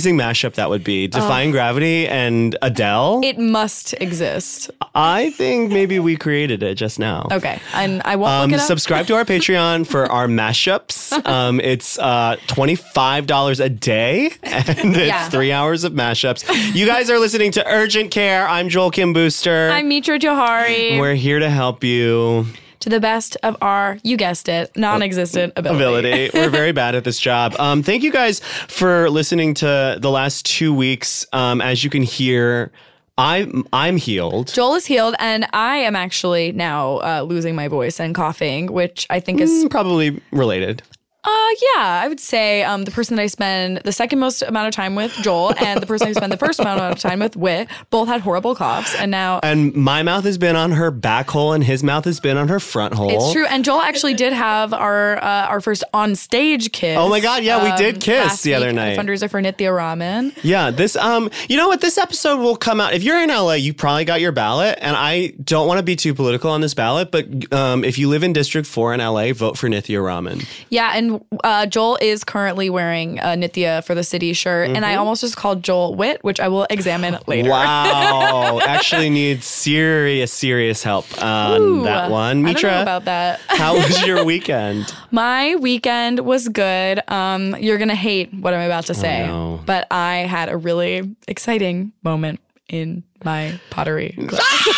amazing 0.00 0.16
mashup 0.16 0.54
that 0.54 0.70
would 0.70 0.82
be. 0.82 1.06
Defying 1.08 1.50
Gravity 1.50 2.08
and 2.08 2.56
Adele. 2.62 3.20
It 3.22 3.38
must 3.38 3.92
exist. 4.00 4.70
I 4.94 5.28
think 5.30 5.70
maybe 5.70 5.98
we 5.98 6.16
created 6.16 6.62
it 6.62 6.76
just 6.76 6.98
now. 6.98 7.28
Okay, 7.30 7.60
and 7.74 8.00
I 8.06 8.16
won't 8.16 8.52
Um, 8.54 8.58
subscribe 8.60 9.06
to 9.08 9.14
our 9.16 9.24
Patreon 9.26 9.86
for 9.86 10.06
our 10.10 10.26
mashups. 10.26 11.12
Um, 11.26 11.60
it's 11.60 11.98
uh, 11.98 12.36
$25 12.46 13.60
a 13.62 13.68
day, 13.68 14.30
and 14.42 14.96
it's 14.96 15.06
Yeah. 15.06 15.28
three 15.28 15.52
hours 15.52 15.84
of 15.84 15.92
mashups. 15.92 16.44
You 16.74 16.86
guys 16.86 17.10
are 17.10 17.18
listening 17.18 17.52
to 17.52 17.66
Urgent 17.66 18.10
Care. 18.10 18.48
I'm 18.48 18.70
Joel 18.70 18.90
Kim 18.90 19.12
Booster. 19.12 19.70
I'm 19.70 19.88
Mitra 19.88 20.18
Jouhari. 20.18 20.98
We're 20.98 21.14
here 21.14 21.40
to 21.40 21.50
help 21.50 21.84
you. 21.84 22.46
To 22.80 22.88
the 22.88 23.00
best 23.00 23.36
of 23.42 23.56
our, 23.62 23.98
you 24.02 24.16
guessed 24.16 24.48
it, 24.48 24.74
non-existent 24.76 25.52
ability. 25.56 26.08
ability. 26.08 26.30
We're 26.38 26.50
very 26.50 26.72
bad 26.72 26.94
at 26.94 27.04
this 27.04 27.18
job. 27.18 27.54
Um, 27.58 27.82
thank 27.82 28.02
you 28.02 28.10
guys 28.12 28.40
for 28.68 29.08
listening 29.10 29.54
to 29.54 29.98
the 30.00 30.10
last 30.10 30.46
two 30.46 30.74
weeks. 30.74 31.26
Um, 31.32 31.60
as 31.60 31.84
you 31.84 31.90
can 31.90 32.02
hear, 32.02 32.72
I'm 33.18 33.64
I'm 33.72 33.98
healed. 33.98 34.50
Joel 34.52 34.76
is 34.76 34.86
healed, 34.86 35.14
and 35.18 35.46
I 35.52 35.76
am 35.78 35.94
actually 35.94 36.52
now 36.52 36.96
uh, 36.98 37.20
losing 37.22 37.54
my 37.54 37.68
voice 37.68 38.00
and 38.00 38.14
coughing, 38.14 38.72
which 38.72 39.06
I 39.10 39.20
think 39.20 39.40
is, 39.42 39.50
Mm, 39.50 39.70
Probably 39.70 40.20
related. 40.32 40.82
Uh, 41.22 41.48
yeah, 41.74 42.00
I 42.02 42.08
would 42.08 42.20
say 42.20 42.62
um, 42.62 42.84
the 42.84 42.90
person 42.90 43.16
that 43.16 43.22
I 43.22 43.26
spend 43.26 43.78
the 43.78 43.92
second 43.92 44.20
most 44.20 44.40
amount 44.42 44.68
of 44.68 44.74
time 44.74 44.94
with, 44.94 45.12
Joel, 45.22 45.54
and 45.58 45.80
the 45.82 45.86
person 45.86 46.08
I 46.08 46.12
spend 46.12 46.32
the 46.32 46.38
first 46.38 46.58
amount 46.60 46.80
of 46.80 46.98
time 46.98 47.20
with, 47.20 47.36
Wit, 47.36 47.68
both 47.90 48.08
had 48.08 48.22
horrible 48.22 48.54
coughs, 48.54 48.94
and 48.94 49.10
now 49.10 49.38
And 49.42 49.74
my 49.74 50.02
mouth 50.02 50.24
has 50.24 50.38
been 50.38 50.56
on 50.56 50.72
her 50.72 50.90
back 50.90 51.28
hole, 51.28 51.52
and 51.52 51.62
his 51.62 51.82
mouth 51.82 52.06
has 52.06 52.20
been 52.20 52.38
on 52.38 52.48
her 52.48 52.58
front 52.58 52.94
hole. 52.94 53.10
It's 53.10 53.32
true, 53.32 53.44
and 53.46 53.64
Joel 53.64 53.82
actually 53.82 54.14
did 54.14 54.32
have 54.32 54.72
our 54.72 55.18
uh, 55.22 55.46
our 55.48 55.60
first 55.60 55.84
on 55.92 56.14
stage 56.16 56.72
kiss. 56.72 56.96
Oh 56.96 57.10
my 57.10 57.20
God, 57.20 57.42
yeah, 57.42 57.62
we 57.70 57.76
did 57.76 58.00
kiss 58.00 58.26
last 58.28 58.42
the 58.42 58.54
other 58.54 58.68
week, 58.68 58.76
night. 58.76 58.98
Fundraiser 58.98 59.28
for 59.28 59.42
Nithya 59.42 59.76
Raman. 59.76 60.32
Yeah, 60.42 60.70
this 60.70 60.96
um, 60.96 61.30
you 61.50 61.56
know 61.58 61.68
what? 61.68 61.82
This 61.82 61.98
episode 61.98 62.38
will 62.38 62.56
come 62.56 62.80
out. 62.80 62.94
If 62.94 63.02
you're 63.02 63.20
in 63.22 63.28
LA, 63.28 63.54
you 63.54 63.74
probably 63.74 64.06
got 64.06 64.22
your 64.22 64.32
ballot, 64.32 64.78
and 64.80 64.96
I 64.96 65.34
don't 65.44 65.66
want 65.66 65.78
to 65.78 65.82
be 65.82 65.96
too 65.96 66.14
political 66.14 66.50
on 66.50 66.62
this 66.62 66.72
ballot, 66.72 67.10
but 67.10 67.52
um, 67.52 67.84
if 67.84 67.98
you 67.98 68.08
live 68.08 68.22
in 68.22 68.32
District 68.32 68.66
Four 68.66 68.94
in 68.94 69.00
LA, 69.00 69.34
vote 69.34 69.58
for 69.58 69.68
Nithya 69.68 70.02
Raman. 70.02 70.40
Yeah, 70.70 70.92
and 70.94 71.09
uh, 71.44 71.66
Joel 71.66 71.98
is 72.00 72.24
currently 72.24 72.70
wearing 72.70 73.18
a 73.18 73.36
Nithya 73.36 73.84
for 73.84 73.94
the 73.94 74.04
city 74.04 74.32
shirt, 74.32 74.68
and 74.68 74.76
Mm-hmm. 74.78 74.84
I 74.84 74.96
almost 74.96 75.20
just 75.20 75.36
called 75.36 75.62
Joel 75.62 75.94
Wit, 75.94 76.22
which 76.24 76.40
I 76.40 76.48
will 76.48 76.66
examine 76.70 77.18
later. 77.26 77.50
Wow, 77.50 78.60
actually 78.66 79.10
needs 79.10 79.44
serious, 79.46 80.32
serious 80.32 80.82
help 80.82 81.06
on 81.22 81.60
Ooh, 81.60 81.82
that 81.84 82.10
one. 82.10 82.28
I 82.28 82.32
don't 82.32 82.42
Mitra, 82.42 82.70
know 82.70 82.82
about 82.82 83.04
that. 83.04 83.40
how 83.48 83.74
was 83.74 84.06
your 84.06 84.24
weekend? 84.24 84.94
My 85.10 85.54
weekend 85.56 86.20
was 86.20 86.48
good. 86.48 87.00
Um, 87.08 87.56
you're 87.60 87.78
gonna 87.78 87.94
hate 87.94 88.32
what 88.34 88.54
I'm 88.54 88.64
about 88.66 88.86
to 88.86 88.94
say, 88.94 89.26
no. 89.26 89.60
but 89.66 89.86
I 89.90 90.18
had 90.18 90.48
a 90.48 90.56
really 90.56 91.14
exciting 91.28 91.92
moment 92.02 92.40
in 92.68 93.02
my 93.24 93.58
pottery 93.70 94.14
class. 94.28 94.68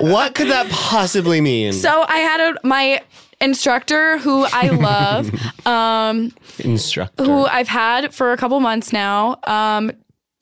What 0.00 0.34
could 0.34 0.48
that 0.48 0.68
possibly 0.70 1.40
mean? 1.40 1.72
so 1.72 2.04
I 2.08 2.18
had 2.18 2.40
a 2.40 2.66
my 2.66 3.02
instructor 3.40 4.18
who 4.18 4.46
I 4.52 4.68
love. 4.70 5.30
um, 5.66 6.32
Instructor. 6.58 7.24
who 7.24 7.44
I've 7.46 7.68
had 7.68 8.14
for 8.14 8.32
a 8.32 8.36
couple 8.36 8.58
months 8.60 8.92
now, 8.92 9.38
um, 9.44 9.92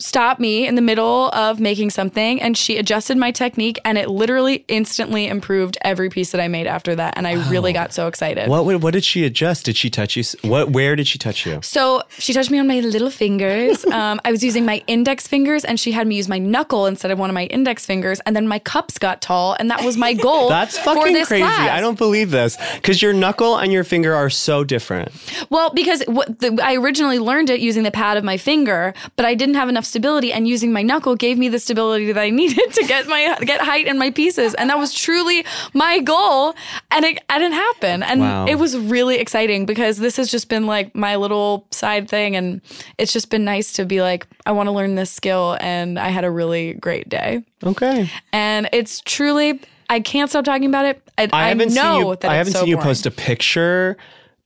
stopped 0.00 0.41
me 0.41 0.66
in 0.66 0.75
the 0.75 0.82
middle 0.82 1.31
of 1.31 1.60
making 1.60 1.88
something 1.88 2.43
and 2.43 2.59
she 2.59 2.78
adjusted 2.78 3.16
my 3.16 3.31
technique 3.31 3.78
and 3.84 3.97
it 3.97 4.10
literally 4.10 4.65
instantly 4.66 5.28
improved 5.28 5.78
every 5.82 6.10
piece 6.10 6.32
that 6.32 6.41
I 6.41 6.49
made 6.49 6.66
after 6.66 6.97
that. 6.97 7.15
And 7.16 7.27
I 7.28 7.49
really 7.49 7.72
got 7.72 7.93
so 7.93 8.09
excited. 8.09 8.49
what, 8.49 8.65
what 8.65 8.93
did 8.93 9.05
she 9.05 9.25
adjust? 9.25 9.66
Did 9.66 9.77
she 9.77 9.91
touch 9.91 10.16
you? 10.16 10.25
What 10.43 10.71
where 10.71 10.97
did 10.97 11.06
she 11.06 11.19
touch 11.19 11.47
you? 11.47 11.60
So 11.62 12.03
she 12.10 12.32
touched 12.32 12.50
me 12.50 12.59
on 12.59 12.66
my 12.66 12.81
little 12.81 13.10
fingers. 13.10 13.84
Um, 13.94 14.21
I 14.25 14.32
was 14.32 14.43
using 14.43 14.65
my 14.65 14.82
index 14.88 15.28
fingers, 15.28 15.65
and 15.65 15.78
she 15.78 15.93
had 15.93 16.09
me 16.09 16.16
use 16.16 16.28
my 16.28 16.38
knuckle 16.38 16.87
instead 16.87 17.12
of 17.12 17.19
one 17.19 17.31
of 17.31 17.34
my 17.34 17.44
index 17.44 17.87
fingers. 17.87 18.19
And 18.26 18.34
then 18.34 18.49
my 18.49 18.59
cups 18.59 18.99
got 18.99 19.22
tall, 19.22 19.55
and 19.61 19.71
that 19.71 19.84
was 19.84 19.97
my 19.97 20.15
goal. 20.28 20.49
That's 20.49 20.76
fucking 20.76 21.25
crazy. 21.25 21.44
class. 21.44 21.71
I 21.71 21.81
don't 21.81 21.97
believe 21.97 22.32
this 22.32 22.56
because 22.75 23.00
your 23.00 23.12
knuckle 23.12 23.56
and 23.56 23.72
your 23.72 23.84
finger 23.84 24.15
are 24.15 24.31
so 24.31 24.65
different. 24.65 25.12
Well, 25.49 25.71
because 25.71 26.03
what 26.09 26.41
the, 26.41 26.59
I 26.61 26.75
originally 26.75 27.21
learned 27.21 27.50
it 27.50 27.61
using 27.61 27.84
the 27.84 27.93
pad 27.93 28.16
of 28.16 28.25
my 28.25 28.37
finger, 28.37 28.94
but 29.15 29.26
I 29.26 29.37
didn't 29.37 29.55
have 29.55 29.69
enough 29.69 29.84
stability, 29.84 30.33
and 30.33 30.47
using 30.49 30.72
my 30.72 30.83
knuckle 30.83 31.17
gave 31.17 31.39
me 31.39 31.49
the 31.49 31.59
stability 31.59 32.12
that 32.12 32.21
I 32.21 32.31
needed 32.31 32.72
to 32.75 32.84
get 32.87 33.06
my 33.06 33.37
get 33.43 33.61
height 33.61 33.87
in 33.87 33.99
my 33.99 34.11
pieces, 34.11 34.55
and 34.55 34.71
that 34.71 34.78
was 34.78 34.93
truly 34.93 35.45
my 35.72 36.00
goal, 36.00 36.55
and 36.91 37.05
it, 37.05 37.17
it 37.19 37.22
didn't 37.28 37.53
happen, 37.53 38.03
and 38.03 38.21
Wow. 38.21 38.47
it 38.47 38.56
was 38.56 38.77
really 38.77 39.17
exciting 39.17 39.67
because 39.67 39.99
this 39.99 40.17
has 40.17 40.31
just 40.31 40.49
been 40.49 40.67
like 40.67 40.94
my 40.94 41.17
little 41.17 41.67
side 41.71 42.09
thing, 42.09 42.37
and 42.37 42.61
it's 42.99 43.12
just 43.12 43.31
been 43.31 43.44
nice 43.44 43.73
to 43.75 43.84
be 43.84 44.00
like, 44.03 44.27
I 44.47 44.53
want 44.53 44.67
to 44.69 44.73
learn 44.73 44.94
this 44.94 45.11
skill, 45.11 45.56
and 45.61 45.99
I 45.99 46.09
had 46.09 46.25
a 46.25 46.31
really 46.31 46.75
great 46.75 47.09
day, 47.09 47.44
Okay. 47.65 48.11
and 48.33 48.69
it's 48.73 49.00
truly. 49.00 49.61
I 49.91 50.00
can't 50.00 50.31
stop 50.31 50.47
talking 50.47 50.65
about 50.67 50.87
it. 50.87 51.03
I, 51.19 51.28
I 51.31 51.49
haven't 51.49 51.75
know 51.75 51.99
seen 51.99 52.06
you. 52.09 52.17
that 52.23 52.31
I 52.31 52.37
haven't 52.37 52.55
so 52.55 52.61
seen 52.61 52.69
you 52.71 52.77
boring. 52.77 52.89
post 52.89 53.05
a 53.06 53.11
picture 53.11 53.99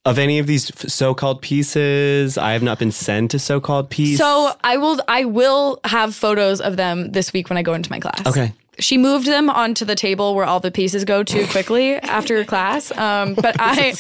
of 0.09 0.19
any 0.19 0.39
of 0.39 0.47
these 0.47 0.73
so-called 0.93 1.43
pieces. 1.43 2.39
I 2.39 2.53
have 2.53 2.63
not 2.63 2.79
been 2.79 2.93
sent 2.93 3.35
a 3.35 3.39
so-called 3.39 3.91
piece. 3.91 4.19
So 4.19 4.53
I 4.65 4.77
will 4.79 5.01
I 5.07 5.25
will 5.25 5.81
have 5.85 6.15
photos 6.15 6.61
of 6.61 6.77
them 6.77 7.13
this 7.13 7.33
week 7.33 7.51
when 7.51 7.59
I 7.59 7.63
go 7.63 7.75
into 7.75 7.91
my 7.91 8.01
class. 8.01 8.27
Okay. 8.27 8.53
She 8.81 8.97
moved 8.97 9.27
them 9.27 9.51
onto 9.51 9.85
the 9.85 9.97
table 9.97 10.37
where 10.37 10.45
all 10.45 10.61
the 10.61 10.71
pieces 10.71 11.05
go 11.05 11.25
to 11.25 11.47
quickly 11.49 11.97
after 11.97 12.45
class. 12.45 12.97
Um, 12.97 13.35
but 13.35 13.57
I 13.59 13.93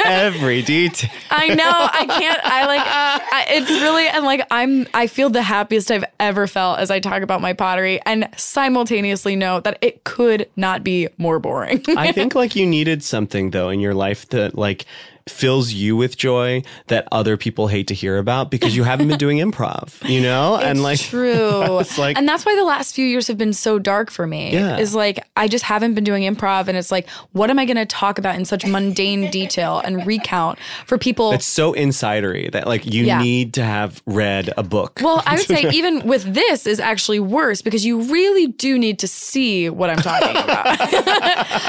every 0.06 0.62
detail. 0.62 1.10
I 1.30 1.48
know 1.48 1.70
I 1.70 2.06
can't 2.06 2.40
I 2.42 2.66
like 2.66 2.80
I, 2.82 3.44
it's 3.50 3.70
really 3.70 4.08
and 4.08 4.24
like 4.24 4.46
I'm 4.50 4.86
I 4.94 5.06
feel 5.08 5.28
the 5.28 5.42
happiest 5.42 5.90
I've 5.90 6.06
ever 6.18 6.46
felt 6.46 6.78
as 6.78 6.90
I 6.90 7.00
talk 7.00 7.20
about 7.20 7.42
my 7.42 7.52
pottery 7.52 8.00
and 8.06 8.28
simultaneously 8.36 9.36
know 9.36 9.60
that 9.60 9.76
it 9.82 10.04
could 10.04 10.48
not 10.56 10.82
be 10.82 11.08
more 11.18 11.38
boring. 11.38 11.84
I 11.88 12.12
think 12.12 12.34
like 12.42 12.56
you 12.56 12.66
needed 12.66 13.04
something 13.04 13.50
though 13.50 13.68
in 13.68 13.78
your 13.78 13.94
life 13.94 14.26
that 14.30 14.56
like 14.56 14.86
fills 15.28 15.72
you 15.72 15.96
with 15.96 16.16
joy 16.16 16.62
that 16.88 17.06
other 17.12 17.36
people 17.36 17.68
hate 17.68 17.86
to 17.88 17.94
hear 17.94 18.18
about 18.18 18.50
because 18.50 18.76
you 18.76 18.84
haven't 18.84 19.08
been 19.08 19.18
doing 19.18 19.38
improv, 19.38 20.06
you 20.08 20.20
know? 20.20 20.56
and 20.62 20.78
It's 20.78 20.84
like 20.84 21.00
true. 21.00 21.78
It's 21.80 21.98
like- 21.98 22.16
and 22.18 22.28
that's 22.28 22.44
why 22.44 22.54
the 22.56 22.64
last 22.64 22.94
few 22.94 23.06
years 23.06 23.28
have 23.28 23.38
been 23.38 23.52
so 23.52 23.78
dark 23.78 24.10
for 24.10 24.26
me. 24.26 24.52
Yeah. 24.52 24.78
Is 24.78 24.94
like 24.94 25.24
I 25.36 25.48
just 25.48 25.64
haven't 25.64 25.94
been 25.94 26.04
doing 26.04 26.22
improv 26.22 26.68
and 26.68 26.76
it's 26.76 26.90
like, 26.90 27.08
what 27.32 27.50
am 27.50 27.58
I 27.58 27.64
gonna 27.64 27.86
talk 27.86 28.18
about 28.18 28.34
in 28.36 28.44
such 28.44 28.64
mundane 28.66 29.30
detail 29.40 29.80
and 29.84 30.06
recount 30.06 30.58
for 30.86 30.98
people 30.98 31.32
it's 31.32 31.46
so 31.46 31.72
insidery 31.74 32.50
that 32.52 32.66
like 32.66 32.86
you 32.86 33.04
Yeah. 33.04 33.20
need 33.22 33.54
to 33.54 33.62
have 33.64 34.02
read 34.06 34.52
a 34.56 34.62
book. 34.62 35.00
well, 35.02 35.22
I 35.26 35.36
would 35.36 35.46
say 35.46 35.68
even 35.72 36.06
with 36.06 36.24
this 36.34 36.66
is 36.66 36.80
actually 36.80 37.20
worse 37.20 37.62
because 37.62 37.84
you 37.84 38.02
really 38.02 38.46
do 38.48 38.78
need 38.78 38.98
to 39.00 39.08
see 39.08 39.68
what 39.70 39.90
I'm 39.90 39.98
talking 39.98 40.36
about. 40.36 40.66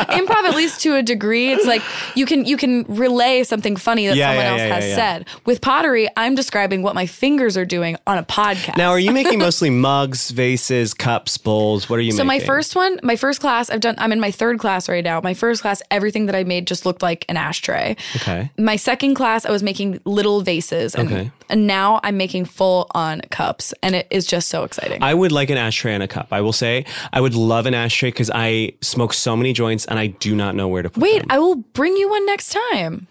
Improv, 0.09 0.43
at 0.49 0.55
least 0.55 0.81
to 0.81 0.95
a 0.95 1.03
degree, 1.03 1.51
it's 1.51 1.65
like 1.65 1.81
you 2.15 2.25
can 2.25 2.45
you 2.45 2.57
can 2.57 2.83
relay 2.87 3.42
something 3.43 3.75
funny 3.75 4.07
that 4.07 4.15
Yeah, 4.15 4.29
someone 4.29 4.45
yeah, 4.45 4.51
else 4.51 4.59
yeah, 4.61 4.75
has 4.75 4.83
yeah, 4.83 4.89
yeah. 4.89 4.95
said. 4.95 5.27
With 5.45 5.61
pottery, 5.61 6.07
I'm 6.17 6.35
describing 6.35 6.81
what 6.83 6.95
my 6.95 7.05
fingers 7.05 7.57
are 7.57 7.65
doing 7.65 7.97
on 8.07 8.17
a 8.17 8.23
podcast. 8.23 8.77
now 8.77 8.89
are 8.89 8.99
you 8.99 9.11
making 9.11 9.39
mostly 9.47 9.69
mugs, 9.69 10.31
vases, 10.31 10.93
cups, 10.93 11.37
bowls? 11.37 11.89
What 11.89 11.99
are 11.99 12.01
you 12.01 12.07
making? 12.13 12.17
So 12.17 12.23
making? 12.23 12.41
my 12.41 12.45
first 12.45 12.75
one, 12.75 12.99
my 13.03 13.15
first 13.15 13.39
class, 13.41 13.69
I've 13.69 13.79
done. 13.81 13.95
I'm 13.97 14.11
in 14.11 14.19
my 14.19 14.31
third 14.31 14.59
class 14.59 14.87
right 14.89 15.03
now. 15.03 15.21
My 15.21 15.33
first 15.33 15.61
class, 15.61 15.81
everything 15.91 16.25
that 16.27 16.35
I 16.35 16.43
made 16.43 16.67
just 16.67 16.85
looked 16.85 17.01
like 17.01 17.25
an 17.29 17.37
ashtray. 17.37 17.95
Okay. 18.17 18.51
My 18.57 18.75
second 18.75 19.15
class, 19.15 19.45
I 19.45 19.51
was 19.51 19.63
making 19.63 19.99
little 20.05 20.41
vases, 20.41 20.95
and, 20.95 21.11
Okay. 21.11 21.31
and 21.49 21.67
now 21.67 21.99
I'm 22.03 22.17
making 22.17 22.45
full 22.45 22.87
on 22.91 23.21
cups, 23.31 23.73
and 23.83 23.95
it 23.95 24.07
is 24.09 24.25
just 24.25 24.49
so 24.49 24.63
exciting. 24.63 25.01
I 25.03 25.13
would 25.13 25.31
like 25.31 25.49
an 25.49 25.57
ashtray 25.57 25.93
and 25.93 26.03
a 26.03 26.07
cup. 26.07 26.27
I 26.31 26.41
will 26.41 26.53
say 26.53 26.85
I 27.11 27.21
would 27.21 27.35
love 27.35 27.65
an 27.65 27.73
ashtray 27.73 28.09
because 28.09 28.31
I 28.33 28.73
smoke 28.81 29.13
so 29.13 29.35
many 29.35 29.53
joints 29.53 29.85
and 29.85 29.99
I 29.99 30.07
do 30.07 30.35
not 30.35 30.55
know 30.55 30.67
where 30.67 30.81
to 30.81 30.89
put 30.89 31.01
Wait, 31.01 31.19
them. 31.19 31.27
I 31.29 31.39
will 31.39 31.55
bring 31.55 31.95
you 31.97 32.09
one 32.09 32.25
next 32.25 32.55
time. 32.71 33.07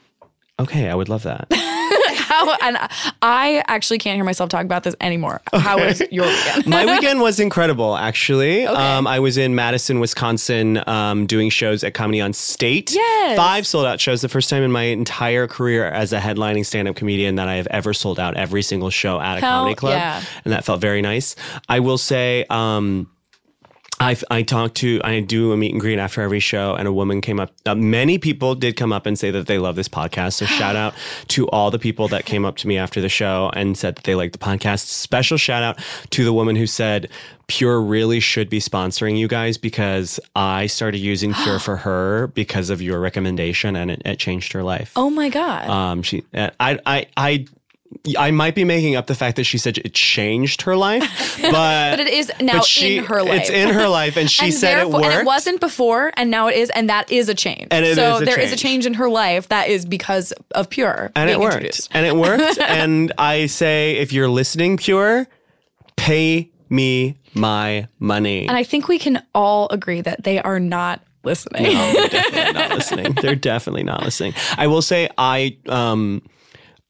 Okay, 0.61 0.89
I 0.89 0.95
would 0.95 1.09
love 1.09 1.23
that. 1.25 1.47
How 2.15 2.57
and 2.63 2.79
I 3.21 3.63
actually 3.69 3.99
can't 3.99 4.17
hear 4.17 4.25
myself 4.25 4.49
talk 4.49 4.65
about 4.65 4.85
this 4.85 4.95
anymore. 5.01 5.43
How 5.53 5.79
was 5.79 6.01
your 6.11 6.27
weekend? 6.27 6.67
My 6.67 6.85
weekend 6.95 7.21
was 7.21 7.39
incredible, 7.39 7.97
actually. 7.97 8.67
Um, 8.67 9.07
I 9.07 9.19
was 9.21 9.37
in 9.37 9.55
Madison, 9.55 10.01
Wisconsin, 10.01 10.83
um, 10.89 11.27
doing 11.27 11.51
shows 11.51 11.85
at 11.85 11.95
Comedy 11.95 12.21
on 12.21 12.33
State. 12.33 12.93
Yes. 12.95 13.37
Five 13.37 13.67
sold 13.67 13.85
out 13.87 14.01
shows. 14.01 14.23
The 14.23 14.29
first 14.29 14.49
time 14.49 14.63
in 14.63 14.73
my 14.73 14.85
entire 14.85 15.47
career 15.47 15.87
as 15.87 16.13
a 16.13 16.19
headlining 16.21 16.65
stand 16.65 16.89
up 16.89 16.97
comedian 16.97 17.35
that 17.37 17.49
I 17.49 17.57
have 17.57 17.67
ever 17.69 17.93
sold 17.93 18.19
out 18.19 18.37
every 18.37 18.63
single 18.63 18.91
show 18.91 19.21
at 19.21 19.39
a 19.39 19.41
Hell 19.41 19.61
comedy 19.61 19.75
club. 19.75 19.93
yeah. 19.95 20.23
And 20.45 20.53
that 20.53 20.65
felt 20.65 20.81
very 20.81 21.03
nice. 21.03 21.37
I 21.69 21.81
will 21.81 21.99
say, 21.99 22.47
um, 22.49 23.11
I, 24.03 24.17
I 24.31 24.43
talked 24.43 24.75
to 24.77 25.01
I 25.05 25.21
do 25.21 25.53
a 25.53 25.57
meet 25.57 25.73
and 25.73 25.81
greet 25.81 25.99
after 25.99 26.23
every 26.23 26.41
show, 26.41 26.75
and 26.75 26.89
a 26.89 26.93
woman 26.93 27.21
came 27.21 27.39
up. 27.39 27.53
Uh, 27.65 27.75
many 27.75 28.19
people 28.19 28.55
did 28.55 28.77
come 28.77 28.93
up 28.93 29.07
and 29.07 29.19
say 29.19 29.31
that 29.31 29.47
they 29.47 29.59
love 29.59 29.77
this 29.77 29.89
podcast. 29.89 30.35
So 30.35 30.47
shout 30.47 30.75
out 30.77 30.95
to 31.29 31.49
all 31.51 31.71
the 31.71 31.79
people 31.79 32.09
that 32.09 32.25
came 32.25 32.45
up 32.45 32.57
to 32.59 32.69
me 32.69 32.77
after 32.79 33.01
the 33.01 33.09
show 33.09 33.51
and 33.55 33.79
said 33.79 33.97
that 33.97 34.05
they 34.05 34.15
liked 34.15 34.33
the 34.33 34.39
podcast. 34.39 34.87
Special 34.87 35.37
shout 35.37 35.63
out 35.63 35.79
to 36.11 36.25
the 36.25 36.33
woman 36.33 36.57
who 36.57 36.67
said 36.67 37.09
Pure 37.47 37.83
really 37.83 38.19
should 38.19 38.49
be 38.49 38.59
sponsoring 38.59 39.19
you 39.19 39.29
guys 39.29 39.59
because 39.59 40.19
I 40.35 40.67
started 40.67 40.99
using 40.99 41.33
Pure 41.35 41.61
for 41.61 41.77
her 41.87 42.29
because 42.29 42.71
of 42.71 42.83
your 42.83 42.99
recommendation, 42.99 43.77
and 43.77 43.91
it, 43.91 44.03
it 44.05 44.19
changed 44.19 44.53
her 44.53 44.63
life. 44.63 44.93
oh 44.97 45.11
my 45.11 45.29
god. 45.29 45.69
Um, 45.69 46.03
she, 46.03 46.25
uh, 46.35 46.51
I, 46.59 46.79
I, 46.87 47.07
I. 47.17 47.47
I 48.19 48.31
might 48.31 48.55
be 48.55 48.65
making 48.65 48.97
up 48.97 49.07
the 49.07 49.15
fact 49.15 49.37
that 49.37 49.45
she 49.45 49.59
said 49.59 49.79
it 49.79 49.95
changed 49.95 50.63
her 50.63 50.77
life, 50.77 51.03
but, 51.43 51.53
but 51.53 52.01
it 52.01 52.09
is 52.09 52.33
now 52.41 52.61
she- 52.63 52.99
in 52.99 53.05
her 53.05 53.23
life. 53.23 53.43
It's 53.43 53.51
in 53.51 53.69
her 53.71 53.89
life, 53.89 54.17
and 54.17 54.31
she 54.31 54.47
and 54.47 54.55
said 54.55 54.81
it 54.81 54.91
worked. 54.91 55.05
And 55.07 55.15
it 55.15 55.25
wasn't 55.25 55.61
before, 55.61 56.13
and 56.17 56.31
now 56.31 56.49
it 56.49 56.57
is, 56.57 56.71
and 56.71 56.89
that 56.89 57.11
is 57.11 57.29
a 57.29 57.35
change. 57.35 57.69
And 57.71 57.85
it 57.85 57.95
so 57.95 58.17
is 58.17 58.27
there 58.27 58.39
is 58.39 58.53
a 58.53 58.57
change. 58.57 58.63
change 58.63 58.87
in 58.87 58.95
her 58.95 59.09
life 59.09 59.49
that 59.49 59.69
is 59.69 59.85
because 59.85 60.33
of 60.55 60.69
Pure 60.71 61.13
and 61.15 61.31
it 61.31 61.39
worked. 61.39 61.55
introduced. 61.57 61.91
And 61.93 62.07
it 62.07 62.17
worked. 62.17 62.59
and 62.61 63.13
I 63.19 63.47
say, 63.47 63.97
if 63.99 64.13
you're 64.13 64.29
listening, 64.29 64.77
Pure, 64.77 65.27
pay 65.97 66.51
me 66.69 67.19
my 67.35 67.89
money. 67.99 68.47
And 68.49 68.57
I 68.57 68.65
think 68.65 68.89
we 68.89 68.99
can 68.99 69.23
all 69.35 69.69
agree 69.71 70.01
that 70.01 70.25
they 70.25 70.41
are 70.41 70.59
not 70.61 71.03
listening. 71.25 71.65
No, 71.75 71.93
they're 71.93 72.09
definitely 72.09 72.53
not 72.53 72.71
listening. 72.71 73.13
They're 73.21 73.35
definitely 73.37 73.83
not 73.85 74.03
listening. 74.03 74.35
I 74.57 74.67
will 74.67 74.83
say 74.83 75.09
I 75.17 75.57
um 75.69 76.23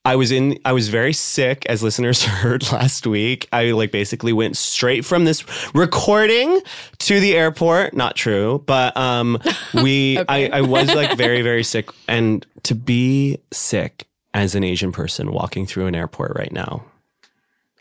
I 0.05 0.17
was 0.17 0.33
in 0.33 0.59
I 0.65 0.73
was 0.73 0.89
very 0.89 1.13
sick 1.13 1.65
as 1.67 1.83
listeners 1.83 2.25
heard 2.25 2.71
last 2.73 3.07
week. 3.07 3.49
I 3.53 3.71
like 3.71 3.93
basically 3.93 4.33
went 4.33 4.57
straight 4.57 5.05
from 5.05 5.25
this 5.25 5.45
recording 5.75 6.61
to 7.01 7.21
the 7.21 7.37
airport. 7.37 7.95
Not 7.95 8.17
true, 8.17 8.63
but 8.67 8.97
um 8.97 9.39
we 9.75 10.19
I, 10.29 10.49
I 10.53 10.61
was 10.63 10.93
like 10.95 11.17
very, 11.17 11.43
very 11.43 11.63
sick. 11.63 11.91
And 12.09 12.45
to 12.65 12.75
be 12.75 13.39
sick 13.53 14.07
as 14.35 14.55
an 14.55 14.65
Asian 14.65 14.93
person 14.93 15.31
walking 15.31 15.67
through 15.67 15.87
an 15.87 15.95
airport 15.95 16.33
right 16.37 16.53
now, 16.53 16.85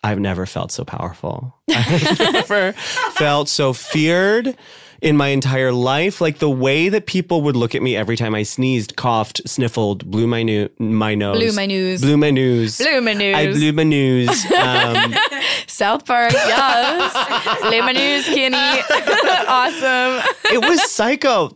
I've 0.04 0.20
never 0.20 0.46
felt 0.46 0.72
so 0.72 0.84
powerful. 0.84 1.56
I've 1.70 2.20
never 2.20 2.74
felt 3.14 3.50
so 3.50 3.74
feared 3.74 4.56
in 5.02 5.18
my 5.18 5.30
entire 5.30 5.72
life. 5.72 6.22
Like 6.22 6.38
the 6.38 6.50
way 6.50 6.90
that 6.90 7.06
people 7.06 7.42
would 7.42 7.56
look 7.56 7.76
at 7.76 7.82
me 7.82 7.96
every 7.96 8.16
time 8.16 8.36
I 8.36 8.44
sneezed, 8.44 8.96
coughed, 8.96 9.42
sniffled, 9.46 10.10
blew 10.10 10.28
my, 10.28 10.44
no- 10.44 10.70
my 10.78 11.16
nose. 11.16 11.38
Blew 11.38 11.52
my 11.54 11.66
nose. 11.66 12.02
Blew 12.02 12.18
my 12.18 12.32
nose. 12.32 12.78
Blew 12.78 13.02
my 13.02 13.14
nose. 13.14 13.36
I 13.36 13.52
blew 13.52 13.74
my 13.74 13.84
nose. 13.84 14.52
Um, 14.52 15.16
South 15.68 16.06
Park, 16.06 16.32
yes. 16.34 17.62
Lemon 17.64 17.96
news, 17.96 18.26
Kenny. 18.26 18.56
awesome. 19.48 20.34
it 20.54 20.64
was 20.64 20.90
psycho. 20.90 21.50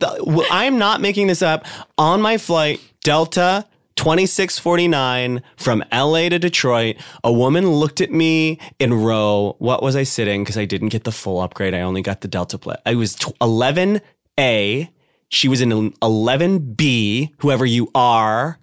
I'm 0.50 0.78
not 0.78 1.00
making 1.00 1.28
this 1.28 1.42
up. 1.42 1.64
On 1.96 2.20
my 2.20 2.38
flight, 2.38 2.80
Delta 3.02 3.64
2649 3.96 5.42
from 5.56 5.82
LA 5.92 6.28
to 6.28 6.38
Detroit, 6.38 6.96
a 7.24 7.32
woman 7.32 7.70
looked 7.70 8.00
at 8.00 8.12
me 8.12 8.58
in 8.78 8.94
row. 8.94 9.56
What 9.58 9.82
was 9.82 9.96
I 9.96 10.02
sitting? 10.04 10.44
Because 10.44 10.58
I 10.58 10.64
didn't 10.64 10.90
get 10.90 11.04
the 11.04 11.12
full 11.12 11.40
upgrade. 11.40 11.74
I 11.74 11.80
only 11.80 12.02
got 12.02 12.20
the 12.20 12.28
Delta 12.28 12.58
play. 12.58 12.76
I 12.84 12.94
was 12.94 13.14
tw- 13.14 13.38
11A. 13.40 14.88
She 15.28 15.48
was 15.48 15.60
in 15.60 15.70
11B, 15.70 17.32
whoever 17.38 17.66
you 17.66 17.90
are. 17.94 18.58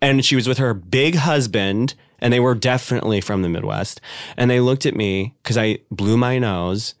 And 0.00 0.24
she 0.24 0.36
was 0.36 0.46
with 0.46 0.58
her 0.58 0.74
big 0.74 1.16
husband, 1.16 1.94
and 2.20 2.32
they 2.32 2.38
were 2.38 2.54
definitely 2.54 3.20
from 3.20 3.42
the 3.42 3.48
Midwest. 3.48 4.00
And 4.36 4.48
they 4.48 4.60
looked 4.60 4.86
at 4.86 4.94
me 4.94 5.34
because 5.42 5.58
I 5.58 5.78
blew 5.90 6.16
my 6.16 6.38
nose. 6.38 6.94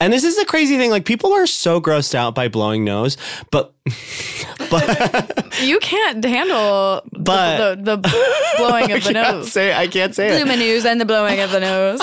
And 0.00 0.12
this 0.12 0.24
is 0.24 0.36
the 0.36 0.44
crazy 0.44 0.76
thing. 0.76 0.90
Like 0.90 1.04
people 1.04 1.32
are 1.32 1.46
so 1.46 1.80
grossed 1.80 2.14
out 2.14 2.34
by 2.34 2.48
blowing 2.48 2.84
nose, 2.84 3.16
but 3.50 3.72
but 4.70 5.52
You 5.62 5.78
can't 5.78 6.24
handle 6.24 7.02
the- 7.12 7.18
But- 7.20 7.84
the, 7.84 7.96
the, 7.96 8.08
blowing 8.58 8.90
I 8.92 8.96
of 8.96 9.04
the 9.04 9.12
can't 9.12 9.36
nose. 9.38 9.52
say 9.52 9.72
I 9.72 9.86
can't 9.86 10.14
say 10.14 10.28
it. 10.28 10.42
Blew 10.42 10.46
my 10.46 10.56
nose 10.56 10.84
and 10.84 11.00
the 11.00 11.04
blowing 11.04 11.40
of 11.40 11.50
the 11.52 11.60
nose. 11.60 12.00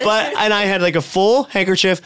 But 0.00 0.34
and 0.36 0.52
I 0.52 0.62
had 0.64 0.82
like 0.82 0.96
a 0.96 1.02
full 1.02 1.44
handkerchief 1.44 2.00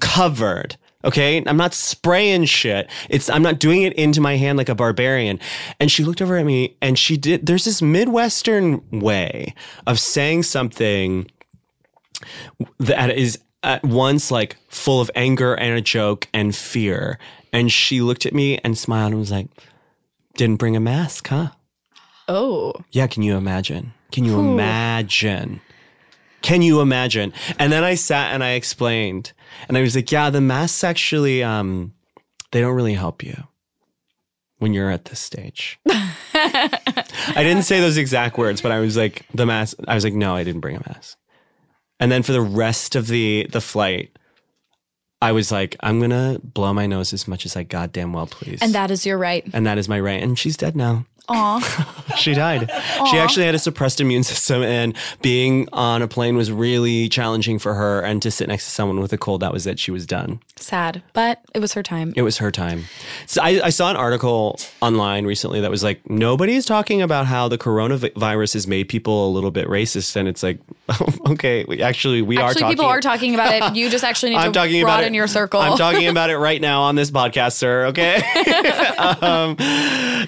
covered. 0.00 0.76
Okay, 1.04 1.42
I'm 1.46 1.56
not 1.56 1.74
spraying 1.74 2.44
shit. 2.44 2.88
It's 3.10 3.28
I'm 3.28 3.42
not 3.42 3.58
doing 3.58 3.82
it 3.82 3.92
into 3.94 4.20
my 4.20 4.36
hand 4.36 4.56
like 4.56 4.68
a 4.68 4.74
barbarian. 4.76 5.40
And 5.80 5.90
she 5.90 6.04
looked 6.04 6.22
over 6.22 6.36
at 6.36 6.46
me 6.46 6.76
and 6.80 6.96
she 6.96 7.16
did. 7.16 7.44
There's 7.44 7.64
this 7.64 7.82
midwestern 7.82 8.80
way 8.90 9.52
of 9.86 9.98
saying 9.98 10.44
something 10.44 11.28
that 12.78 13.10
is 13.18 13.38
at 13.62 13.82
once 13.84 14.30
like 14.30 14.56
full 14.68 15.00
of 15.00 15.10
anger 15.14 15.54
and 15.54 15.76
a 15.76 15.80
joke 15.80 16.28
and 16.32 16.54
fear. 16.54 17.18
And 17.52 17.70
she 17.70 18.00
looked 18.00 18.26
at 18.26 18.34
me 18.34 18.58
and 18.58 18.76
smiled 18.76 19.12
and 19.12 19.20
was 19.20 19.30
like, 19.30 19.48
"Didn't 20.36 20.56
bring 20.56 20.76
a 20.76 20.80
mask, 20.80 21.28
huh?" 21.28 21.50
Oh. 22.28 22.72
Yeah, 22.90 23.06
can 23.06 23.22
you 23.22 23.36
imagine? 23.36 23.92
Can 24.10 24.24
you 24.24 24.38
imagine? 24.38 25.60
Can 26.42 26.62
you 26.62 26.80
imagine? 26.80 27.32
And 27.58 27.72
then 27.72 27.84
I 27.84 27.94
sat 27.94 28.32
and 28.32 28.42
I 28.42 28.52
explained. 28.52 29.32
And 29.68 29.76
I 29.76 29.80
was 29.80 29.94
like, 29.94 30.10
yeah, 30.10 30.30
the 30.30 30.40
masks 30.40 30.84
actually 30.84 31.42
um 31.42 31.94
they 32.50 32.60
don't 32.60 32.74
really 32.74 32.94
help 32.94 33.22
you 33.22 33.34
when 34.58 34.74
you're 34.74 34.90
at 34.90 35.06
this 35.06 35.20
stage. 35.20 35.78
I 35.88 36.80
didn't 37.36 37.62
say 37.62 37.80
those 37.80 37.96
exact 37.96 38.36
words, 38.38 38.60
but 38.60 38.72
I 38.72 38.80
was 38.80 38.96
like, 38.96 39.26
the 39.34 39.46
mask 39.46 39.76
I 39.88 39.94
was 39.94 40.04
like, 40.04 40.14
no, 40.14 40.34
I 40.34 40.44
didn't 40.44 40.60
bring 40.60 40.76
a 40.76 40.82
mask. 40.86 41.16
And 42.02 42.10
then 42.10 42.24
for 42.24 42.32
the 42.32 42.42
rest 42.42 42.96
of 42.96 43.06
the 43.06 43.46
the 43.50 43.60
flight, 43.60 44.10
I 45.20 45.30
was 45.30 45.52
like, 45.52 45.76
I'm 45.80 46.00
gonna 46.00 46.40
blow 46.42 46.74
my 46.74 46.86
nose 46.86 47.12
as 47.12 47.28
much 47.28 47.46
as 47.46 47.56
I 47.56 47.62
goddamn 47.62 48.12
well 48.12 48.26
please. 48.26 48.58
And 48.60 48.74
that 48.74 48.90
is 48.90 49.06
your 49.06 49.18
right. 49.18 49.48
and 49.52 49.64
that 49.66 49.78
is 49.78 49.88
my 49.88 50.00
right. 50.00 50.20
And 50.20 50.36
she's 50.36 50.56
dead 50.56 50.74
now. 50.76 51.06
Aw. 51.28 51.98
She 52.16 52.34
died. 52.34 52.70
She 53.10 53.16
actually 53.16 53.46
had 53.46 53.54
a 53.54 53.58
suppressed 53.58 54.00
immune 54.00 54.22
system, 54.22 54.62
and 54.62 54.94
being 55.22 55.66
on 55.72 56.02
a 56.02 56.08
plane 56.08 56.36
was 56.36 56.52
really 56.52 57.08
challenging 57.08 57.58
for 57.58 57.72
her. 57.74 58.00
And 58.02 58.20
to 58.22 58.30
sit 58.30 58.48
next 58.48 58.64
to 58.66 58.70
someone 58.70 59.00
with 59.00 59.12
a 59.14 59.18
cold, 59.18 59.40
that 59.40 59.52
was 59.52 59.66
it. 59.66 59.78
She 59.78 59.90
was 59.90 60.04
done. 60.04 60.40
Sad. 60.62 61.02
But 61.12 61.40
it 61.54 61.58
was 61.58 61.72
her 61.74 61.82
time. 61.82 62.12
It 62.16 62.22
was 62.22 62.38
her 62.38 62.50
time. 62.50 62.84
So 63.26 63.42
I, 63.42 63.60
I 63.64 63.70
saw 63.70 63.90
an 63.90 63.96
article 63.96 64.58
online 64.80 65.26
recently 65.26 65.60
that 65.60 65.70
was 65.70 65.82
like, 65.82 66.08
nobody 66.08 66.54
is 66.54 66.64
talking 66.64 67.02
about 67.02 67.26
how 67.26 67.48
the 67.48 67.58
coronavirus 67.58 68.54
has 68.54 68.66
made 68.66 68.88
people 68.88 69.28
a 69.28 69.30
little 69.30 69.50
bit 69.50 69.66
racist. 69.66 70.14
And 70.16 70.28
it's 70.28 70.42
like, 70.42 70.60
okay, 71.26 71.64
we, 71.66 71.82
actually, 71.82 72.22
we 72.22 72.36
are 72.38 72.48
Actually, 72.50 72.60
talking. 72.62 72.76
people 72.76 72.86
are 72.86 73.00
talking 73.00 73.34
about 73.34 73.52
it. 73.54 73.76
You 73.76 73.90
just 73.90 74.04
actually 74.04 74.30
need 74.34 74.36
I'm 74.36 74.52
to 74.52 74.58
talking 74.58 74.80
about 74.82 74.98
broaden 74.98 75.14
it. 75.14 75.16
your 75.16 75.26
circle. 75.26 75.60
I'm 75.60 75.76
talking 75.76 76.06
about 76.08 76.30
it 76.30 76.38
right 76.38 76.60
now 76.60 76.82
on 76.82 76.94
this 76.94 77.10
podcast, 77.10 77.52
sir. 77.54 77.86
Okay. 77.86 78.16
um, 79.20 79.56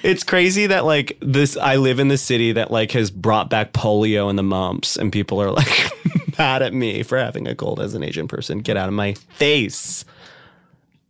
it's 0.02 0.24
crazy 0.24 0.66
that 0.66 0.84
like 0.84 1.16
this. 1.20 1.56
I 1.56 1.76
live 1.76 2.00
in 2.00 2.08
the 2.08 2.18
city 2.18 2.52
that 2.52 2.70
like 2.70 2.90
has 2.92 3.10
brought 3.10 3.50
back 3.50 3.72
polio 3.72 4.28
and 4.28 4.38
the 4.38 4.42
mumps, 4.42 4.96
and 4.96 5.12
people 5.12 5.40
are 5.40 5.50
like 5.50 5.92
mad 6.38 6.62
at 6.62 6.74
me 6.74 7.02
for 7.02 7.18
having 7.18 7.46
a 7.46 7.54
cold 7.54 7.80
as 7.80 7.94
an 7.94 8.02
Asian 8.02 8.26
person. 8.28 8.58
Get 8.58 8.76
out 8.76 8.88
of 8.88 8.94
my 8.94 9.14
face. 9.36 10.04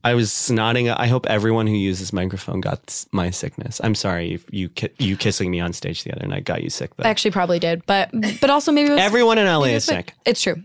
I 0.05 0.15
was 0.15 0.31
snotting. 0.31 0.95
I 0.97 1.07
hope 1.07 1.27
everyone 1.27 1.67
who 1.67 1.75
uses 1.75 2.13
microphone 2.13 2.61
got 2.61 3.05
my 3.11 3.31
sickness. 3.31 3.81
I'm 3.83 3.95
sorry 3.95 4.35
if 4.35 4.45
you 4.53 4.69
ki- 4.69 4.91
you 4.99 5.17
kissing 5.17 5.51
me 5.51 5.61
on 5.61 5.73
stage 5.73 6.05
the 6.05 6.13
other 6.15 6.27
night 6.27 6.45
got 6.45 6.63
you 6.63 6.71
sick. 6.71 6.95
Though. 6.97 7.05
I 7.05 7.11
actually 7.11 7.31
probably 7.31 7.59
did, 7.59 7.85
but 7.87 8.11
but 8.41 8.51
also 8.51 8.71
maybe 8.71 8.91
it 8.91 8.93
was 8.93 9.01
Everyone 9.01 9.39
in 9.39 9.47
LA 9.47 9.67
is 9.69 9.85
sick, 9.85 10.13
It's 10.27 10.43
true. 10.43 10.63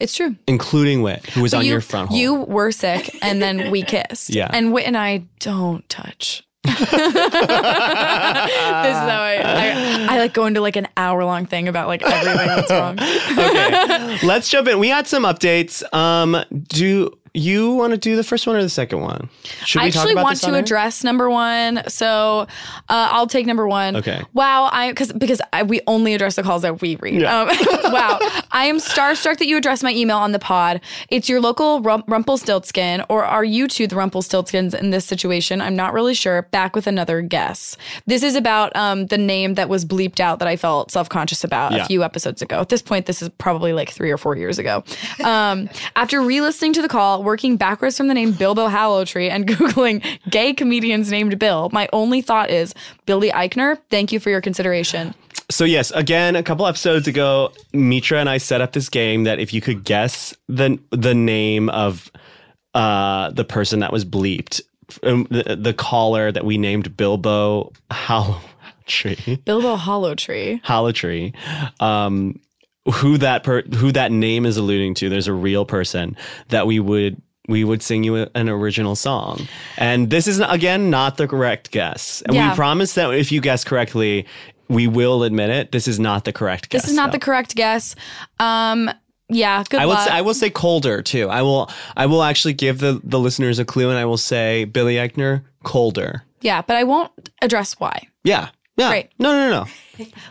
It's 0.00 0.16
true. 0.16 0.34
including 0.48 1.02
Wit, 1.02 1.24
who 1.26 1.42
was 1.42 1.54
on 1.54 1.64
you, 1.64 1.72
your 1.72 1.80
front 1.80 2.08
hall. 2.08 2.18
You 2.18 2.34
were 2.34 2.72
sick, 2.72 3.16
and 3.22 3.40
then 3.40 3.70
we 3.70 3.82
kissed. 3.94 4.30
Yeah. 4.30 4.50
And 4.52 4.72
Whit 4.72 4.86
and 4.86 4.96
I 4.96 5.24
don't 5.38 5.88
touch. 5.88 6.42
this 6.64 6.80
is 6.80 6.88
how 6.88 6.96
I, 9.20 9.40
I 9.44 10.06
I 10.10 10.18
like 10.18 10.32
go 10.32 10.46
into 10.46 10.60
like 10.60 10.76
an 10.76 10.88
hour 10.96 11.24
long 11.24 11.46
thing 11.46 11.68
about 11.68 11.88
like 11.88 12.02
everything 12.02 12.46
that's 12.46 12.70
wrong. 12.70 12.98
okay, 13.00 14.26
let's 14.26 14.48
jump 14.48 14.68
in. 14.68 14.78
We 14.78 14.88
had 14.88 15.06
some 15.06 15.24
updates. 15.24 15.82
Um, 15.94 16.36
do 16.68 17.10
you 17.34 17.74
want 17.74 17.92
to 17.92 17.96
do 17.98 18.16
the 18.16 18.22
first 18.24 18.46
one 18.46 18.56
or 18.56 18.62
the 18.62 18.68
second 18.68 19.00
one? 19.00 19.30
Should 19.64 19.80
I 19.80 19.86
we 19.86 19.90
talk 19.90 20.00
actually 20.00 20.12
about 20.12 20.24
want 20.24 20.40
to 20.40 20.54
address 20.54 21.02
number 21.02 21.30
one, 21.30 21.82
so 21.88 22.40
uh, 22.40 22.46
I'll 22.88 23.26
take 23.26 23.46
number 23.46 23.66
one. 23.66 23.96
Okay. 23.96 24.22
Wow, 24.34 24.68
I 24.70 24.90
because 24.92 25.12
because 25.12 25.40
I, 25.52 25.62
we 25.62 25.80
only 25.86 26.14
address 26.14 26.36
the 26.36 26.42
calls 26.42 26.62
that 26.62 26.80
we 26.82 26.96
read. 26.96 27.22
Yeah. 27.22 27.40
Um, 27.40 27.48
wow, 27.92 28.18
I 28.50 28.66
am 28.66 28.76
starstruck 28.78 29.38
that 29.38 29.46
you 29.46 29.56
address 29.56 29.82
my 29.82 29.92
email 29.92 30.18
on 30.18 30.32
the 30.32 30.38
pod. 30.38 30.80
It's 31.08 31.28
your 31.28 31.40
local 31.40 31.80
Rum- 31.80 32.04
Rumpelstiltskin, 32.06 33.04
or 33.08 33.24
are 33.24 33.44
you 33.44 33.66
two 33.68 33.86
the 33.86 33.96
Rumpelstiltskins 33.96 34.74
in 34.74 34.90
this 34.90 35.04
situation? 35.04 35.60
I'm 35.60 35.76
not 35.76 35.92
really 35.92 36.14
sure. 36.14 36.42
Back 36.42 36.76
with 36.76 36.86
another 36.86 37.22
guess. 37.22 37.76
This 38.06 38.22
is 38.22 38.34
about 38.36 38.74
um, 38.76 39.06
the 39.06 39.18
name 39.18 39.54
that 39.54 39.68
was 39.68 39.84
bleeped 39.84 40.20
out 40.20 40.38
that 40.40 40.48
I 40.48 40.56
felt 40.56 40.90
self 40.90 41.08
conscious 41.08 41.44
about 41.44 41.72
Yeah. 41.72 41.82
a 41.82 41.86
few 41.86 42.02
episodes 42.02 42.42
ago. 42.42 42.60
At 42.60 42.68
this 42.68 42.82
point, 42.82 43.06
this 43.06 43.22
is 43.22 43.28
probably 43.38 43.72
like 43.72 43.90
three 43.90 44.10
or 44.10 44.18
four 44.18 44.36
years 44.36 44.58
ago. 44.58 44.84
Um, 45.24 45.68
after 45.96 46.20
re-listening 46.20 46.72
to 46.74 46.82
the 46.82 46.88
call, 46.88 47.21
working 47.22 47.56
backwards 47.56 47.96
from 47.96 48.08
the 48.08 48.14
name 48.14 48.32
Bilbo 48.32 48.68
Hallowtree 48.68 49.30
and 49.30 49.46
googling 49.48 50.04
gay 50.30 50.52
comedians 50.52 51.10
named 51.10 51.38
Bill, 51.38 51.70
my 51.72 51.88
only 51.92 52.20
thought 52.20 52.50
is 52.50 52.74
Billy 53.06 53.30
Eichner. 53.30 53.78
Thank 53.90 54.12
you 54.12 54.20
for 54.20 54.30
your 54.30 54.40
consideration. 54.40 55.14
So 55.50 55.64
yes, 55.64 55.90
again, 55.90 56.36
a 56.36 56.42
couple 56.42 56.66
episodes 56.66 57.06
ago, 57.06 57.52
Mitra 57.72 58.18
and 58.18 58.28
I 58.28 58.38
set 58.38 58.60
up 58.60 58.72
this 58.72 58.88
game 58.88 59.24
that 59.24 59.38
if 59.38 59.52
you 59.52 59.60
could 59.60 59.84
guess 59.84 60.34
the 60.48 60.78
the 60.90 61.14
name 61.14 61.68
of 61.68 62.10
uh, 62.74 63.30
the 63.30 63.44
person 63.44 63.80
that 63.80 63.92
was 63.92 64.04
bleeped, 64.04 64.62
um, 65.02 65.26
the, 65.30 65.56
the 65.60 65.74
caller 65.74 66.32
that 66.32 66.44
we 66.44 66.56
named 66.56 66.96
Bilbo 66.96 67.72
Hallowtree, 67.90 69.44
Bilbo 69.44 69.76
Hallowtree. 69.76 70.62
Hallowtree, 70.62 71.34
um, 71.82 72.40
who 72.90 73.18
that 73.18 73.44
per, 73.44 73.62
who 73.62 73.92
that 73.92 74.10
name 74.12 74.46
is 74.46 74.56
alluding 74.56 74.94
to. 74.94 75.08
There's 75.08 75.28
a 75.28 75.32
real 75.32 75.64
person 75.64 76.16
that 76.48 76.66
we 76.66 76.80
would 76.80 77.20
we 77.48 77.64
would 77.64 77.82
sing 77.82 78.04
you 78.04 78.16
an 78.34 78.48
original 78.48 78.94
song, 78.96 79.46
and 79.76 80.10
this 80.10 80.26
is 80.28 80.40
again 80.40 80.90
not 80.90 81.16
the 81.16 81.26
correct 81.28 81.70
guess. 81.70 82.22
And 82.26 82.34
Yeah. 82.34 82.50
we 82.50 82.56
promise 82.56 82.94
that 82.94 83.12
if 83.14 83.30
you 83.32 83.40
guess 83.40 83.64
correctly. 83.64 84.26
We 84.68 84.86
will 84.86 85.22
admit 85.22 85.50
it. 85.50 85.70
This 85.70 85.86
is 85.86 86.00
not 86.00 86.24
the 86.24 86.32
correct 86.32 86.70
guess. 86.70 86.82
This 86.82 86.92
is 86.92 86.96
not 86.96 87.08
though. 87.08 87.16
the 87.16 87.18
correct 87.18 87.54
guess. 87.54 87.94
Um, 88.40 88.90
yeah, 89.28 89.62
good 89.68 89.80
I 89.80 89.84
will 89.84 89.92
luck. 89.94 90.08
say, 90.08 90.14
I 90.14 90.22
will 90.22 90.32
say 90.34 90.48
colder 90.48 91.02
too. 91.02 91.28
I 91.28 91.42
will 91.42 91.68
I 91.94 92.06
will 92.06 92.22
actually 92.22 92.54
give 92.54 92.78
the 92.78 92.98
the 93.04 93.18
listeners 93.18 93.58
a 93.58 93.66
clue 93.66 93.90
and 93.90 93.98
I 93.98 94.06
will 94.06 94.16
say 94.16 94.64
Billy 94.64 94.94
Eichner 94.94 95.42
colder. 95.62 96.22
yeah, 96.40 96.62
but 96.62 96.76
I 96.76 96.84
won't 96.84 97.10
address 97.42 97.74
why. 97.78 98.08
Yeah. 98.24 98.48
Yeah. 98.78 98.88
Great. 98.88 99.10
No, 99.18 99.32
no, 99.32 99.50
no. 99.50 99.66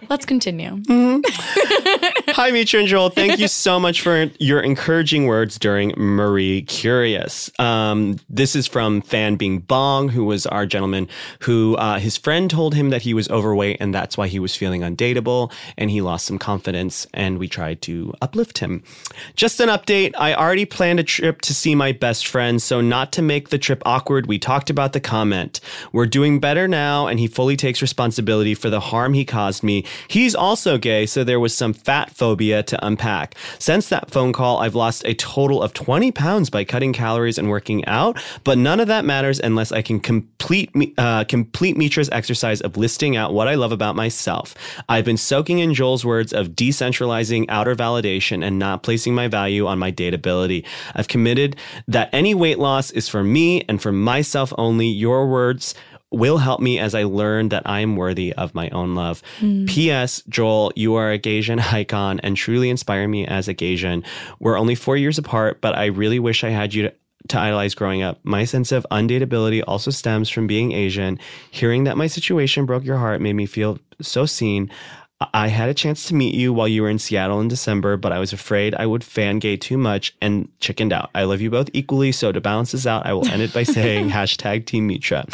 Let's 0.09 0.25
continue. 0.25 0.81
Hi, 0.89 2.49
Mitra 2.51 2.79
and 2.79 2.87
Joel. 2.87 3.09
Thank 3.09 3.39
you 3.39 3.47
so 3.47 3.79
much 3.79 4.01
for 4.01 4.29
your 4.39 4.59
encouraging 4.59 5.25
words 5.27 5.59
during 5.59 5.93
Marie 5.97 6.63
Curious. 6.63 7.51
Um, 7.59 8.17
this 8.29 8.55
is 8.55 8.65
from 8.65 9.01
Fan 9.01 9.35
Bing 9.35 9.59
Bong, 9.59 10.09
who 10.09 10.25
was 10.25 10.45
our 10.47 10.65
gentleman 10.65 11.07
who 11.41 11.75
uh, 11.75 11.99
his 11.99 12.17
friend 12.17 12.49
told 12.49 12.73
him 12.73 12.89
that 12.89 13.03
he 13.03 13.13
was 13.13 13.29
overweight 13.29 13.77
and 13.79 13.93
that's 13.93 14.17
why 14.17 14.27
he 14.27 14.39
was 14.39 14.55
feeling 14.55 14.81
undateable 14.81 15.51
and 15.77 15.91
he 15.91 16.01
lost 16.01 16.25
some 16.25 16.39
confidence 16.39 17.05
and 17.13 17.37
we 17.37 17.47
tried 17.47 17.81
to 17.83 18.13
uplift 18.21 18.57
him. 18.57 18.83
Just 19.35 19.59
an 19.59 19.69
update. 19.69 20.13
I 20.17 20.33
already 20.33 20.65
planned 20.65 20.99
a 20.99 21.03
trip 21.03 21.41
to 21.41 21.53
see 21.53 21.75
my 21.75 21.91
best 21.91 22.27
friend, 22.27 22.61
so 22.61 22.81
not 22.81 23.11
to 23.13 23.21
make 23.21 23.49
the 23.49 23.59
trip 23.59 23.81
awkward, 23.85 24.25
we 24.25 24.39
talked 24.39 24.69
about 24.69 24.93
the 24.93 24.99
comment. 24.99 25.59
We're 25.91 26.07
doing 26.07 26.39
better 26.39 26.67
now 26.67 27.07
and 27.07 27.19
he 27.19 27.27
fully 27.27 27.55
takes 27.55 27.81
responsibility 27.81 28.55
for 28.55 28.69
the 28.69 28.79
harm 28.79 29.13
he 29.13 29.23
caused 29.23 29.60
me. 29.63 29.85
He's 30.07 30.35
also 30.35 30.77
gay, 30.77 31.05
so 31.05 31.23
there 31.23 31.39
was 31.39 31.55
some 31.55 31.73
fat 31.73 32.11
phobia 32.11 32.63
to 32.63 32.85
unpack. 32.85 33.35
Since 33.59 33.89
that 33.89 34.11
phone 34.11 34.33
call, 34.33 34.59
I've 34.59 34.75
lost 34.75 35.03
a 35.05 35.13
total 35.13 35.61
of 35.61 35.73
20 35.73 36.11
pounds 36.11 36.49
by 36.49 36.63
cutting 36.63 36.93
calories 36.93 37.37
and 37.37 37.49
working 37.49 37.85
out, 37.85 38.21
but 38.43 38.57
none 38.57 38.79
of 38.79 38.87
that 38.87 39.05
matters 39.05 39.39
unless 39.39 39.71
I 39.71 39.81
can 39.81 39.99
complete 39.99 40.71
uh, 40.97 41.23
complete 41.25 41.77
Mitra's 41.77 42.09
exercise 42.09 42.61
of 42.61 42.77
listing 42.77 43.15
out 43.15 43.33
what 43.33 43.47
I 43.47 43.55
love 43.55 43.71
about 43.71 43.95
myself. 43.95 44.55
I've 44.89 45.05
been 45.05 45.17
soaking 45.17 45.59
in 45.59 45.73
Joel's 45.73 46.03
words 46.03 46.33
of 46.33 46.49
decentralizing 46.49 47.45
outer 47.49 47.75
validation 47.75 48.45
and 48.45 48.59
not 48.59 48.83
placing 48.83 49.15
my 49.15 49.27
value 49.27 49.67
on 49.67 49.79
my 49.79 49.91
dateability. 49.91 50.65
I've 50.95 51.07
committed 51.07 51.55
that 51.87 52.09
any 52.13 52.33
weight 52.33 52.59
loss 52.59 52.91
is 52.91 53.07
for 53.07 53.23
me 53.23 53.63
and 53.67 53.81
for 53.81 53.91
myself 53.91 54.53
only. 54.57 54.87
Your 54.87 55.27
words 55.27 55.73
will 56.11 56.37
help 56.37 56.59
me 56.59 56.77
as 56.77 56.93
I 56.93 57.03
learn 57.03 57.49
that 57.49 57.63
I 57.65 57.79
am 57.79 57.95
worthy 57.95 58.33
of 58.33 58.53
my 58.53 58.69
own 58.69 58.95
love. 58.95 59.23
Hmm. 59.39 59.65
P.S. 59.65 60.21
Joel, 60.27 60.71
you 60.75 60.95
are 60.95 61.11
a 61.11 61.19
Gaysian 61.19 61.59
icon 61.73 62.19
and 62.19 62.35
truly 62.35 62.69
inspire 62.69 63.07
me 63.07 63.25
as 63.25 63.47
a 63.47 63.53
Gaysian. 63.53 64.05
We're 64.39 64.59
only 64.59 64.75
four 64.75 64.97
years 64.97 65.17
apart, 65.17 65.61
but 65.61 65.75
I 65.75 65.85
really 65.85 66.19
wish 66.19 66.43
I 66.43 66.49
had 66.49 66.73
you 66.73 66.83
to, 66.83 66.93
to 67.29 67.39
idolize 67.39 67.75
growing 67.75 68.01
up. 68.01 68.19
My 68.23 68.43
sense 68.43 68.71
of 68.71 68.85
undateability 68.91 69.63
also 69.65 69.89
stems 69.89 70.29
from 70.29 70.47
being 70.47 70.73
Asian. 70.73 71.17
Hearing 71.49 71.85
that 71.85 71.97
my 71.97 72.07
situation 72.07 72.65
broke 72.65 72.83
your 72.83 72.97
heart 72.97 73.21
made 73.21 73.33
me 73.33 73.45
feel 73.45 73.79
so 74.01 74.25
seen. 74.25 74.69
I 75.33 75.47
had 75.47 75.69
a 75.69 75.73
chance 75.73 76.05
to 76.05 76.15
meet 76.15 76.33
you 76.33 76.51
while 76.53 76.67
you 76.67 76.81
were 76.81 76.89
in 76.89 76.99
Seattle 76.99 77.39
in 77.41 77.47
December, 77.47 77.97
but 77.97 78.11
I 78.11 78.19
was 78.19 78.33
afraid 78.33 78.73
I 78.75 78.85
would 78.85 79.03
fan 79.03 79.39
gay 79.39 79.55
too 79.57 79.77
much 79.77 80.15
and 80.21 80.49
chickened 80.59 80.91
out. 80.91 81.09
I 81.13 81.23
love 81.23 81.41
you 81.41 81.49
both 81.49 81.69
equally, 81.73 82.11
so 82.11 82.31
to 82.31 82.41
balance 82.41 82.71
this 82.71 82.87
out, 82.87 83.05
I 83.05 83.13
will 83.13 83.27
end 83.27 83.41
it 83.41 83.53
by 83.53 83.63
saying 83.63 84.09
hashtag 84.11 84.65
Team 84.65 84.87
Mitra. 84.87 85.25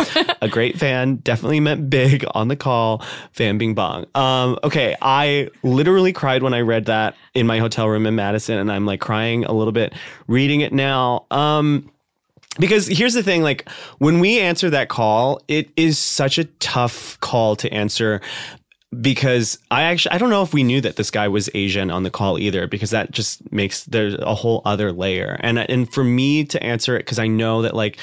A 0.42 0.50
great 0.50 0.78
fan, 0.78 1.18
definitely 1.18 1.60
meant 1.60 1.90
big 1.90 2.26
on 2.32 2.48
the 2.48 2.56
call. 2.56 3.04
Fan 3.32 3.58
Bing 3.58 3.74
Bong. 3.74 4.06
Um, 4.16 4.58
okay, 4.64 4.96
I 5.02 5.50
literally 5.64 6.14
cried 6.14 6.44
when 6.44 6.54
I 6.54 6.62
read 6.62 6.86
that 6.86 7.16
in 7.34 7.48
my 7.48 7.60
hotel 7.60 7.88
room 7.88 8.06
in 8.06 8.16
Madison, 8.16 8.58
and 8.58 8.72
I'm 8.72 8.86
like 8.86 9.00
crying 9.00 9.46
a 9.46 9.54
little 9.54 9.74
bit 9.74 9.94
reading 10.28 10.62
it 10.62 10.74
now. 10.74 11.26
Um, 11.32 11.90
because 12.60 12.88
here's 12.88 13.14
the 13.14 13.24
thing 13.24 13.44
like 13.44 13.70
when 14.00 14.20
we 14.20 14.40
answer 14.40 14.70
that 14.70 14.90
call 14.90 15.42
it 15.48 15.70
is 15.76 15.98
such 15.98 16.38
a 16.38 16.46
tough 16.46 17.20
call 17.20 17.56
to 17.58 17.72
answer 17.72 18.22
because 19.02 19.60
I 19.70 19.84
actually 19.84 20.14
I 20.14 20.18
don't 20.18 20.30
know 20.30 20.44
if 20.44 20.54
we 20.54 20.64
knew 20.64 20.82
that 20.82 20.96
this 20.96 21.12
guy 21.12 21.28
was 21.28 21.50
Asian 21.54 21.92
on 21.92 22.04
the 22.04 22.10
call 22.10 22.40
either 22.40 22.68
because 22.68 22.92
that 22.92 23.12
just 23.12 23.52
makes 23.52 23.84
there's 23.84 24.16
a 24.16 24.34
whole 24.34 24.62
other 24.66 24.92
layer. 24.92 25.38
And 25.42 25.60
and 25.60 25.92
for 25.92 26.04
me 26.04 26.46
to 26.46 26.64
answer 26.64 26.96
it 26.96 27.00
because 27.00 27.20
I 27.20 27.28
know 27.28 27.62
that 27.64 27.76
like 27.76 27.98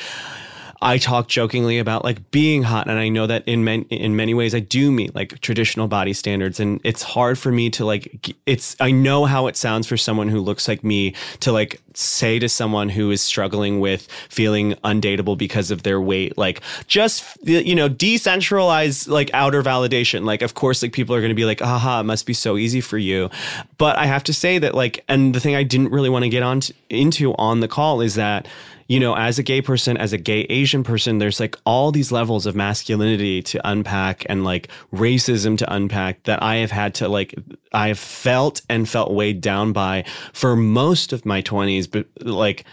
I 0.80 0.98
talk 0.98 1.28
jokingly 1.28 1.78
about 1.78 2.04
like 2.04 2.30
being 2.30 2.62
hot, 2.62 2.88
and 2.88 2.98
I 2.98 3.08
know 3.08 3.26
that 3.26 3.44
in 3.46 3.64
man, 3.64 3.82
in 3.90 4.16
many 4.16 4.34
ways 4.34 4.54
I 4.54 4.60
do 4.60 4.90
meet 4.90 5.14
like 5.14 5.40
traditional 5.40 5.88
body 5.88 6.12
standards, 6.12 6.60
and 6.60 6.80
it's 6.84 7.02
hard 7.02 7.38
for 7.38 7.52
me 7.52 7.70
to 7.70 7.84
like. 7.84 8.34
It's 8.46 8.76
I 8.80 8.90
know 8.90 9.24
how 9.24 9.46
it 9.46 9.56
sounds 9.56 9.86
for 9.86 9.96
someone 9.96 10.28
who 10.28 10.40
looks 10.40 10.68
like 10.68 10.84
me 10.84 11.14
to 11.40 11.52
like 11.52 11.80
say 11.94 12.38
to 12.38 12.48
someone 12.48 12.88
who 12.88 13.10
is 13.10 13.22
struggling 13.22 13.80
with 13.80 14.08
feeling 14.28 14.74
undateable 14.84 15.38
because 15.38 15.70
of 15.70 15.82
their 15.82 16.00
weight, 16.00 16.36
like 16.36 16.60
just 16.86 17.24
you 17.46 17.74
know 17.74 17.88
decentralize 17.88 19.08
like 19.08 19.30
outer 19.32 19.62
validation. 19.62 20.24
Like 20.24 20.42
of 20.42 20.54
course, 20.54 20.82
like 20.82 20.92
people 20.92 21.14
are 21.14 21.20
going 21.20 21.30
to 21.30 21.34
be 21.34 21.44
like, 21.44 21.62
"Aha, 21.62 22.00
it 22.00 22.04
must 22.04 22.26
be 22.26 22.34
so 22.34 22.56
easy 22.56 22.80
for 22.80 22.98
you," 22.98 23.30
but 23.78 23.96
I 23.96 24.06
have 24.06 24.24
to 24.24 24.32
say 24.32 24.58
that 24.58 24.74
like, 24.74 25.04
and 25.08 25.34
the 25.34 25.40
thing 25.40 25.54
I 25.54 25.62
didn't 25.62 25.90
really 25.90 26.10
want 26.10 26.24
to 26.24 26.28
get 26.28 26.42
on 26.42 26.60
to, 26.60 26.74
into 26.90 27.34
on 27.34 27.60
the 27.60 27.68
call 27.68 28.00
is 28.00 28.14
that 28.14 28.46
you 28.86 29.00
know, 29.00 29.14
as 29.14 29.38
a 29.38 29.42
gay 29.42 29.62
person, 29.62 29.96
as 29.96 30.12
a 30.12 30.18
gay 30.18 30.40
Asian 30.42 30.84
person, 30.84 31.18
there's 31.18 31.40
like 31.40 31.56
all 31.64 31.90
these 31.90 32.12
levels 32.12 32.46
of 32.46 32.54
masculinity 32.54 33.42
to 33.42 33.68
unpack 33.68 34.26
and 34.28 34.44
like 34.44 34.68
racism 34.92 35.56
to 35.58 35.74
unpack 35.74 36.22
that 36.24 36.42
I 36.42 36.56
have 36.56 36.70
had 36.70 36.94
to 36.96 37.08
like, 37.08 37.34
I've 37.72 37.98
felt 37.98 38.60
and 38.68 38.88
felt 38.88 39.12
weighed 39.12 39.40
down 39.40 39.72
by 39.72 40.04
for 40.32 40.54
most 40.54 41.12
of 41.12 41.24
my 41.24 41.40
20s, 41.40 41.90
but 41.90 42.06
like, 42.20 42.64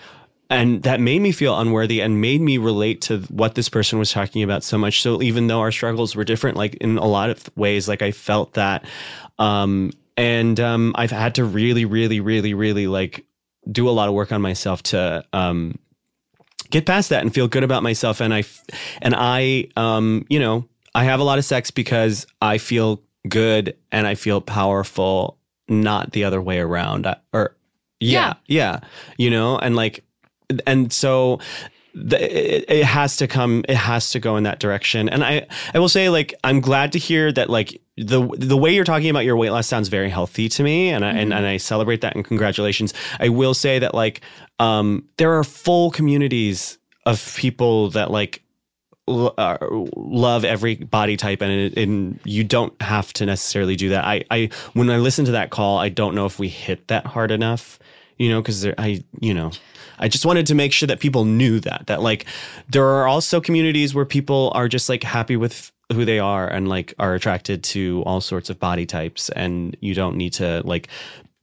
and 0.50 0.84
that 0.84 1.00
made 1.00 1.22
me 1.22 1.32
feel 1.32 1.58
unworthy 1.58 2.02
and 2.02 2.20
made 2.20 2.42
me 2.42 2.58
relate 2.58 3.00
to 3.04 3.20
what 3.30 3.56
this 3.56 3.70
person 3.70 3.98
was 3.98 4.12
talking 4.12 4.44
about 4.44 4.64
so 4.64 4.78
much. 4.78 5.02
So 5.02 5.22
even 5.22 5.48
though 5.48 5.62
our 5.62 5.72
struggles 5.72 6.14
were 6.14 6.26
different, 6.26 6.58
like 6.58 6.76
in 6.76 6.98
a 6.98 7.06
lot 7.06 7.30
of 7.30 7.50
ways, 7.56 7.88
like 7.88 8.02
I 8.02 8.12
felt 8.12 8.56
that, 8.56 8.84
um, 9.40 9.92
and 10.18 10.60
um, 10.60 10.94
I've 10.98 11.10
had 11.10 11.36
to 11.36 11.46
really, 11.46 11.86
really, 11.86 12.20
really, 12.20 12.54
really 12.54 12.88
like 12.88 13.26
do 13.72 13.88
a 13.88 13.92
lot 13.92 14.10
of 14.10 14.14
work 14.14 14.34
on 14.34 14.42
myself 14.42 14.84
to 14.84 15.24
um, 15.32 15.80
get 16.72 16.86
past 16.88 17.10
that 17.10 17.22
and 17.22 17.34
feel 17.34 17.48
good 17.48 17.64
about 17.64 17.84
myself. 17.84 18.20
And 18.22 18.34
I, 18.34 18.44
and 19.02 19.14
I, 19.16 19.68
um, 19.76 20.26
you 20.30 20.40
know, 20.40 20.68
I 20.96 21.04
have 21.04 21.20
a 21.20 21.24
lot 21.24 21.38
of 21.38 21.46
sex 21.46 21.70
because 21.72 22.26
I 22.42 22.58
feel 22.58 23.02
good 23.30 23.78
and 23.92 24.08
I 24.08 24.16
feel 24.16 24.42
powerful, 24.42 25.38
not 25.70 26.12
the 26.14 26.24
other 26.24 26.42
way 26.42 26.60
around. 26.60 27.06
I- 27.06 27.18
Or 27.34 27.56
yeah, 28.00 28.34
yeah, 28.48 28.80
you 29.18 29.30
know, 29.30 29.58
and 29.60 29.76
like, 29.76 30.04
and 30.66 30.92
so 30.92 31.40
the, 31.94 32.58
it, 32.58 32.66
it 32.70 32.86
has 32.86 33.18
to 33.18 33.28
come 33.28 33.64
it 33.68 33.76
has 33.76 34.12
to 34.12 34.20
go 34.20 34.38
in 34.38 34.44
that 34.44 34.60
direction. 34.60 35.10
And 35.10 35.24
i 35.24 35.46
i 35.74 35.80
will 35.80 35.90
say 35.90 36.10
like 36.10 36.34
i'm 36.44 36.62
glad 36.62 36.92
to 36.94 37.00
hear 37.00 37.32
that 37.32 37.50
like 37.50 37.82
the 37.98 38.28
the 38.38 38.58
way 38.58 38.74
you're 38.74 38.86
talking 38.86 39.10
about 39.10 39.26
your 39.26 39.36
weight 39.36 39.52
loss 39.52 39.68
sounds 39.68 39.90
very 39.90 40.10
healthy 40.10 40.50
to 40.50 40.64
me 40.64 40.90
and 40.90 41.06
I, 41.06 41.10
and, 41.10 41.34
and 41.34 41.46
i 41.46 41.58
celebrate 41.58 42.02
that 42.02 42.16
and 42.16 42.26
congratulations. 42.26 42.94
I 43.20 43.30
will 43.30 43.54
say 43.54 43.80
that 43.80 43.94
like 43.94 44.22
um 44.60 45.08
there 45.18 45.38
are 45.38 45.44
full 45.44 45.92
communities 45.92 46.78
of 47.06 47.36
people 47.38 47.90
that 47.92 48.12
like 48.12 48.44
l- 49.08 49.34
uh, 49.38 49.58
love 49.96 50.46
every 50.46 50.76
body 50.76 51.18
type 51.18 51.42
and, 51.42 51.78
and 51.78 52.20
you 52.24 52.44
don't 52.44 52.80
have 52.82 53.12
to 53.14 53.26
necessarily 53.26 53.76
do 53.76 53.90
that. 53.90 54.06
I 54.06 54.24
i 54.32 54.50
when 54.74 54.90
i 54.90 54.98
listen 54.98 55.26
to 55.26 55.32
that 55.32 55.50
call 55.50 55.78
i 55.78 55.90
don't 55.90 56.16
know 56.16 56.26
if 56.26 56.40
we 56.40 56.48
hit 56.48 56.88
that 56.88 57.06
hard 57.06 57.32
enough 57.32 57.80
you 58.22 58.30
know, 58.30 58.40
because 58.40 58.68
I, 58.78 59.04
you 59.20 59.34
know, 59.34 59.50
I 60.02 60.08
just 60.08 60.26
wanted 60.26 60.46
to 60.48 60.56
make 60.56 60.74
sure 60.74 60.88
that 60.88 61.00
people 61.00 61.26
knew 61.26 61.60
that 61.62 61.84
that 61.88 62.02
like 62.02 62.26
there 62.70 62.86
are 62.86 63.08
also 63.08 63.40
communities 63.40 63.94
where 63.94 64.06
people 64.06 64.52
are 64.56 64.68
just 64.68 64.90
like 64.90 65.04
happy 65.04 65.38
with 65.38 65.72
who 65.94 66.06
they 66.06 66.20
are 66.20 66.48
and 66.48 66.68
like 66.68 66.94
are 67.00 67.14
attracted 67.14 67.64
to 67.64 68.04
all 68.06 68.22
sorts 68.22 68.50
of 68.50 68.60
body 68.60 68.86
types 68.86 69.30
and 69.30 69.76
you 69.82 69.94
don't 69.94 70.16
need 70.16 70.34
to 70.34 70.62
like 70.66 70.88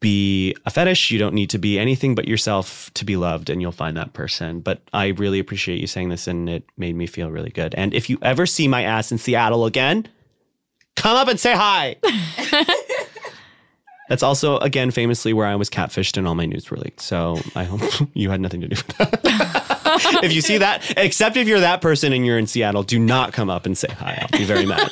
be 0.00 0.54
a 0.64 0.70
fetish. 0.70 1.10
You 1.10 1.18
don't 1.18 1.34
need 1.34 1.50
to 1.50 1.58
be 1.58 1.78
anything 1.78 2.14
but 2.14 2.28
yourself 2.28 2.92
to 2.94 3.04
be 3.04 3.16
loved 3.16 3.50
and 3.50 3.60
you'll 3.60 3.72
find 3.72 3.96
that 3.96 4.12
person. 4.12 4.60
But 4.60 4.80
i 4.92 5.08
really 5.08 5.38
appreciate 5.38 5.80
you 5.80 5.86
saying 5.86 6.08
this 6.08 6.26
and 6.26 6.48
it 6.48 6.64
made 6.76 6.94
me 6.94 7.06
feel 7.06 7.30
really 7.30 7.50
good. 7.50 7.74
And 7.74 7.94
if 7.94 8.08
you 8.08 8.18
ever 8.22 8.46
see 8.46 8.68
my 8.68 8.82
ass 8.82 9.10
in 9.12 9.18
seattle 9.18 9.66
again 9.66 10.08
come 10.96 11.16
up 11.16 11.28
and 11.28 11.38
say 11.38 11.54
hi 11.54 11.96
That's 14.08 14.22
also, 14.22 14.58
again, 14.58 14.90
famously 14.90 15.32
where 15.32 15.46
I 15.46 15.54
was 15.54 15.68
catfished 15.68 16.16
and 16.16 16.26
all 16.26 16.34
my 16.34 16.46
news 16.46 16.70
were 16.70 16.78
leaked. 16.78 17.00
So 17.00 17.38
I 17.54 17.64
hope 17.64 18.08
you 18.14 18.30
had 18.30 18.40
nothing 18.40 18.62
to 18.62 18.68
do 18.68 18.76
with 18.76 18.96
that. 18.98 20.20
if 20.24 20.32
you 20.32 20.40
see 20.40 20.58
that, 20.58 20.94
except 20.96 21.36
if 21.36 21.46
you're 21.46 21.60
that 21.60 21.80
person 21.80 22.12
and 22.12 22.24
you're 22.24 22.38
in 22.38 22.46
Seattle, 22.46 22.82
do 22.82 22.98
not 22.98 23.32
come 23.32 23.50
up 23.50 23.66
and 23.66 23.76
say 23.76 23.88
hi. 23.88 24.18
I'll 24.20 24.38
be 24.38 24.44
very 24.44 24.66
mad. 24.66 24.90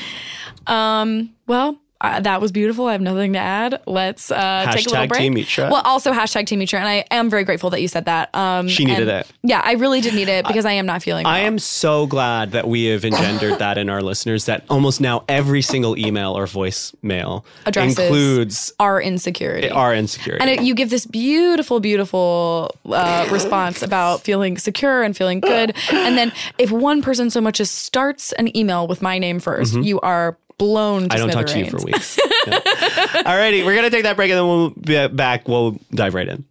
um, 0.66 1.34
well, 1.46 1.78
uh, 2.00 2.20
that 2.20 2.40
was 2.40 2.52
beautiful. 2.52 2.86
I 2.86 2.92
have 2.92 3.00
nothing 3.00 3.32
to 3.32 3.38
add. 3.38 3.80
Let's 3.86 4.30
uh, 4.30 4.70
take 4.72 4.86
a 4.86 4.90
little 4.90 5.06
break. 5.08 5.20
Team 5.20 5.34
Mitra. 5.34 5.68
Well, 5.70 5.82
also 5.84 6.12
hashtag 6.12 6.46
Team 6.46 6.60
Mitra, 6.60 6.78
and 6.78 6.88
I 6.88 7.04
am 7.10 7.28
very 7.28 7.44
grateful 7.44 7.70
that 7.70 7.82
you 7.82 7.88
said 7.88 8.04
that. 8.04 8.32
Um, 8.34 8.68
She 8.68 8.84
needed 8.84 9.08
it. 9.08 9.26
Yeah, 9.42 9.60
I 9.64 9.72
really 9.72 10.00
did 10.00 10.14
need 10.14 10.28
it 10.28 10.46
because 10.46 10.64
I 10.64 10.72
am 10.72 10.86
not 10.86 11.02
feeling. 11.02 11.26
I 11.26 11.40
am 11.40 11.58
so 11.58 12.06
glad 12.06 12.52
that 12.52 12.68
we 12.68 12.84
have 12.86 13.04
engendered 13.04 13.58
that 13.58 13.78
in 13.78 13.90
our 13.90 14.00
listeners 14.02 14.44
that 14.46 14.64
almost 14.70 15.00
now 15.00 15.24
every 15.28 15.62
single 15.62 15.98
email 15.98 16.36
or 16.38 16.44
voicemail 16.46 17.44
Addresses 17.66 17.98
includes 17.98 18.72
our 18.78 19.00
insecurity. 19.00 19.68
our 19.70 19.94
insecurity. 19.94 20.40
and 20.40 20.50
it, 20.50 20.62
you 20.64 20.74
give 20.74 20.90
this 20.90 21.04
beautiful, 21.06 21.80
beautiful 21.80 22.74
uh, 22.86 23.28
response 23.32 23.82
about 23.82 24.20
feeling 24.22 24.56
secure 24.58 25.02
and 25.02 25.16
feeling 25.16 25.40
good. 25.40 25.74
And 25.90 26.16
then 26.16 26.32
if 26.58 26.70
one 26.70 27.02
person 27.02 27.30
so 27.30 27.40
much 27.40 27.60
as 27.60 27.70
starts 27.70 28.32
an 28.34 28.56
email 28.56 28.86
with 28.86 29.02
my 29.02 29.18
name 29.18 29.40
1st 29.40 29.84
you 29.84 30.00
are 30.00 30.36
blown 30.58 31.08
to. 31.08 31.14
I 31.14 31.18
don't 31.18 31.30
talk 31.30 31.46
to 31.46 31.58
you 31.58 31.70
for 31.70 31.78
weeks. 31.84 32.18
Yeah. 32.46 32.60
Alrighty, 32.60 33.64
we're 33.66 33.74
gonna 33.74 33.90
take 33.90 34.04
that 34.04 34.16
break 34.16 34.30
and 34.30 34.38
then 34.38 34.46
we'll 34.46 34.70
be 34.70 35.06
back. 35.08 35.48
We'll 35.48 35.72
dive 35.90 36.14
right 36.14 36.26
in. 36.28 36.44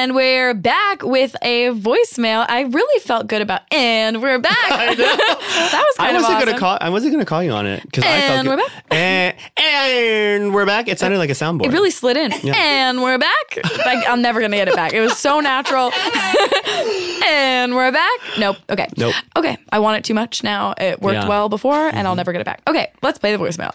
And 0.00 0.14
we're 0.14 0.54
back 0.54 1.02
with 1.02 1.36
a 1.42 1.66
voicemail. 1.72 2.46
I 2.48 2.62
really 2.62 3.00
felt 3.00 3.26
good 3.26 3.42
about. 3.42 3.60
And 3.70 4.22
we're 4.22 4.38
back. 4.38 4.56
that 4.70 4.96
was 4.96 5.96
I 5.98 6.06
kind 6.06 6.16
of 6.16 6.22
wasn't 6.22 6.36
awesome. 6.36 6.48
gonna 6.48 6.58
call. 6.58 6.78
I 6.80 6.88
wasn't 6.88 7.12
gonna 7.12 7.26
call 7.26 7.42
you 7.42 7.50
on 7.50 7.66
it 7.66 7.82
because 7.82 8.04
I 8.04 8.20
felt 8.20 8.30
And 8.30 8.48
we're 8.48 8.56
back. 8.56 8.84
And, 8.90 9.36
and 9.58 10.54
we're 10.54 10.64
back. 10.64 10.88
It 10.88 10.98
sounded 10.98 11.18
like 11.18 11.28
a 11.28 11.34
soundboard. 11.34 11.66
It 11.66 11.72
really 11.72 11.90
slid 11.90 12.16
in. 12.16 12.32
And 12.48 13.02
we're 13.02 13.18
back. 13.18 13.58
Like, 13.84 14.08
I'm 14.08 14.22
never 14.22 14.40
going 14.40 14.52
to 14.52 14.56
get 14.56 14.68
it 14.68 14.74
back. 14.74 14.94
It 14.94 15.00
was 15.00 15.18
so 15.18 15.40
natural. 15.40 15.92
and 17.26 17.74
we're 17.74 17.92
back. 17.92 18.20
Nope. 18.38 18.56
Okay. 18.70 18.88
Nope. 18.96 19.14
Okay. 19.36 19.58
I 19.70 19.80
want 19.80 19.98
it 19.98 20.04
too 20.04 20.14
much 20.14 20.42
now. 20.42 20.72
It 20.78 21.02
worked 21.02 21.14
Yeah. 21.14 21.28
Well 21.28 21.50
before, 21.50 21.88
and 21.88 22.08
I'll 22.08 22.16
never 22.16 22.32
get 22.32 22.40
it 22.40 22.46
back. 22.46 22.62
Okay. 22.66 22.90
Let's 23.02 23.18
play 23.18 23.36
the 23.36 23.44
voicemail. 23.44 23.74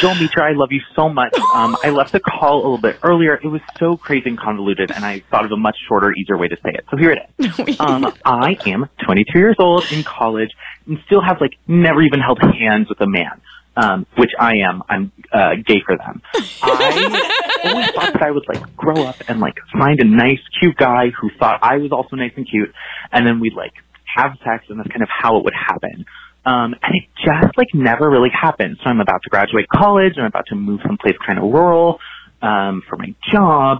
Joel 0.00 0.14
Mitra, 0.16 0.44
I 0.44 0.52
love 0.52 0.72
you 0.72 0.80
so 0.94 1.08
much. 1.08 1.34
Um, 1.54 1.76
I 1.82 1.90
left 1.90 2.12
the 2.12 2.20
call 2.20 2.56
a 2.56 2.62
little 2.62 2.78
bit 2.78 2.98
earlier. 3.02 3.34
It 3.34 3.46
was 3.46 3.60
so 3.78 3.96
crazy 3.96 4.28
and 4.28 4.38
convoluted, 4.38 4.90
and 4.90 5.04
I 5.04 5.20
thought 5.30 5.44
of 5.44 5.52
a 5.52 5.56
much 5.56 5.76
shorter, 5.88 6.12
easier 6.12 6.36
way 6.36 6.48
to 6.48 6.56
say 6.56 6.70
it. 6.70 6.84
So 6.90 6.96
here 6.96 7.12
it 7.12 7.18
is. 7.38 7.76
Um, 7.86 8.12
I 8.24 8.56
am 8.66 8.88
22 9.04 9.38
years 9.38 9.56
old 9.58 9.84
in 9.92 10.02
college 10.02 10.50
and 10.86 10.98
still 11.06 11.20
have 11.20 11.40
like 11.40 11.52
never 11.66 12.02
even 12.02 12.20
held 12.20 12.40
hands 12.40 12.88
with 12.88 13.00
a 13.00 13.06
man, 13.06 13.40
um, 13.76 14.06
which 14.16 14.30
I 14.38 14.56
am. 14.56 14.82
I'm 14.88 15.12
uh, 15.32 15.56
gay 15.64 15.82
for 15.84 15.96
them. 15.96 16.22
I 16.62 17.60
always 17.64 17.90
thought 17.90 18.12
that 18.14 18.22
I 18.22 18.30
would 18.30 18.44
like 18.48 18.76
grow 18.76 19.04
up 19.04 19.16
and 19.28 19.40
like 19.40 19.56
find 19.72 20.00
a 20.00 20.04
nice, 20.04 20.40
cute 20.60 20.76
guy 20.76 21.10
who 21.10 21.30
thought 21.38 21.60
I 21.62 21.76
was 21.76 21.92
also 21.92 22.16
nice 22.16 22.32
and 22.36 22.48
cute, 22.48 22.72
and 23.12 23.26
then 23.26 23.40
we'd 23.40 23.54
like 23.54 23.72
have 24.16 24.32
sex, 24.44 24.64
and 24.68 24.78
that's 24.78 24.88
kind 24.88 25.02
of 25.02 25.08
how 25.10 25.36
it 25.38 25.44
would 25.44 25.54
happen. 25.54 26.06
Um, 26.46 26.74
and 26.80 26.94
it 26.94 27.04
just 27.24 27.58
like 27.58 27.68
never 27.74 28.08
really 28.08 28.30
happened. 28.30 28.78
So 28.82 28.88
I'm 28.88 29.00
about 29.00 29.20
to 29.24 29.30
graduate 29.30 29.66
college. 29.68 30.14
I'm 30.16 30.26
about 30.26 30.46
to 30.48 30.54
move 30.54 30.80
someplace 30.86 31.16
kind 31.26 31.38
of 31.40 31.44
rural 31.44 31.98
um, 32.40 32.82
for 32.88 32.96
my 32.96 33.14
job. 33.32 33.78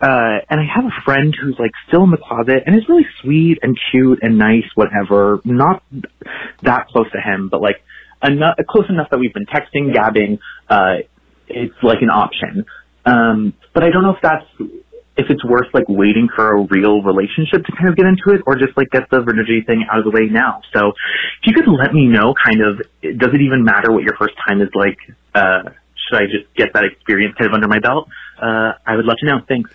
Uh, 0.00 0.42
and 0.50 0.60
I 0.60 0.64
have 0.74 0.84
a 0.84 1.02
friend 1.04 1.34
who's 1.40 1.56
like 1.58 1.70
still 1.86 2.04
in 2.04 2.10
the 2.10 2.18
closet 2.18 2.64
and 2.66 2.76
is 2.76 2.88
really 2.88 3.06
sweet 3.22 3.58
and 3.62 3.78
cute 3.90 4.18
and 4.22 4.36
nice, 4.36 4.64
whatever. 4.74 5.40
Not 5.44 5.82
that 6.62 6.88
close 6.88 7.10
to 7.12 7.20
him, 7.20 7.48
but 7.48 7.60
like 7.60 7.82
enough, 8.22 8.56
close 8.68 8.86
enough 8.88 9.10
that 9.10 9.18
we've 9.18 9.34
been 9.34 9.46
texting, 9.46 9.94
gabbing. 9.94 10.38
Uh, 10.68 11.04
it's 11.48 11.74
like 11.82 12.02
an 12.02 12.10
option. 12.10 12.64
Um, 13.06 13.54
but 13.74 13.84
I 13.84 13.90
don't 13.90 14.02
know 14.02 14.14
if 14.14 14.22
that's 14.22 14.44
if 15.18 15.28
it's 15.30 15.44
worth 15.44 15.66
like 15.74 15.84
waiting 15.88 16.28
for 16.34 16.56
a 16.56 16.62
real 16.70 17.02
relationship 17.02 17.64
to 17.64 17.72
kind 17.72 17.88
of 17.88 17.96
get 17.96 18.06
into 18.06 18.30
it 18.30 18.40
or 18.46 18.54
just 18.54 18.76
like 18.76 18.88
get 18.90 19.10
the 19.10 19.20
virginity 19.20 19.60
thing 19.66 19.84
out 19.90 19.98
of 19.98 20.04
the 20.04 20.10
way 20.10 20.26
now. 20.30 20.62
So 20.72 20.88
if 20.88 21.46
you 21.46 21.52
could 21.52 21.66
let 21.68 21.92
me 21.92 22.06
know 22.06 22.34
kind 22.42 22.60
of, 22.62 22.78
does 23.18 23.34
it 23.34 23.40
even 23.40 23.64
matter 23.64 23.90
what 23.92 24.04
your 24.04 24.16
first 24.16 24.34
time 24.46 24.62
is 24.62 24.68
like? 24.74 24.96
Uh, 25.34 25.62
should 26.08 26.16
I 26.22 26.24
just 26.26 26.46
get 26.56 26.72
that 26.74 26.84
experience 26.84 27.34
kind 27.36 27.50
of 27.50 27.54
under 27.54 27.68
my 27.68 27.80
belt? 27.80 28.08
Uh, 28.40 28.72
I 28.86 28.96
would 28.96 29.04
love 29.04 29.16
to 29.18 29.26
know. 29.26 29.40
Thanks. 29.46 29.70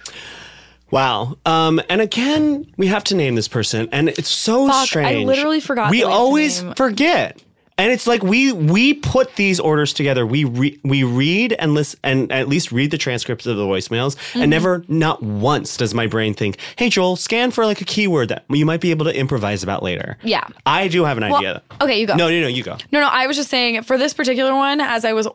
Wow. 0.90 1.38
Um, 1.46 1.82
and 1.90 2.02
again, 2.02 2.72
we 2.78 2.88
have 2.88 3.04
to 3.06 3.16
name 3.16 3.36
this 3.36 3.48
person, 3.48 3.90
and 3.92 4.10
it's 4.10 4.30
so 4.30 4.68
Fuck, 4.68 4.76
I 4.76 4.86
strange. 4.86 5.26
literally 5.26 5.60
forgot 5.60 5.92
We 5.92 6.02
that 6.02 6.06
we 6.08 6.12
have 6.12 6.18
to 6.18 6.24
always 6.24 6.64
forget. 6.78 7.44
And 7.78 7.92
it's 7.92 8.06
like 8.06 8.22
we 8.24 8.52
we 8.52 8.94
put 8.94 9.36
these 9.36 9.60
orders 9.60 9.94
together. 9.94 10.26
We 10.26 10.44
re, 10.44 10.80
we 10.84 11.04
read 11.04 11.54
and 11.54 11.74
listen 11.74 12.00
and 12.04 12.32
at 12.32 12.48
least 12.48 12.72
read 12.72 12.92
the 12.92 12.98
transcripts 12.98 13.46
of 13.46 13.58
the 13.58 13.64
voicemails, 13.64 14.16
Mm-hmm. 14.16 14.42
and 14.42 14.50
never, 14.52 14.84
not 14.88 15.24
once, 15.24 15.76
does 15.78 15.94
my 15.94 16.06
brain 16.08 16.34
think, 16.34 16.58
"Hey, 16.76 16.90
Joel, 16.90 17.16
scan 17.16 17.52
for 17.52 17.66
like 17.66 17.82
a 17.82 17.86
keyword 17.86 18.30
that 18.30 18.46
you 18.50 18.66
might 18.66 18.82
be 18.82 18.92
able 18.92 19.06
to 19.06 19.16
improvise 19.18 19.64
about 19.64 19.82
later." 19.84 20.18
Yeah. 20.24 20.44
I 20.66 20.88
do 20.88 21.04
have 21.06 21.18
an 21.18 21.24
Well, 21.24 21.38
idea. 21.38 21.62
okay, 21.82 22.00
you 22.00 22.06
go. 22.08 22.16
No, 22.16 22.30
no, 22.30 22.42
no, 22.42 22.48
you 22.48 22.64
go. 22.64 22.78
No, 22.92 23.02
no, 23.02 23.08
I 23.12 23.26
was 23.28 23.38
just 23.38 23.50
saying 23.50 23.82
for 23.84 23.98
this 23.98 24.14
particular 24.14 24.54
one, 24.56 24.80
as 24.80 25.04
I 25.06 25.14
was 25.14 25.28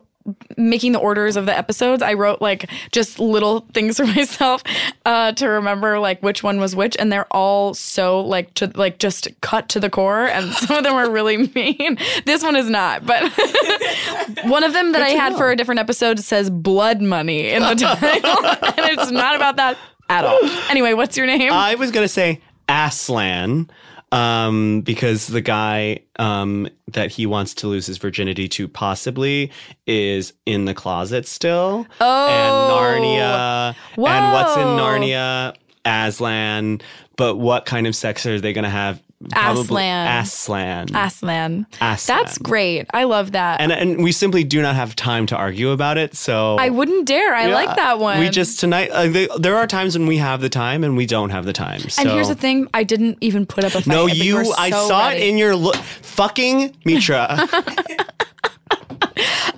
making 0.57 0.91
the 0.91 0.99
orders 0.99 1.35
of 1.35 1.45
the 1.45 1.57
episodes, 1.57 2.01
I 2.01 2.13
wrote 2.13 2.41
like 2.41 2.69
just 2.91 3.19
little 3.19 3.61
things 3.73 3.97
for 3.97 4.05
myself 4.05 4.63
uh, 5.05 5.31
to 5.33 5.47
remember 5.47 5.99
like 5.99 6.21
which 6.21 6.43
one 6.43 6.59
was 6.59 6.75
which, 6.75 6.95
and 6.97 7.11
they're 7.11 7.27
all 7.31 7.73
so 7.73 8.21
like 8.21 8.53
to 8.55 8.71
like 8.75 8.99
just 8.99 9.27
cut 9.41 9.69
to 9.69 9.79
the 9.79 9.89
core, 9.89 10.27
and 10.27 10.51
some 10.53 10.77
of 10.77 10.83
them 10.83 10.93
are 10.93 11.09
really 11.09 11.37
mean. 11.37 11.97
This 12.25 12.43
one 12.43 12.55
is 12.55 12.69
not, 12.69 13.05
but 13.05 13.23
one 14.43 14.63
of 14.63 14.73
them 14.73 14.91
that 14.93 15.01
I 15.01 15.09
had 15.09 15.35
for 15.35 15.51
a 15.51 15.55
different 15.55 15.79
episode 15.79 16.19
says 16.19 16.49
"blood 16.49 17.01
money" 17.01 17.49
in 17.49 17.61
the 17.61 17.75
title, 17.75 18.45
and 18.45 18.99
it's 18.99 19.11
not 19.11 19.35
about 19.35 19.55
that 19.57 19.77
at 20.09 20.25
all. 20.25 20.39
Anyway, 20.69 20.93
what's 20.93 21.15
your 21.17 21.25
name? 21.25 21.51
I 21.51 21.75
was 21.75 21.91
gonna 21.91 22.07
say 22.07 22.41
Aslan, 22.67 23.69
um, 24.11 24.81
because 24.81 25.27
the 25.27 25.41
guy 25.41 25.99
um, 26.17 26.67
that 26.91 27.11
he 27.11 27.25
wants 27.25 27.53
to 27.55 27.67
lose 27.67 27.85
his 27.85 27.97
virginity 27.97 28.47
to 28.49 28.67
possibly 28.67 29.51
is 29.85 30.33
in 30.45 30.65
the 30.65 30.73
closet 30.73 31.27
still. 31.27 31.85
Oh. 32.01 32.27
and 32.27 33.05
Narnia, 33.05 33.75
and 33.97 34.33
what's 34.33 34.57
in 34.57 34.67
Narnia? 34.67 35.55
Aslan. 35.85 36.81
But 37.15 37.35
what 37.35 37.65
kind 37.65 37.87
of 37.87 37.95
sex 37.95 38.25
are 38.25 38.39
they 38.39 38.53
gonna 38.53 38.69
have? 38.69 39.01
Probably 39.31 39.83
Aslan. 39.89 40.07
Aslan. 40.23 40.95
Aslan. 40.95 41.65
Aslan. 41.81 42.17
That's 42.17 42.37
great. 42.37 42.85
I 42.93 43.03
love 43.03 43.33
that. 43.33 43.59
and 43.59 43.71
and 43.71 44.01
we 44.01 44.13
simply 44.13 44.45
do 44.45 44.61
not 44.61 44.75
have 44.75 44.95
time 44.95 45.25
to 45.25 45.35
argue 45.35 45.71
about 45.71 45.97
it. 45.97 46.15
So 46.15 46.55
I 46.57 46.69
wouldn't 46.69 47.05
dare. 47.05 47.33
I 47.35 47.47
Yeah. 47.47 47.53
like 47.53 47.75
that 47.75 47.99
one. 47.99 48.19
We 48.19 48.29
just 48.29 48.59
tonight. 48.61 48.89
Uh, 48.91 49.07
they, 49.07 49.27
there 49.37 49.57
are 49.57 49.67
times 49.67 49.97
when 49.97 50.07
we 50.07 50.17
have 50.17 50.39
the 50.39 50.47
time 50.49 50.85
and 50.85 50.95
we 50.95 51.05
don't 51.05 51.31
have 51.31 51.45
the 51.45 51.51
time. 51.51 51.81
So. 51.89 52.01
And 52.01 52.11
here's 52.11 52.29
the 52.29 52.35
thing: 52.35 52.67
I 52.73 52.83
didn't 52.83 53.17
even 53.19 53.45
put 53.45 53.65
up 53.65 53.71
a 53.75 53.81
fight. 53.81 53.87
No, 53.87 54.07
but 54.07 54.15
you. 54.15 54.35
were 54.37 54.45
I 54.57 54.69
saw 54.69 55.07
ready. 55.09 55.21
it 55.23 55.27
in 55.29 55.37
your 55.37 55.53
look. 55.55 55.75
Fucking 55.75 56.75
Mitra. 56.85 57.47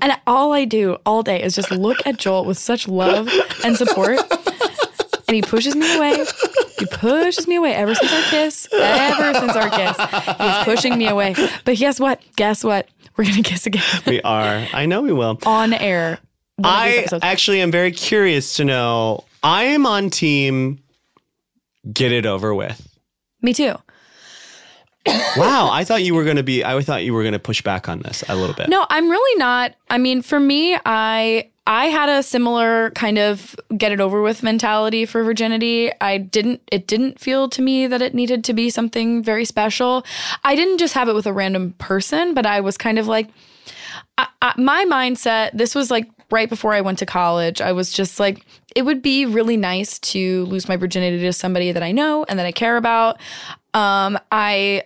And 0.01 0.13
all 0.25 0.51
I 0.53 0.65
do 0.65 0.97
all 1.05 1.21
day 1.21 1.43
is 1.43 1.53
just 1.55 1.69
look 1.69 1.97
at 2.07 2.17
Joel 2.17 2.45
with 2.45 2.57
such 2.57 2.87
love 2.87 3.29
and 3.63 3.77
support. 3.77 4.17
and 5.27 5.35
he 5.35 5.43
pushes 5.43 5.75
me 5.75 5.95
away. 5.95 6.25
He 6.81 6.85
pushes 6.87 7.47
me 7.47 7.55
away 7.55 7.73
ever 7.73 7.93
since 7.95 8.11
our 8.11 8.29
kiss. 8.29 8.67
Ever 8.73 9.33
since 9.39 9.55
our 9.55 9.69
kiss. 9.69 9.97
He's 10.37 10.63
pushing 10.65 10.97
me 10.97 11.07
away. 11.07 11.35
But 11.63 11.77
guess 11.77 11.99
what? 11.99 12.21
Guess 12.35 12.63
what? 12.63 12.87
We're 13.17 13.25
going 13.25 13.43
to 13.43 13.49
kiss 13.49 13.65
again 13.65 13.83
we 14.07 14.21
are. 14.21 14.65
I 14.73 14.85
know 14.85 15.01
we 15.01 15.13
will. 15.13 15.37
on 15.45 15.73
air. 15.73 16.19
One 16.55 16.89
of 16.89 16.95
these 16.95 17.13
I 17.13 17.19
actually 17.21 17.61
am 17.61 17.71
very 17.71 17.91
curious 17.91 18.55
to 18.55 18.65
know. 18.65 19.25
I 19.43 19.63
am 19.63 19.85
on 19.85 20.09
team. 20.09 20.81
Get 21.91 22.11
it 22.11 22.25
over 22.25 22.53
with. 22.53 22.87
me 23.41 23.53
too. 23.53 23.75
Wow, 25.35 25.69
I 25.71 25.83
thought 25.83 26.03
you 26.03 26.13
were 26.13 26.23
going 26.23 26.35
to 26.37 26.43
be. 26.43 26.63
I 26.63 26.79
thought 26.81 27.03
you 27.03 27.13
were 27.13 27.23
going 27.23 27.33
to 27.33 27.39
push 27.39 27.61
back 27.63 27.89
on 27.89 27.99
this 28.01 28.23
a 28.29 28.35
little 28.35 28.53
bit. 28.55 28.69
No, 28.69 28.85
I'm 28.89 29.09
really 29.09 29.39
not. 29.39 29.73
I 29.89 29.97
mean, 29.97 30.21
for 30.21 30.39
me, 30.39 30.77
I 30.85 31.49
I 31.67 31.85
had 31.87 32.09
a 32.09 32.23
similar 32.23 32.89
kind 32.91 33.17
of 33.19 33.55
get 33.77 33.91
it 33.91 34.01
over 34.01 34.21
with 34.21 34.41
mentality 34.43 35.05
for 35.05 35.23
virginity. 35.23 35.91
I 36.01 36.17
didn't 36.17 36.61
it 36.71 36.87
didn't 36.87 37.19
feel 37.19 37.47
to 37.49 37.61
me 37.61 37.87
that 37.87 38.01
it 38.01 38.13
needed 38.15 38.43
to 38.45 38.53
be 38.53 38.69
something 38.69 39.23
very 39.23 39.45
special. 39.45 40.03
I 40.43 40.55
didn't 40.55 40.79
just 40.79 40.93
have 40.95 41.07
it 41.07 41.13
with 41.13 41.27
a 41.27 41.33
random 41.33 41.73
person, 41.77 42.33
but 42.33 42.45
I 42.45 42.61
was 42.61 42.77
kind 42.77 42.97
of 42.97 43.07
like 43.07 43.29
I, 44.17 44.27
I, 44.41 44.53
my 44.57 44.85
mindset, 44.85 45.51
this 45.53 45.75
was 45.75 45.91
like 45.91 46.09
right 46.31 46.49
before 46.49 46.73
I 46.73 46.81
went 46.81 46.97
to 46.99 47.05
college. 47.05 47.61
I 47.61 47.73
was 47.73 47.91
just 47.91 48.19
like, 48.19 48.45
it 48.75 48.83
would 48.83 49.01
be 49.01 49.25
really 49.25 49.57
nice 49.57 49.99
to 49.99 50.45
lose 50.45 50.67
my 50.67 50.77
virginity 50.77 51.19
to 51.19 51.33
somebody 51.33 51.71
that 51.71 51.83
I 51.83 51.91
know 51.91 52.25
and 52.27 52.39
that 52.39 52.45
I 52.45 52.51
care 52.51 52.77
about. 52.77 53.19
Um, 53.73 54.17
I 54.31 54.83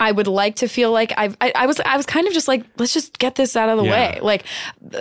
I 0.00 0.12
would 0.12 0.26
like 0.26 0.56
to 0.56 0.68
feel 0.68 0.90
like 0.92 1.12
I've, 1.16 1.36
I, 1.40 1.52
I 1.54 1.66
was 1.66 1.80
I 1.80 1.96
was 1.96 2.04
kind 2.06 2.26
of 2.26 2.34
just 2.34 2.48
like 2.48 2.64
let's 2.76 2.92
just 2.92 3.18
get 3.18 3.36
this 3.36 3.56
out 3.56 3.68
of 3.70 3.78
the 3.78 3.84
Yeah. 3.84 3.90
way. 3.90 4.18
Like 4.20 4.44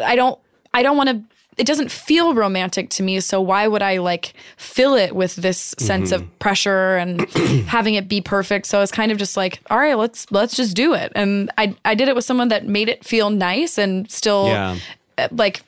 I 0.04 0.16
don't 0.16 0.40
I 0.74 0.84
don't 0.84 0.98
want 0.98 1.10
to. 1.10 1.22
It 1.56 1.68
doesn't 1.68 1.92
feel 1.92 2.34
romantic 2.34 2.90
to 2.92 3.04
me, 3.04 3.20
so 3.20 3.40
why 3.40 3.68
would 3.68 3.84
I 3.84 3.98
like 4.00 4.34
fill 4.58 4.96
it 4.96 5.16
with 5.16 5.36
this 5.36 5.76
sense 5.78 6.12
Mm-hmm. 6.12 6.24
of 6.24 6.40
pressure 6.40 6.98
and 6.98 7.30
having 7.68 7.94
it 7.94 8.10
be 8.10 8.22
perfect? 8.22 8.66
So 8.66 8.82
it's 8.82 8.92
kind 8.92 9.12
of 9.12 9.20
just 9.20 9.38
like, 9.38 9.60
all 9.70 9.78
right, 9.78 9.96
let's 9.96 10.26
let's 10.32 10.56
just 10.56 10.76
do 10.76 10.96
it. 10.96 11.12
And 11.16 11.52
I 11.60 11.76
I 11.86 11.94
did 11.94 12.08
it 12.08 12.16
with 12.16 12.26
someone 12.26 12.48
that 12.48 12.66
made 12.68 12.90
it 12.90 13.06
feel 13.06 13.30
nice 13.30 13.78
and 13.78 14.10
still 14.10 14.48
Yeah. 14.48 14.78
uh, 15.20 15.28
like 15.32 15.62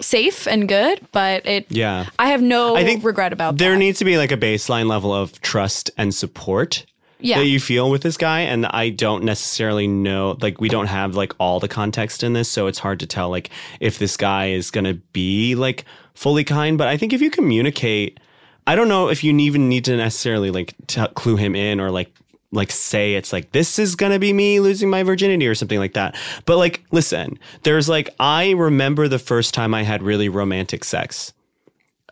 safe 0.00 0.46
and 0.46 0.68
good, 0.68 1.00
but 1.10 1.44
it 1.44 1.66
Yeah. 1.70 2.06
I 2.20 2.28
have 2.28 2.40
no 2.42 2.76
I 2.76 2.84
think 2.84 3.02
regret 3.04 3.32
about 3.32 3.58
there 3.58 3.72
that. 3.72 3.78
needs 3.78 3.98
to 3.98 4.04
be 4.04 4.18
like 4.18 4.30
a 4.30 4.36
baseline 4.36 4.86
level 4.86 5.12
of 5.12 5.40
trust 5.40 5.90
and 5.98 6.14
support 6.14 6.86
Yeah. 7.22 7.38
that 7.38 7.46
you 7.46 7.60
feel 7.60 7.90
with 7.90 8.02
this 8.02 8.16
guy 8.16 8.40
and 8.40 8.66
i 8.66 8.88
don't 8.88 9.24
necessarily 9.24 9.86
know 9.86 10.36
like 10.40 10.60
we 10.60 10.68
don't 10.68 10.86
have 10.86 11.14
like 11.14 11.32
all 11.38 11.60
the 11.60 11.68
context 11.68 12.22
in 12.22 12.32
this 12.32 12.48
so 12.48 12.66
it's 12.66 12.78
hard 12.78 13.00
to 13.00 13.06
tell 13.06 13.30
like 13.30 13.50
if 13.80 13.98
this 13.98 14.16
guy 14.16 14.48
is 14.48 14.70
gonna 14.70 14.94
be 15.12 15.54
like 15.54 15.84
fully 16.14 16.44
kind 16.44 16.78
but 16.78 16.88
i 16.88 16.96
think 16.96 17.12
if 17.12 17.20
you 17.20 17.30
communicate 17.30 18.18
i 18.66 18.74
don't 18.74 18.88
know 18.88 19.08
if 19.08 19.22
you 19.24 19.36
even 19.38 19.68
need 19.68 19.84
to 19.84 19.96
necessarily 19.96 20.50
like 20.50 20.74
t- 20.86 21.06
clue 21.14 21.36
him 21.36 21.54
in 21.54 21.80
or 21.80 21.90
like 21.90 22.12
like 22.52 22.70
say 22.70 23.14
it's 23.14 23.32
like 23.32 23.52
this 23.52 23.78
is 23.78 23.96
gonna 23.96 24.18
be 24.18 24.32
me 24.32 24.60
losing 24.60 24.90
my 24.90 25.02
virginity 25.02 25.46
or 25.46 25.54
something 25.54 25.78
like 25.78 25.94
that 25.94 26.14
but 26.44 26.58
like 26.58 26.84
listen 26.90 27.38
there's 27.62 27.88
like 27.88 28.10
i 28.20 28.50
remember 28.50 29.08
the 29.08 29.18
first 29.18 29.54
time 29.54 29.72
i 29.72 29.82
had 29.82 30.02
really 30.02 30.28
romantic 30.28 30.84
sex 30.84 31.32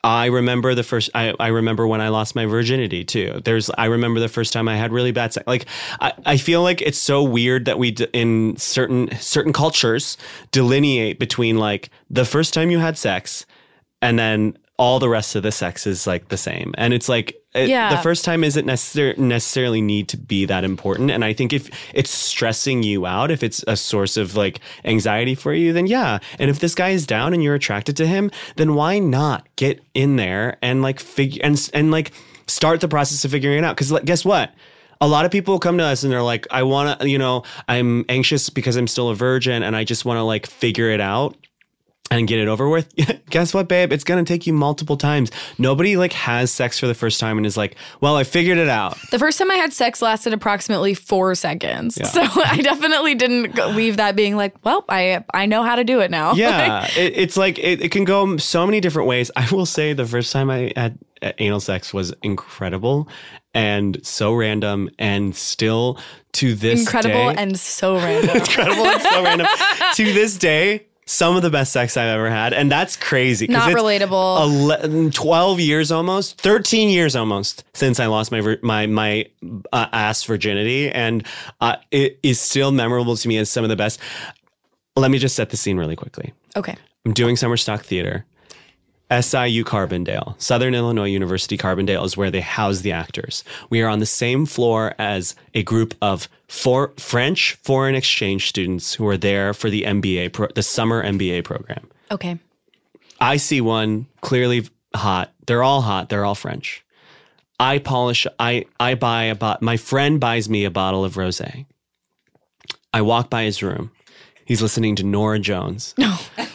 I 0.02 0.26
remember 0.26 0.74
the 0.74 0.82
first. 0.82 1.10
I, 1.14 1.34
I 1.38 1.48
remember 1.48 1.86
when 1.86 2.00
I 2.00 2.08
lost 2.08 2.34
my 2.34 2.46
virginity 2.46 3.04
too. 3.04 3.40
There's. 3.44 3.70
I 3.76 3.86
remember 3.86 4.20
the 4.20 4.28
first 4.28 4.52
time 4.52 4.68
I 4.68 4.76
had 4.76 4.92
really 4.92 5.12
bad 5.12 5.32
sex. 5.32 5.46
Like 5.46 5.66
I, 6.00 6.12
I 6.24 6.36
feel 6.38 6.62
like 6.62 6.80
it's 6.80 6.98
so 6.98 7.22
weird 7.22 7.66
that 7.66 7.78
we 7.78 7.90
d- 7.90 8.06
in 8.12 8.56
certain 8.56 9.14
certain 9.18 9.52
cultures 9.52 10.16
delineate 10.52 11.18
between 11.18 11.58
like 11.58 11.90
the 12.08 12.24
first 12.24 12.54
time 12.54 12.70
you 12.70 12.78
had 12.78 12.96
sex, 12.96 13.44
and 14.00 14.18
then 14.18 14.56
all 14.80 14.98
the 14.98 15.08
rest 15.10 15.36
of 15.36 15.42
the 15.42 15.52
sex 15.52 15.86
is 15.86 16.06
like 16.06 16.28
the 16.28 16.36
same. 16.38 16.72
And 16.78 16.94
it's 16.94 17.06
like 17.08 17.36
it, 17.54 17.68
Yeah. 17.68 17.94
the 17.94 18.00
first 18.02 18.24
time 18.24 18.42
isn't 18.42 18.66
necessar- 18.66 19.18
necessarily 19.18 19.82
need 19.82 20.08
to 20.08 20.16
be 20.16 20.46
that 20.46 20.64
important. 20.64 21.10
And 21.10 21.22
I 21.22 21.34
think 21.34 21.52
if 21.52 21.68
it's 21.92 22.10
stressing 22.10 22.82
you 22.82 23.04
out, 23.04 23.30
if 23.30 23.42
it's 23.42 23.62
a 23.68 23.76
source 23.76 24.16
of 24.16 24.36
like 24.36 24.60
anxiety 24.84 25.34
for 25.34 25.52
you, 25.52 25.74
then 25.74 25.86
yeah. 25.86 26.18
And 26.38 26.48
if 26.50 26.60
this 26.60 26.74
guy 26.74 26.90
is 26.90 27.06
down 27.06 27.34
and 27.34 27.42
you're 27.44 27.54
attracted 27.54 27.94
to 27.98 28.06
him, 28.06 28.30
then 28.56 28.74
why 28.74 28.98
not 28.98 29.46
get 29.56 29.82
in 29.92 30.16
there 30.16 30.56
and 30.62 30.80
like 30.80 30.98
figure 30.98 31.40
and 31.44 31.70
and 31.74 31.90
like 31.90 32.12
start 32.46 32.80
the 32.80 32.88
process 32.88 33.22
of 33.24 33.30
figuring 33.32 33.58
it 33.58 33.64
out? 33.64 33.76
Because 33.76 33.92
like, 33.92 34.06
guess 34.06 34.24
what? 34.24 34.54
A 35.02 35.08
lot 35.08 35.24
of 35.26 35.30
people 35.30 35.58
come 35.58 35.76
to 35.78 35.84
us 35.84 36.02
and 36.04 36.12
they're 36.12 36.22
like, 36.22 36.46
I 36.50 36.62
want 36.62 37.00
to, 37.00 37.08
you 37.08 37.18
know, 37.18 37.42
I'm 37.68 38.04
anxious 38.08 38.48
because 38.50 38.76
I'm 38.76 38.86
still 38.86 39.08
a 39.10 39.14
virgin 39.14 39.62
and 39.62 39.74
I 39.76 39.84
just 39.84 40.04
want 40.06 40.16
to 40.18 40.22
like 40.22 40.46
figure 40.46 40.90
it 40.90 41.00
out 41.00 41.36
and 42.11 42.27
get 42.27 42.38
it 42.38 42.49
over 42.49 42.68
with. 42.68 42.92
Guess 43.31 43.55
what, 43.55 43.68
babe? 43.68 43.92
It's 43.92 44.05
gonna 44.05 44.25
take 44.25 44.46
you 44.46 44.53
multiple 44.53 44.96
times. 44.96 45.31
Nobody 45.59 45.96
like 45.96 46.12
has 46.12 46.51
sex 46.51 46.79
for 46.79 46.87
the 46.87 46.94
first 46.94 47.20
time 47.20 47.37
and 47.37 47.46
is 47.46 47.57
like, 47.57 47.77
"Well, 48.01 48.16
I 48.16 48.25
figured 48.25 48.59
it 48.59 48.68
out." 48.68 48.99
The 49.11 49.18
first 49.18 49.38
time 49.38 49.51
I 49.51 49.55
had 49.55 49.73
sex 49.73 50.03
lasted 50.03 50.33
approximately 50.33 50.94
four 50.94 51.35
seconds. 51.35 51.94
So 52.11 52.20
I 52.23 52.61
definitely 52.62 53.14
didn't 53.14 53.55
leave 53.77 53.96
that 53.99 54.16
being 54.16 54.37
like, 54.37 54.55
well, 54.64 54.85
I 54.88 55.25
I 55.33 55.46
know 55.46 55.62
how 55.62 55.77
to 55.77 55.85
do 55.85 56.01
it 56.01 56.11
now. 56.11 56.35
Yeah, 56.40 56.87
it, 56.96 57.12
it's 57.16 57.37
like 57.37 57.59
it, 57.59 57.83
it 57.83 57.90
can 57.92 58.05
go 58.05 58.37
so 58.38 58.64
many 58.66 58.81
different 58.81 59.07
ways. 59.09 59.31
I 59.37 59.46
will 59.53 59.66
say 59.66 59.92
the 59.92 60.07
first 60.07 60.33
time 60.33 60.49
I 60.51 60.73
had 60.75 60.99
uh, 61.23 61.33
anal 61.38 61.61
sex 61.61 61.92
was 61.92 62.14
incredible 62.23 63.09
and 63.53 64.05
so 64.07 64.33
random, 64.33 64.88
and 64.99 65.35
still 65.35 65.99
to 66.33 66.55
this 66.55 66.81
Incredible 66.81 67.33
day, 67.33 67.35
and 67.37 67.59
so 67.59 67.96
random. 67.96 68.37
incredible 68.37 68.87
and 68.87 69.03
so 69.03 69.23
random. 69.25 69.46
to 69.96 70.12
this 70.12 70.38
day, 70.38 70.87
some 71.11 71.35
of 71.35 71.42
the 71.42 71.51
best 71.51 71.73
sex 71.73 71.96
I've 71.96 72.07
ever 72.07 72.31
had, 72.31 72.53
and 72.53 72.70
that's 72.70 72.94
crazy. 72.94 73.49
Not 73.49 73.73
it's 73.73 73.81
relatable. 73.81 74.44
11, 74.44 75.11
12 75.11 75.59
years 75.59 75.90
almost, 75.90 76.40
13 76.40 76.88
years 76.88 77.16
almost 77.16 77.64
since 77.75 77.99
I 77.99 78.07
lost 78.07 78.31
my 78.31 78.57
my 78.62 78.87
my 78.87 79.27
uh, 79.73 79.87
ass 79.92 80.23
virginity, 80.23 80.88
and 80.88 81.27
uh, 81.61 81.77
it 81.90 82.20
is 82.23 82.40
still 82.40 82.70
memorable 82.70 83.16
to 83.16 83.29
me 83.29 83.38
as 83.38 83.51
some 83.51 83.64
of 83.64 83.70
the 83.70 83.77
best. 83.77 83.99
Let 84.94 85.11
me 85.11 85.18
just 85.18 85.35
set 85.35 85.51
the 85.51 85.57
scene 85.57 85.77
really 85.77 85.96
quickly. 85.96 86.33
okay. 86.57 86.77
I'm 87.05 87.12
doing 87.12 87.37
summer 87.37 87.57
stock 87.57 87.83
theater. 87.83 88.25
SIU 89.11 89.64
Carbondale, 89.64 90.40
Southern 90.40 90.75
Illinois 90.75 91.09
University 91.09 91.59
Carbondale 91.59 92.05
is 92.05 92.16
where 92.16 92.31
they 92.31 92.40
house 92.40 92.83
the 92.83 92.92
actors. 92.92 93.42
We 93.68 93.83
are 93.83 93.88
on 93.88 93.99
the 93.99 94.07
same 94.07 94.46
floor 94.46 94.94
as 94.99 95.35
a 95.55 95.64
group 95.64 95.94
of 96.01 96.29
four 96.50 96.92
French 96.98 97.54
foreign 97.62 97.94
exchange 97.94 98.48
students 98.48 98.92
who 98.94 99.06
are 99.06 99.16
there 99.16 99.54
for 99.54 99.70
the 99.70 99.84
MBA, 99.84 100.32
pro- 100.32 100.48
the 100.48 100.64
summer 100.64 101.02
MBA 101.02 101.44
program. 101.44 101.88
Okay. 102.10 102.38
I 103.20 103.36
see 103.36 103.60
one 103.60 104.06
clearly 104.20 104.66
hot. 104.94 105.32
They're 105.46 105.62
all 105.62 105.80
hot. 105.80 106.08
They're 106.08 106.24
all 106.24 106.34
French. 106.34 106.84
I 107.60 107.78
polish. 107.78 108.26
I 108.40 108.64
I 108.80 108.96
buy 108.96 109.24
a 109.24 109.34
bot. 109.36 109.62
My 109.62 109.76
friend 109.76 110.18
buys 110.18 110.48
me 110.48 110.64
a 110.64 110.70
bottle 110.70 111.04
of 111.04 111.14
rosé. 111.14 111.66
I 112.92 113.02
walk 113.02 113.30
by 113.30 113.44
his 113.44 113.62
room. 113.62 113.92
He's 114.44 114.60
listening 114.60 114.96
to 114.96 115.04
Norah 115.04 115.38
Jones. 115.38 115.94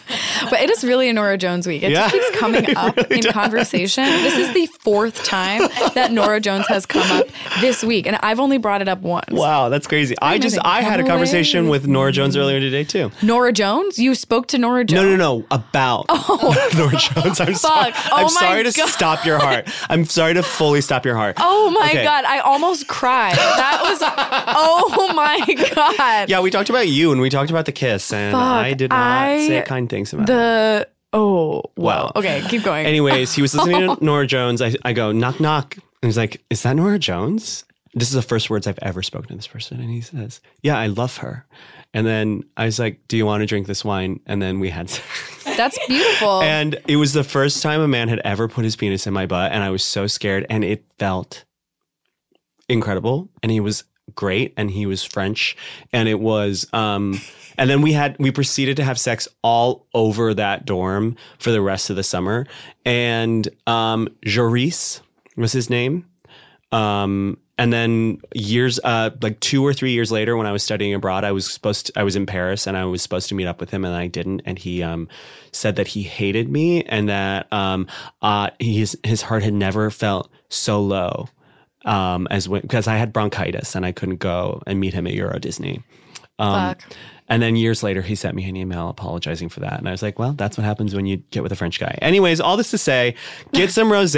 But 0.49 0.61
it 0.61 0.69
is 0.69 0.83
really 0.83 1.09
a 1.09 1.13
Norah 1.13 1.37
Jones 1.37 1.67
week. 1.67 1.83
It 1.83 1.91
Yeah. 1.91 2.09
just 2.09 2.13
keeps 2.13 2.39
coming 2.39 2.75
up 2.77 2.97
in 3.11 3.21
conversation. 3.23 4.03
This 4.05 4.37
is 4.37 4.53
the 4.53 4.65
fourth 4.79 5.23
time 5.23 5.61
that 5.93 6.11
Norah 6.11 6.39
Jones 6.39 6.67
has 6.67 6.85
come 6.85 7.09
up 7.11 7.27
this 7.61 7.83
week, 7.83 8.05
and 8.07 8.17
I've 8.21 8.39
only 8.39 8.57
brought 8.57 8.81
it 8.81 8.87
up 8.87 9.01
once. 9.01 9.25
Wow, 9.31 9.69
that's 9.69 9.87
crazy. 9.87 10.15
I 10.21 10.37
just. 10.39 10.57
I 10.63 10.81
had 10.81 10.99
a 10.99 11.03
conversation 11.03 11.61
away 11.61 11.71
with 11.71 11.87
Norah 11.87 12.11
Jones 12.11 12.35
earlier 12.37 12.59
today 12.59 12.83
too. 12.83 13.11
Norah 13.21 13.51
Jones? 13.53 13.99
You 13.99 14.15
spoke 14.15 14.47
to 14.47 14.57
Norah 14.57 14.83
Jones? 14.85 15.03
No, 15.03 15.09
no, 15.15 15.37
no, 15.39 15.45
about 15.51 16.05
oh. 16.09 16.69
Norah 16.77 16.97
Jones. 16.97 17.39
I'm 17.39 17.55
sorry. 17.67 17.91
Oh 18.11 18.17
I'm 18.17 18.29
sorry 18.29 18.63
to 18.63 18.71
stop 18.71 19.25
your 19.25 19.39
heart. 19.39 19.67
I'm 19.89 20.05
sorry 20.05 20.33
to 20.35 20.43
fully 20.43 20.81
stop 20.81 21.05
your 21.05 21.15
heart. 21.15 21.35
Oh 21.39 21.69
my 21.71 21.89
Okay. 21.89 22.03
god, 22.03 22.25
I 22.25 22.39
almost 22.39 22.87
cried. 22.87 23.35
That 23.35 23.79
was 23.83 23.99
oh 24.57 25.13
my 25.15 25.39
god. 25.75 26.29
Yeah, 26.29 26.39
we 26.41 26.51
talked 26.51 26.69
about 26.69 26.87
you 26.87 27.11
and 27.11 27.21
we 27.21 27.29
talked 27.29 27.49
about 27.49 27.65
the 27.65 27.71
kiss, 27.71 28.11
and 28.13 28.33
Fuck, 28.33 28.41
I 28.41 28.73
did 28.73 28.89
not 28.91 28.99
I- 28.99 29.47
say 29.47 29.61
kind 29.61 29.89
things 29.89 30.13
about. 30.13 30.24
The 30.25 30.87
oh 31.13 31.63
wow. 31.77 32.11
Okay, 32.15 32.43
keep 32.49 32.63
going. 32.63 32.85
Anyways, 32.85 33.33
he 33.33 33.41
was 33.41 33.55
listening 33.55 33.95
to 33.95 34.03
Norah 34.03 34.27
Jones. 34.27 34.61
I, 34.61 34.73
I 34.83 34.93
go, 34.93 35.11
knock, 35.11 35.39
knock. 35.39 35.75
And 35.75 36.09
he's 36.09 36.17
like, 36.17 36.43
is 36.49 36.63
that 36.63 36.75
Norah 36.75 36.99
Jones? 36.99 37.65
This 37.93 38.09
is 38.09 38.13
the 38.13 38.21
first 38.21 38.49
words 38.49 38.67
I've 38.67 38.79
ever 38.81 39.01
spoken 39.01 39.29
to 39.29 39.35
this 39.35 39.47
person. 39.47 39.79
And 39.79 39.89
he 39.89 40.01
says, 40.01 40.41
yeah, 40.61 40.77
I 40.77 40.87
love 40.87 41.17
her. 41.17 41.45
And 41.93 42.05
then 42.05 42.43
I 42.57 42.65
was 42.65 42.77
like, 42.77 42.99
do 43.07 43.15
you 43.15 43.25
want 43.25 43.41
to 43.41 43.45
drink 43.45 43.67
this 43.67 43.85
wine? 43.85 44.19
And 44.25 44.41
then 44.41 44.59
we 44.59 44.69
had. 44.69 44.87
That's 45.45 45.79
beautiful. 45.87 46.41
And 46.41 46.77
it 46.89 46.97
was 46.97 47.13
the 47.13 47.23
first 47.23 47.63
time 47.63 47.79
a 47.79 47.87
man 47.87 48.09
had 48.09 48.19
ever 48.25 48.49
put 48.49 48.65
his 48.65 48.75
penis 48.75 49.07
in 49.07 49.13
my 49.13 49.25
butt. 49.25 49.53
And 49.53 49.63
I 49.63 49.69
was 49.69 49.83
so 49.83 50.05
scared. 50.05 50.45
And 50.49 50.65
it 50.65 50.83
felt 50.99 51.45
incredible. 52.67 53.29
And 53.41 53.49
he 53.49 53.61
was 53.61 53.85
great. 54.15 54.53
And 54.57 54.71
he 54.71 54.85
was 54.85 55.03
French. 55.03 55.55
And 55.93 56.09
it 56.09 56.19
was, 56.19 56.67
um, 56.73 57.19
and 57.57 57.69
then 57.69 57.81
we 57.81 57.93
had, 57.93 58.15
we 58.19 58.31
proceeded 58.31 58.77
to 58.77 58.83
have 58.83 58.99
sex 58.99 59.27
all 59.41 59.87
over 59.93 60.33
that 60.33 60.65
dorm 60.65 61.15
for 61.39 61.51
the 61.51 61.61
rest 61.61 61.89
of 61.89 61.95
the 61.95 62.03
summer. 62.03 62.45
And, 62.85 63.47
um, 63.67 64.09
Joris 64.25 65.01
was 65.37 65.51
his 65.51 65.69
name. 65.69 66.05
Um, 66.71 67.37
and 67.57 67.71
then 67.71 68.19
years, 68.33 68.81
uh, 68.83 69.11
like 69.21 69.39
two 69.39 69.65
or 69.65 69.73
three 69.73 69.91
years 69.91 70.11
later, 70.11 70.35
when 70.35 70.45
I 70.45 70.51
was 70.51 70.61
studying 70.61 70.93
abroad, 70.93 71.23
I 71.23 71.31
was 71.31 71.49
supposed 71.49 71.85
to, 71.85 71.93
I 71.95 72.03
was 72.03 72.17
in 72.17 72.25
Paris 72.25 72.67
and 72.67 72.75
I 72.75 72.83
was 72.83 73.01
supposed 73.01 73.29
to 73.29 73.35
meet 73.35 73.45
up 73.45 73.61
with 73.61 73.69
him 73.69 73.85
and 73.85 73.95
I 73.95 74.07
didn't. 74.07 74.41
And 74.45 74.59
he, 74.59 74.83
um, 74.83 75.07
said 75.53 75.77
that 75.77 75.87
he 75.87 76.03
hated 76.03 76.49
me 76.49 76.83
and 76.83 77.07
that, 77.07 77.51
um, 77.53 77.87
uh, 78.21 78.49
his, 78.59 78.97
his 79.03 79.21
heart 79.21 79.41
had 79.43 79.53
never 79.53 79.89
felt 79.89 80.29
so 80.49 80.81
low, 80.81 81.29
um, 81.85 82.27
as 82.29 82.49
when, 82.49 82.61
because 82.61 82.87
I 82.87 82.97
had 82.97 83.13
bronchitis 83.13 83.75
and 83.75 83.85
I 83.85 83.91
couldn't 83.91 84.17
go 84.17 84.61
and 84.67 84.79
meet 84.79 84.93
him 84.93 85.07
at 85.07 85.13
Euro 85.13 85.39
Disney. 85.39 85.81
Um, 86.37 86.75
and 87.27 87.41
then 87.41 87.55
years 87.55 87.81
later, 87.81 88.01
he 88.01 88.13
sent 88.13 88.35
me 88.35 88.47
an 88.47 88.55
email 88.55 88.89
apologizing 88.89 89.49
for 89.49 89.61
that. 89.61 89.79
And 89.79 89.87
I 89.87 89.91
was 89.91 90.03
like, 90.03 90.19
well, 90.19 90.33
that's 90.33 90.57
what 90.57 90.65
happens 90.65 90.93
when 90.93 91.05
you 91.05 91.17
get 91.31 91.41
with 91.41 91.51
a 91.51 91.55
French 91.55 91.79
guy. 91.79 91.97
Anyways, 92.01 92.39
all 92.39 92.57
this 92.57 92.69
to 92.71 92.77
say, 92.77 93.15
get 93.53 93.71
some 93.71 93.91
rose, 93.91 94.11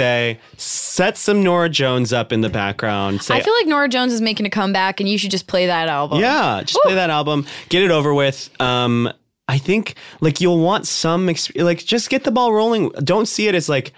set 0.56 1.16
some 1.16 1.42
Norah 1.42 1.70
Jones 1.70 2.12
up 2.12 2.32
in 2.32 2.40
the 2.42 2.50
background. 2.50 3.22
Say, 3.22 3.36
I 3.36 3.40
feel 3.40 3.54
like 3.54 3.66
Norah 3.66 3.88
Jones 3.88 4.12
is 4.12 4.20
making 4.20 4.44
a 4.46 4.50
comeback 4.50 5.00
and 5.00 5.08
you 5.08 5.16
should 5.16 5.30
just 5.30 5.46
play 5.46 5.66
that 5.66 5.88
album. 5.88 6.20
yeah, 6.20 6.60
just 6.64 6.80
play 6.82 6.96
that 6.96 7.08
album, 7.10 7.46
get 7.70 7.82
it 7.82 7.90
over 7.90 8.12
with. 8.12 8.50
Um, 8.60 9.10
I 9.46 9.56
think 9.56 9.94
like 10.20 10.40
you'll 10.42 10.60
want 10.60 10.86
some, 10.86 11.28
ex- 11.30 11.54
like 11.54 11.78
just 11.78 12.10
get 12.10 12.24
the 12.24 12.30
ball 12.30 12.52
rolling. 12.52 12.90
Don't 13.04 13.26
see 13.26 13.48
it 13.48 13.54
as 13.54 13.68
like, 13.70 13.92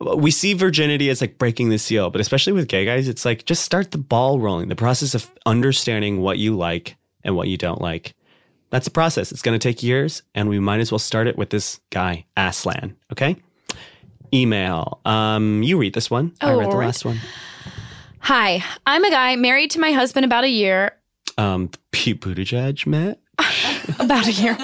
we 0.00 0.30
see 0.30 0.54
virginity 0.54 1.08
as 1.10 1.20
like 1.20 1.38
breaking 1.38 1.68
the 1.68 1.78
seal, 1.78 2.10
but 2.10 2.20
especially 2.20 2.52
with 2.52 2.68
gay 2.68 2.84
guys, 2.84 3.08
it's 3.08 3.24
like 3.24 3.44
just 3.44 3.62
start 3.64 3.90
the 3.92 3.98
ball 3.98 4.38
rolling. 4.40 4.68
The 4.68 4.76
process 4.76 5.14
of 5.14 5.30
understanding 5.46 6.20
what 6.20 6.38
you 6.38 6.56
like 6.56 6.96
and 7.22 7.36
what 7.36 7.48
you 7.48 7.56
don't 7.56 7.80
like. 7.80 8.14
That's 8.70 8.86
a 8.88 8.90
process. 8.90 9.30
It's 9.30 9.40
going 9.42 9.58
to 9.58 9.62
take 9.68 9.82
years, 9.82 10.22
and 10.34 10.48
we 10.48 10.58
might 10.58 10.80
as 10.80 10.90
well 10.90 10.98
start 10.98 11.26
it 11.28 11.38
with 11.38 11.50
this 11.50 11.78
guy, 11.90 12.26
Aslan. 12.36 12.96
Okay. 13.12 13.36
Email. 14.32 15.00
Um, 15.04 15.62
you 15.62 15.78
read 15.78 15.94
this 15.94 16.10
one. 16.10 16.32
I 16.40 16.52
Oh, 16.52 16.58
read 16.58 16.72
the 16.72 16.76
right. 16.76 16.86
last 16.86 17.04
one. 17.04 17.20
Hi, 18.20 18.64
I'm 18.86 19.04
a 19.04 19.10
guy 19.10 19.36
married 19.36 19.70
to 19.72 19.80
my 19.80 19.92
husband 19.92 20.24
about 20.24 20.44
a 20.44 20.48
year. 20.48 20.96
Um, 21.38 21.70
Pete 21.92 22.20
Buttigieg 22.20 22.86
met. 22.86 23.20
About 23.98 24.26
a 24.26 24.32
year. 24.32 24.56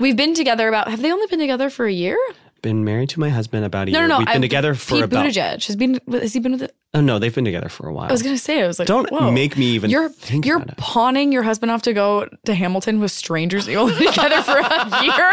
We've 0.00 0.16
been 0.16 0.34
together 0.34 0.68
about. 0.68 0.88
Have 0.88 1.00
they 1.02 1.12
only 1.12 1.26
been 1.28 1.38
together 1.38 1.70
for 1.70 1.86
a 1.86 1.92
year? 1.92 2.18
Been 2.62 2.84
married 2.84 3.08
to 3.10 3.20
my 3.20 3.30
husband 3.30 3.64
about 3.64 3.88
a 3.88 3.90
No, 3.92 4.00
year. 4.00 4.08
no, 4.08 4.14
no. 4.14 4.18
We've 4.18 4.26
been 4.26 4.36
I- 4.36 4.40
together 4.40 4.74
for 4.74 4.96
Pete 4.96 5.04
about. 5.04 5.26
Buttigieg 5.26 5.64
has 5.66 5.76
been. 5.76 5.98
Has 6.12 6.32
he 6.34 6.40
been 6.40 6.52
with? 6.58 6.70
Oh 6.92 7.00
no, 7.00 7.20
they've 7.20 7.32
been 7.32 7.44
together 7.44 7.68
for 7.68 7.86
a 7.88 7.92
while. 7.92 8.08
I 8.08 8.12
was 8.12 8.20
gonna 8.22 8.36
say. 8.36 8.62
I 8.62 8.66
was 8.66 8.80
like, 8.80 8.88
Don't 8.88 9.08
whoa. 9.12 9.30
make 9.30 9.56
me 9.56 9.66
even 9.66 9.90
You're 9.90 10.08
think 10.08 10.44
you're 10.44 10.56
about 10.56 10.70
it. 10.70 10.76
pawning 10.76 11.30
your 11.30 11.44
husband 11.44 11.70
off 11.70 11.82
to 11.82 11.92
go 11.92 12.28
to 12.46 12.54
Hamilton 12.54 12.98
with 12.98 13.12
strangers 13.12 13.66
that 13.66 13.72
you 13.72 13.78
only 13.78 13.96
been 13.96 14.12
together 14.12 14.42
for 14.42 14.58
a 14.58 15.04
year. 15.04 15.30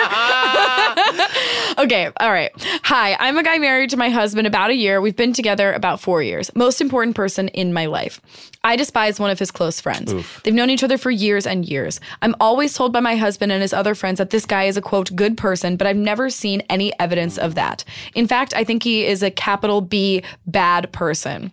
okay, 1.80 2.12
all 2.20 2.32
right. 2.32 2.52
Hi, 2.84 3.16
I'm 3.20 3.38
a 3.40 3.44
guy 3.44 3.58
married 3.58 3.90
to 3.90 3.98
my 3.98 4.10
husband 4.10 4.46
about 4.46 4.70
a 4.70 4.76
year. 4.76 5.02
We've 5.02 5.16
been 5.16 5.34
together 5.34 5.74
about 5.74 6.00
four 6.00 6.22
years. 6.22 6.56
Most 6.56 6.80
important 6.80 7.16
person 7.16 7.48
in 7.50 7.74
my 7.74 7.88
life. 7.88 8.22
I 8.64 8.76
despise 8.76 9.20
one 9.20 9.30
of 9.32 9.40
his 9.40 9.50
close 9.50 9.80
friends. 9.82 10.14
They've 10.44 10.54
known 10.54 10.70
each 10.70 10.84
other 10.84 10.98
for 10.98 11.10
years 11.10 11.48
and 11.48 11.66
years. 11.68 12.00
I'm 12.22 12.36
always 12.40 12.74
told 12.74 12.94
by 12.94 13.00
my 13.00 13.16
husband 13.16 13.52
and 13.52 13.62
his 13.62 13.74
other 13.74 13.96
friends 13.96 14.18
that 14.18 14.30
this 14.30 14.46
guy 14.46 14.66
is 14.66 14.78
a 14.78 14.82
quote 14.82 15.16
good 15.16 15.38
person, 15.38 15.76
but 15.78 15.88
I've 15.88 15.96
never 15.98 16.30
seen 16.30 16.62
any 16.70 16.92
evidence 17.00 17.38
of 17.38 17.56
that. 17.56 17.84
In 18.14 18.28
fact, 18.28 18.54
I 18.56 18.64
think 18.64 18.84
he 18.84 19.06
is 19.06 19.24
a 19.24 19.32
capital 19.32 19.82
B 19.82 20.22
bad 20.46 20.92
person. 20.92 21.47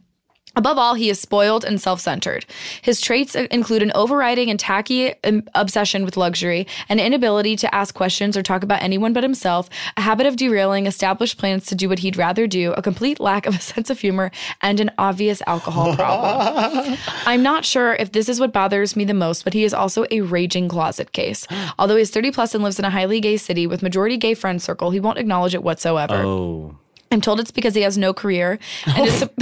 Above 0.56 0.78
all, 0.78 0.94
he 0.94 1.10
is 1.10 1.20
spoiled 1.20 1.64
and 1.64 1.80
self 1.80 2.00
centered. 2.00 2.46
His 2.82 3.00
traits 3.00 3.34
include 3.34 3.82
an 3.82 3.92
overriding 3.94 4.50
and 4.50 4.58
tacky 4.58 5.14
um, 5.24 5.42
obsession 5.54 6.04
with 6.04 6.16
luxury, 6.16 6.66
an 6.88 7.00
inability 7.00 7.56
to 7.56 7.74
ask 7.74 7.94
questions 7.94 8.36
or 8.36 8.42
talk 8.42 8.62
about 8.62 8.82
anyone 8.82 9.12
but 9.12 9.22
himself, 9.22 9.68
a 9.96 10.00
habit 10.00 10.26
of 10.26 10.36
derailing 10.36 10.86
established 10.86 11.38
plans 11.38 11.66
to 11.66 11.74
do 11.74 11.88
what 11.88 12.00
he'd 12.00 12.16
rather 12.16 12.46
do, 12.46 12.72
a 12.72 12.82
complete 12.82 13.18
lack 13.18 13.46
of 13.46 13.56
a 13.56 13.60
sense 13.74 13.90
of 13.90 13.98
humor, 13.98 14.30
and 14.62 14.80
an 14.80 14.90
obvious 14.98 15.42
alcohol 15.46 15.94
problem. 15.96 16.96
I'm 17.26 17.42
not 17.42 17.64
sure 17.64 17.94
if 17.94 18.12
this 18.12 18.28
is 18.28 18.38
what 18.38 18.52
bothers 18.52 18.96
me 18.96 19.04
the 19.04 19.14
most, 19.14 19.44
but 19.44 19.54
he 19.54 19.64
is 19.64 19.74
also 19.74 20.06
a 20.10 20.20
raging 20.20 20.68
closet 20.68 21.12
case. 21.12 21.46
Although 21.78 21.96
he's 21.96 22.10
30 22.10 22.30
plus 22.30 22.54
and 22.54 22.62
lives 22.62 22.78
in 22.78 22.84
a 22.84 22.90
highly 22.90 23.20
gay 23.20 23.36
city 23.36 23.66
with 23.66 23.82
majority 23.82 24.16
gay 24.16 24.34
friend 24.34 24.62
circle, 24.62 24.90
he 24.90 25.00
won't 25.00 25.18
acknowledge 25.18 25.54
it 25.54 25.62
whatsoever. 25.62 26.14
Oh. 26.14 26.76
I'm 27.14 27.20
told 27.20 27.38
it's 27.38 27.52
because 27.52 27.74
he 27.74 27.82
has 27.82 27.96
no 27.96 28.12
career 28.12 28.58
and 28.86 29.06
is, 29.06 29.22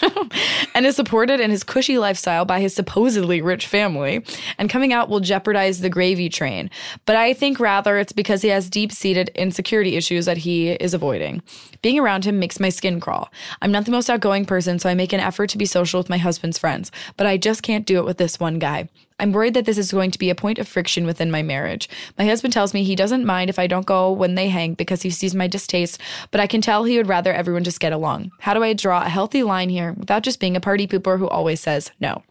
and 0.74 0.86
is 0.86 0.96
supported 0.96 1.40
in 1.40 1.50
his 1.50 1.64
cushy 1.64 1.98
lifestyle 1.98 2.44
by 2.44 2.60
his 2.60 2.74
supposedly 2.74 3.40
rich 3.40 3.66
family. 3.66 4.24
And 4.58 4.70
coming 4.70 4.92
out 4.92 5.08
will 5.08 5.20
jeopardize 5.20 5.80
the 5.80 5.90
gravy 5.90 6.28
train. 6.28 6.70
But 7.04 7.16
I 7.16 7.32
think 7.32 7.60
rather 7.60 7.98
it's 7.98 8.12
because 8.12 8.42
he 8.42 8.48
has 8.48 8.70
deep 8.70 8.92
seated 8.92 9.30
insecurity 9.34 9.96
issues 9.96 10.26
that 10.26 10.38
he 10.38 10.70
is 10.70 10.94
avoiding. 10.94 11.42
Being 11.82 11.98
around 11.98 12.24
him 12.24 12.38
makes 12.38 12.60
my 12.60 12.68
skin 12.68 13.00
crawl. 13.00 13.30
I'm 13.62 13.72
not 13.72 13.84
the 13.84 13.90
most 13.90 14.10
outgoing 14.10 14.44
person, 14.44 14.78
so 14.78 14.88
I 14.88 14.94
make 14.94 15.12
an 15.12 15.20
effort 15.20 15.50
to 15.50 15.58
be 15.58 15.66
social 15.66 16.00
with 16.00 16.08
my 16.08 16.18
husband's 16.18 16.58
friends, 16.58 16.90
but 17.16 17.26
I 17.26 17.36
just 17.36 17.62
can't 17.62 17.86
do 17.86 17.98
it 17.98 18.04
with 18.04 18.18
this 18.18 18.40
one 18.40 18.58
guy. 18.58 18.88
I'm 19.18 19.32
worried 19.32 19.54
that 19.54 19.64
this 19.64 19.78
is 19.78 19.92
going 19.92 20.10
to 20.10 20.18
be 20.18 20.28
a 20.28 20.34
point 20.34 20.58
of 20.58 20.68
friction 20.68 21.06
within 21.06 21.30
my 21.30 21.42
marriage. 21.42 21.88
My 22.18 22.26
husband 22.26 22.52
tells 22.52 22.74
me 22.74 22.84
he 22.84 22.94
doesn't 22.94 23.24
mind 23.24 23.48
if 23.48 23.58
I 23.58 23.66
don't 23.66 23.86
go 23.86 24.12
when 24.12 24.34
they 24.34 24.48
hang 24.50 24.74
because 24.74 25.02
he 25.02 25.10
sees 25.10 25.34
my 25.34 25.46
distaste, 25.46 26.00
but 26.30 26.40
I 26.40 26.46
can 26.46 26.60
tell 26.60 26.84
he 26.84 26.98
would 26.98 27.08
rather 27.08 27.32
everyone 27.32 27.64
just 27.64 27.80
get 27.80 27.94
along. 27.94 28.30
How 28.40 28.52
do 28.52 28.62
I 28.62 28.74
draw 28.74 29.02
a 29.02 29.08
healthy 29.08 29.42
line 29.42 29.70
here 29.70 29.94
without 29.94 30.22
just 30.22 30.38
being 30.38 30.54
a 30.54 30.60
party 30.60 30.86
pooper 30.86 31.18
who 31.18 31.28
always 31.28 31.60
says 31.60 31.90
no? 31.98 32.22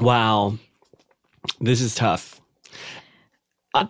Wow. 0.00 0.58
This 1.60 1.80
is 1.80 1.94
tough. 1.94 2.40
I, 3.72 3.88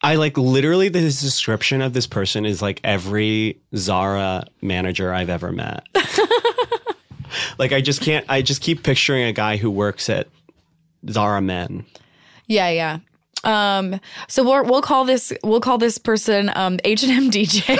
I 0.00 0.14
like 0.14 0.38
literally 0.38 0.90
this 0.90 1.20
description 1.20 1.82
of 1.82 1.92
this 1.92 2.06
person 2.06 2.46
is 2.46 2.62
like 2.62 2.80
every 2.84 3.60
Zara 3.74 4.44
manager 4.60 5.12
I've 5.12 5.30
ever 5.30 5.50
met. 5.50 5.88
like 7.58 7.72
I 7.72 7.80
just 7.80 8.00
can't 8.00 8.24
I 8.28 8.42
just 8.42 8.60
keep 8.60 8.84
picturing 8.84 9.24
a 9.24 9.32
guy 9.32 9.56
who 9.56 9.70
works 9.70 10.08
at 10.08 10.28
Zara 11.10 11.40
Men. 11.40 11.84
Yeah, 12.46 12.68
yeah. 12.70 12.98
Um, 13.44 13.98
so 14.28 14.44
we'll, 14.44 14.64
we'll 14.64 14.82
call 14.82 15.04
this 15.04 15.32
we'll 15.42 15.60
call 15.60 15.76
this 15.76 15.98
person 15.98 16.48
um 16.54 16.78
H 16.84 17.02
and 17.02 17.10
M 17.12 17.30
DJ. 17.30 17.76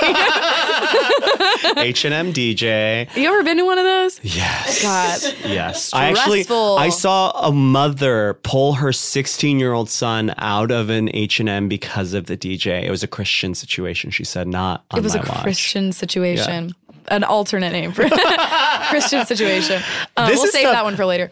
H&M 1.76 2.32
DJ. 2.32 3.14
you 3.16 3.28
ever 3.28 3.42
been 3.44 3.56
to 3.58 3.64
one 3.64 3.78
of 3.78 3.85
those? 3.85 4.18
Yes. 4.24 4.82
God. 4.82 5.20
Yes. 5.48 5.92
I 5.94 6.06
actually 6.08 6.44
I 6.50 6.88
saw 6.88 7.30
a 7.46 7.52
mother 7.52 8.35
pull 8.42 8.74
her 8.74 8.88
16-year-old 8.88 9.88
son 9.88 10.35
out 10.38 10.70
of 10.72 10.90
an 10.90 11.08
H&M 11.14 11.68
because 11.68 12.12
of 12.14 12.26
the 12.26 12.37
DJ. 12.37 12.82
It 12.82 12.90
was 12.90 13.02
a 13.02 13.08
Christian 13.08 13.54
situation, 13.54 14.11
she 14.11 14.24
said, 14.24 14.48
not 14.48 14.85
on 14.90 14.98
It 14.98 15.02
was 15.02 15.14
a 15.14 15.18
watch. 15.18 15.42
Christian 15.42 15.92
situation. 15.92 16.74
An 17.08 17.24
alternate 17.24 17.70
name 17.72 17.92
for 17.92 18.08
Christian 18.88 19.24
situation. 19.26 19.80
Um, 20.16 20.28
we'll 20.28 20.46
save 20.46 20.66
the- 20.66 20.72
that 20.72 20.85
one 20.85 20.96
for 20.96 21.06
later. 21.06 21.30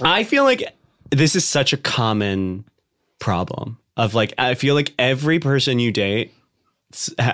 I 0.00 0.24
feel 0.24 0.44
like 0.44 0.64
this 1.12 1.36
is 1.36 1.44
such 1.44 1.72
a 1.72 1.76
common 1.76 2.64
problem 3.18 3.78
of 3.96 4.14
like 4.14 4.34
I 4.38 4.54
feel 4.54 4.74
like 4.74 4.92
every 4.98 5.38
person 5.38 5.78
you 5.78 5.92
date 5.92 6.32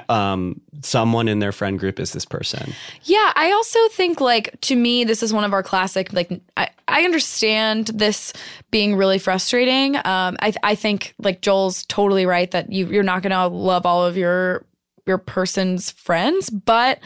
um 0.08 0.60
someone 0.82 1.26
in 1.26 1.40
their 1.40 1.50
friend 1.50 1.78
group 1.78 1.98
is 1.98 2.12
this 2.12 2.24
person. 2.24 2.74
Yeah, 3.02 3.32
I 3.34 3.50
also 3.50 3.78
think 3.88 4.20
like 4.20 4.60
to 4.62 4.76
me 4.76 5.04
this 5.04 5.22
is 5.22 5.32
one 5.32 5.44
of 5.44 5.52
our 5.52 5.62
classic 5.62 6.12
like 6.12 6.40
I, 6.56 6.68
I 6.86 7.02
understand 7.02 7.88
this 7.88 8.32
being 8.70 8.94
really 8.94 9.18
frustrating. 9.18 9.96
Um 9.96 10.36
I 10.40 10.52
I 10.62 10.74
think 10.74 11.14
like 11.18 11.40
Joel's 11.40 11.84
totally 11.86 12.26
right 12.26 12.50
that 12.50 12.70
you 12.70 12.86
you're 12.86 13.02
not 13.02 13.22
going 13.22 13.32
to 13.32 13.46
love 13.46 13.86
all 13.86 14.04
of 14.04 14.16
your 14.16 14.64
your 15.06 15.18
person's 15.18 15.90
friends, 15.90 16.50
but 16.50 17.00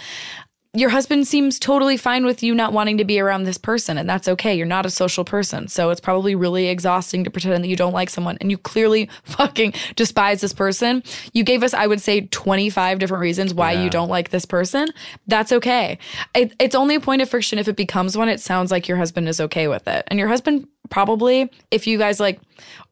your 0.75 0.89
husband 0.89 1.27
seems 1.27 1.59
totally 1.59 1.99
fine 1.99 2.25
with 2.25 2.43
you 2.43 2.55
not 2.55 2.73
wanting 2.73 2.97
to 2.97 3.05
be 3.05 3.21
around 3.21 3.43
this 3.43 3.59
person 3.59 3.99
and 3.99 4.09
that's 4.09 4.27
okay. 4.27 4.55
You're 4.55 4.67
not 4.67 4.87
a 4.87 4.91
social 4.91 5.23
person. 5.23 5.69
So 5.69 5.91
it's 5.91 6.01
probably 6.01 6.35
really 6.35 6.69
exhausting 6.69 7.25
to 7.25 7.31
pretend 7.31 7.63
that 7.63 7.69
you 7.69 7.77
don't 7.77 7.93
like 7.93 8.09
someone 8.09 8.39
and 8.41 8.51
you 8.51 8.57
clearly 8.57 9.11
fucking 9.25 9.75
despise 9.97 10.41
this 10.41 10.55
person. 10.55 11.03
You 11.35 11.45
gave 11.45 11.63
us 11.63 11.75
I 11.75 11.87
would 11.87 12.01
say 12.01 12.23
25 12.23 12.99
different 12.99 13.21
reasons 13.21 13.53
why 13.53 13.73
you 13.73 13.91
don't 13.91 14.09
like 14.09 14.31
this 14.31 14.47
person. 14.47 14.89
That's 15.27 15.53
okay. 15.53 15.99
It, 16.35 16.55
it's 16.59 16.75
only 16.75 16.95
a 16.95 17.01
point 17.01 17.21
of 17.21 17.29
friction 17.29 17.59
if 17.59 17.69
it 17.69 17.77
becomes 17.77 18.17
one. 18.17 18.31
It 18.31 18.41
sounds 18.41 18.71
like 18.71 18.89
your 18.89 18.97
husband 18.97 19.29
is 19.29 19.43
okay 19.43 19.69
with 19.69 19.87
it. 19.87 20.05
And 20.09 20.19
your 20.19 20.29
husband 20.29 20.69
probably 20.89 21.51
if 21.71 21.87
you 21.87 21.97
guys 21.99 22.19
like 22.19 22.41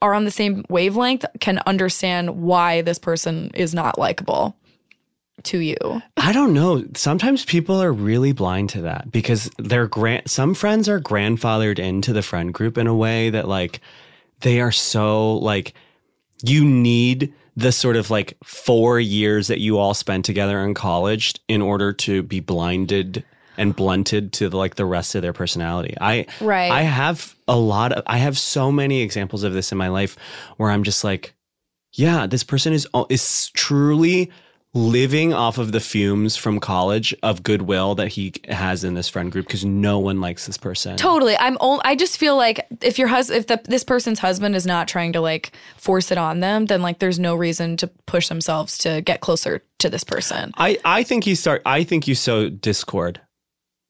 are 0.00 0.14
on 0.14 0.24
the 0.24 0.30
same 0.30 0.64
wavelength 0.68 1.24
can 1.40 1.60
understand 1.66 2.30
why 2.42 2.82
this 2.82 2.98
person 2.98 3.50
is 3.54 3.74
not 3.74 3.98
likable 3.98 4.56
to 5.44 5.58
you. 5.58 5.76
I 6.16 6.32
don't 6.32 6.52
know. 6.52 6.84
Sometimes 6.94 7.44
people 7.44 7.82
are 7.82 7.92
really 7.92 8.32
blind 8.32 8.70
to 8.70 8.82
that 8.82 9.10
because 9.10 9.50
their 9.58 9.86
grand 9.86 10.28
some 10.28 10.54
friends 10.54 10.88
are 10.88 11.00
grandfathered 11.00 11.78
into 11.78 12.12
the 12.12 12.22
friend 12.22 12.52
group 12.52 12.78
in 12.78 12.86
a 12.86 12.94
way 12.94 13.30
that 13.30 13.48
like 13.48 13.80
they 14.40 14.60
are 14.60 14.72
so 14.72 15.34
like 15.36 15.74
you 16.42 16.64
need 16.64 17.32
the 17.56 17.72
sort 17.72 17.96
of 17.96 18.10
like 18.10 18.36
4 18.44 19.00
years 19.00 19.48
that 19.48 19.58
you 19.58 19.76
all 19.76 19.92
spent 19.92 20.24
together 20.24 20.60
in 20.60 20.72
college 20.72 21.34
in 21.48 21.60
order 21.60 21.92
to 21.92 22.22
be 22.22 22.40
blinded 22.40 23.24
and 23.58 23.76
blunted 23.76 24.32
to 24.32 24.48
like 24.48 24.76
the 24.76 24.86
rest 24.86 25.14
of 25.14 25.22
their 25.22 25.34
personality. 25.34 25.94
I 26.00 26.26
Right. 26.40 26.70
I 26.70 26.82
have 26.82 27.34
a 27.46 27.56
lot 27.56 27.92
of 27.92 28.04
I 28.06 28.18
have 28.18 28.38
so 28.38 28.72
many 28.72 29.02
examples 29.02 29.42
of 29.42 29.52
this 29.52 29.72
in 29.72 29.78
my 29.78 29.88
life 29.88 30.16
where 30.56 30.70
I'm 30.70 30.84
just 30.84 31.04
like 31.04 31.34
yeah, 31.92 32.26
this 32.26 32.44
person 32.44 32.72
is 32.72 32.86
is 33.08 33.50
truly 33.54 34.30
living 34.72 35.34
off 35.34 35.58
of 35.58 35.72
the 35.72 35.80
fumes 35.80 36.36
from 36.36 36.60
college 36.60 37.12
of 37.24 37.42
goodwill 37.42 37.96
that 37.96 38.08
he 38.08 38.32
has 38.48 38.84
in 38.84 38.94
this 38.94 39.08
friend 39.08 39.32
group 39.32 39.46
because 39.46 39.64
no 39.64 39.98
one 39.98 40.20
likes 40.20 40.46
this 40.46 40.56
person. 40.56 40.96
Totally. 40.96 41.36
I'm 41.36 41.56
only, 41.60 41.82
I 41.84 41.96
just 41.96 42.18
feel 42.18 42.36
like 42.36 42.66
if 42.80 42.96
your 42.98 43.08
husband 43.08 43.40
if 43.40 43.46
the, 43.48 43.60
this 43.64 43.82
person's 43.82 44.20
husband 44.20 44.54
is 44.54 44.66
not 44.66 44.86
trying 44.86 45.12
to 45.14 45.20
like 45.20 45.52
force 45.76 46.12
it 46.12 46.18
on 46.18 46.38
them, 46.38 46.66
then 46.66 46.82
like 46.82 47.00
there's 47.00 47.18
no 47.18 47.34
reason 47.34 47.76
to 47.78 47.88
push 48.06 48.28
themselves 48.28 48.78
to 48.78 49.00
get 49.00 49.20
closer 49.20 49.62
to 49.78 49.90
this 49.90 50.04
person. 50.04 50.52
I, 50.56 50.78
I 50.84 51.02
think 51.02 51.26
you 51.26 51.34
start. 51.34 51.62
I 51.66 51.82
think 51.82 52.06
you 52.06 52.14
sow 52.14 52.48
discord. 52.48 53.20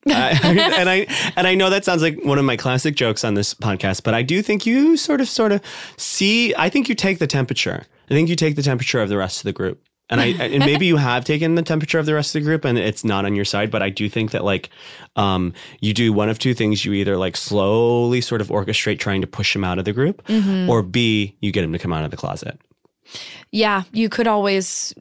I, 0.07 0.41
and 0.43 0.89
I 0.89 1.07
and 1.37 1.47
I 1.47 1.55
know 1.55 1.69
that 1.69 1.85
sounds 1.85 2.01
like 2.01 2.25
one 2.25 2.39
of 2.39 2.45
my 2.47 2.57
classic 2.57 2.95
jokes 2.95 3.23
on 3.23 3.35
this 3.35 3.53
podcast, 3.53 4.03
but 4.03 4.15
I 4.15 4.23
do 4.23 4.41
think 4.41 4.65
you 4.65 4.97
sort 4.97 5.21
of 5.21 5.29
sort 5.29 5.53
of 5.53 5.61
see. 5.99 6.55
I 6.55 6.71
think 6.71 6.89
you 6.89 6.95
take 6.95 7.19
the 7.19 7.27
temperature. 7.27 7.85
I 8.11 8.15
think 8.15 8.31
you 8.31 8.37
take 8.37 8.57
the 8.57 8.63
temperature 8.63 9.03
of 9.03 9.11
the 9.11 9.19
rest 9.19 9.41
of 9.41 9.45
the 9.45 9.53
group. 9.53 9.83
And 10.11 10.21
I 10.21 10.27
and 10.27 10.59
maybe 10.59 10.87
you 10.87 10.97
have 10.97 11.25
taken 11.25 11.55
the 11.55 11.63
temperature 11.63 11.99
of 11.99 12.07
the 12.07 12.15
rest 12.15 12.35
of 12.35 12.43
the 12.43 12.45
group 12.45 12.65
and 12.65 12.77
it's 12.77 13.05
not 13.05 13.25
on 13.25 13.35
your 13.35 13.45
side, 13.45 13.71
but 13.71 13.83
I 13.83 13.91
do 13.91 14.09
think 14.09 14.33
that 14.33 14.45
like 14.45 14.69
um 15.17 15.55
you 15.81 15.95
do 15.95 16.13
one 16.13 16.29
of 16.29 16.39
two 16.39 16.53
things. 16.53 16.85
You 16.85 16.93
either 16.95 17.17
like 17.17 17.37
slowly 17.37 18.21
sort 18.21 18.41
of 18.41 18.49
orchestrate 18.49 18.99
trying 18.99 19.21
to 19.21 19.27
push 19.27 19.55
him 19.55 19.65
out 19.65 19.79
of 19.79 19.85
the 19.85 19.93
group, 19.93 20.23
or 20.69 20.83
B, 20.83 21.37
you 21.41 21.53
get 21.53 21.65
him 21.65 21.73
to 21.73 21.79
come 21.79 21.93
out 21.93 22.05
of 22.05 22.11
the 22.11 22.17
closet. 22.17 22.61
Yeah, 23.53 23.85
you 23.93 24.09
could 24.09 24.27
always 24.27 24.95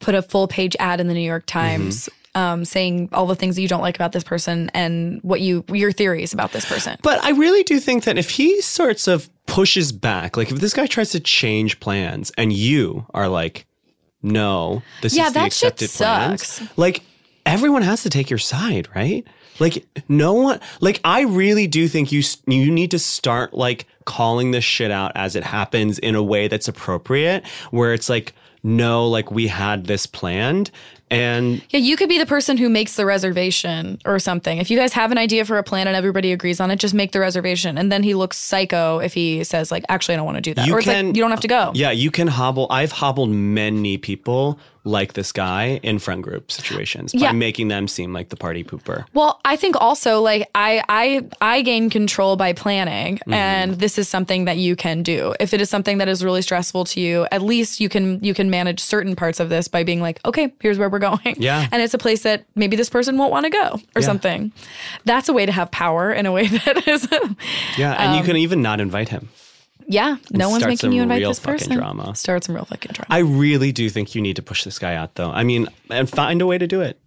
put 0.00 0.14
a 0.14 0.22
full 0.22 0.48
page 0.48 0.76
ad 0.80 1.00
in 1.00 1.08
the 1.08 1.14
New 1.14 1.20
York 1.20 1.46
Times 1.46 2.08
um, 2.34 2.64
saying 2.64 3.08
all 3.12 3.26
the 3.26 3.34
things 3.34 3.56
that 3.56 3.62
you 3.62 3.68
don't 3.68 3.80
like 3.80 3.96
about 3.96 4.12
this 4.12 4.24
person 4.24 4.70
and 4.74 5.20
what 5.22 5.40
you 5.40 5.64
your 5.68 5.92
theories 5.92 6.32
about 6.32 6.52
this 6.52 6.64
person. 6.64 6.96
But 7.02 7.22
I 7.24 7.30
really 7.30 7.62
do 7.62 7.80
think 7.80 8.04
that 8.04 8.18
if 8.18 8.30
he 8.30 8.60
sorts 8.60 9.08
of 9.08 9.28
pushes 9.46 9.92
back, 9.92 10.36
like 10.36 10.50
if 10.50 10.60
this 10.60 10.74
guy 10.74 10.86
tries 10.86 11.10
to 11.10 11.20
change 11.20 11.80
plans 11.80 12.30
and 12.38 12.52
you 12.52 13.06
are 13.14 13.28
like, 13.28 13.66
no, 14.22 14.82
this 15.02 15.14
Yeah, 15.16 15.26
is 15.28 15.32
the 15.32 15.38
that 15.40 15.52
shit 15.52 15.72
accepted 15.72 15.90
plans, 15.90 16.46
sucks. 16.46 16.78
like 16.78 17.02
everyone 17.46 17.82
has 17.82 18.02
to 18.02 18.10
take 18.10 18.28
your 18.30 18.38
side, 18.38 18.88
right? 18.94 19.24
Like 19.58 19.84
no 20.08 20.32
one, 20.34 20.60
like 20.80 21.00
I 21.04 21.22
really 21.22 21.66
do 21.66 21.86
think 21.88 22.12
you 22.12 22.20
s- 22.20 22.38
you 22.46 22.70
need 22.70 22.90
to 22.92 22.98
start 22.98 23.52
like 23.54 23.86
calling 24.04 24.50
this 24.52 24.64
shit 24.64 24.90
out 24.90 25.12
as 25.14 25.36
it 25.36 25.44
happens 25.44 25.98
in 25.98 26.14
a 26.14 26.22
way 26.22 26.48
that's 26.48 26.68
appropriate, 26.68 27.46
where 27.70 27.92
it's 27.92 28.08
like, 28.08 28.34
no, 28.62 29.06
like 29.06 29.30
we 29.30 29.46
had 29.48 29.86
this 29.86 30.06
planned, 30.06 30.70
and 31.10 31.62
Yeah, 31.70 31.80
you 31.80 31.96
could 31.96 32.08
be 32.08 32.18
the 32.18 32.26
person 32.26 32.56
who 32.56 32.68
makes 32.68 32.94
the 32.96 33.04
reservation 33.06 33.98
or 34.04 34.18
something. 34.18 34.58
If 34.58 34.70
you 34.70 34.78
guys 34.78 34.92
have 34.92 35.10
an 35.12 35.18
idea 35.18 35.44
for 35.44 35.58
a 35.58 35.62
plan 35.62 35.86
and 35.88 35.96
everybody 35.96 36.32
agrees 36.32 36.60
on 36.60 36.70
it, 36.70 36.76
just 36.76 36.94
make 36.94 37.12
the 37.12 37.20
reservation. 37.20 37.76
And 37.78 37.90
then 37.90 38.02
he 38.02 38.14
looks 38.14 38.36
psycho 38.36 38.98
if 38.98 39.14
he 39.14 39.42
says 39.44 39.70
like, 39.70 39.84
"Actually, 39.88 40.14
I 40.14 40.16
don't 40.18 40.26
want 40.26 40.36
to 40.36 40.40
do 40.42 40.54
that," 40.54 40.66
You 40.66 40.74
or 40.74 40.78
it's 40.78 40.86
can- 40.88 41.08
like 41.08 41.16
you 41.16 41.22
don't 41.22 41.30
have 41.30 41.40
to 41.40 41.48
go. 41.48 41.72
Yeah, 41.74 41.90
you 41.90 42.10
can 42.10 42.28
hobble. 42.28 42.66
I've 42.70 42.92
hobbled 42.92 43.30
many 43.30 43.98
people 43.98 44.58
like 44.84 45.12
this 45.12 45.30
guy 45.32 45.78
in 45.82 45.98
friend 45.98 46.22
group 46.22 46.50
situations 46.50 47.12
by 47.12 47.32
making 47.32 47.68
them 47.68 47.86
seem 47.86 48.12
like 48.12 48.30
the 48.30 48.36
party 48.36 48.64
pooper. 48.64 49.04
Well, 49.12 49.38
I 49.44 49.56
think 49.56 49.76
also 49.80 50.20
like 50.22 50.48
I 50.54 50.82
I 50.88 51.26
I 51.40 51.62
gain 51.62 51.90
control 51.90 52.36
by 52.36 52.52
planning 52.54 53.16
Mm-hmm. 53.20 53.32
and 53.34 53.74
this 53.74 53.98
is 53.98 54.08
something 54.08 54.46
that 54.46 54.56
you 54.56 54.74
can 54.76 55.02
do. 55.02 55.34
If 55.38 55.52
it 55.52 55.60
is 55.60 55.68
something 55.68 55.98
that 55.98 56.08
is 56.08 56.24
really 56.24 56.42
stressful 56.42 56.84
to 56.86 57.00
you, 57.00 57.26
at 57.30 57.42
least 57.42 57.80
you 57.80 57.88
can 57.88 58.22
you 58.24 58.32
can 58.34 58.48
manage 58.50 58.80
certain 58.80 59.14
parts 59.16 59.38
of 59.40 59.48
this 59.50 59.68
by 59.68 59.84
being 59.84 60.00
like, 60.00 60.18
"Okay, 60.24 60.52
here's 60.60 60.78
where 60.78 60.88
we're 60.88 60.98
going." 60.98 61.36
Yeah. 61.38 61.66
And 61.72 61.82
it's 61.82 61.94
a 61.94 61.98
place 61.98 62.22
that 62.22 62.44
maybe 62.54 62.76
this 62.76 62.88
person 62.90 63.18
won't 63.18 63.30
want 63.32 63.44
to 63.44 63.50
go 63.50 63.74
or 63.94 64.00
Yeah. 64.00 64.06
something. 64.06 64.52
That's 65.04 65.28
a 65.28 65.32
way 65.32 65.44
to 65.46 65.52
have 65.52 65.70
power 65.70 66.10
in 66.12 66.24
a 66.26 66.32
way 66.32 66.46
that 66.64 66.88
is 66.88 67.06
Yeah, 67.76 67.92
and 68.02 68.16
you 68.18 68.24
can 68.24 68.36
even 68.36 68.62
not 68.62 68.80
invite 68.80 69.08
him. 69.10 69.28
Yeah, 69.90 70.18
no 70.30 70.48
one's 70.48 70.64
making 70.64 70.92
you 70.92 71.02
invite 71.02 71.18
real 71.18 71.30
this 71.30 71.40
person. 71.40 71.74
drama. 71.76 72.14
Start 72.14 72.44
some 72.44 72.54
real 72.54 72.64
fucking 72.64 72.92
drama. 72.92 73.06
I 73.10 73.18
really 73.18 73.72
do 73.72 73.90
think 73.90 74.14
you 74.14 74.22
need 74.22 74.36
to 74.36 74.42
push 74.42 74.62
this 74.62 74.78
guy 74.78 74.94
out, 74.94 75.16
though. 75.16 75.30
I 75.30 75.42
mean, 75.42 75.66
and 75.90 76.08
find 76.08 76.40
a 76.40 76.46
way 76.46 76.58
to 76.58 76.68
do 76.68 76.80
it. 76.80 77.00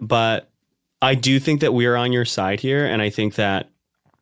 But 0.00 0.48
I 1.02 1.14
do 1.14 1.38
think 1.38 1.60
that 1.60 1.74
we're 1.74 1.96
on 1.96 2.12
your 2.12 2.24
side 2.24 2.60
here, 2.60 2.86
and 2.86 3.02
I 3.02 3.10
think 3.10 3.34
that 3.34 3.68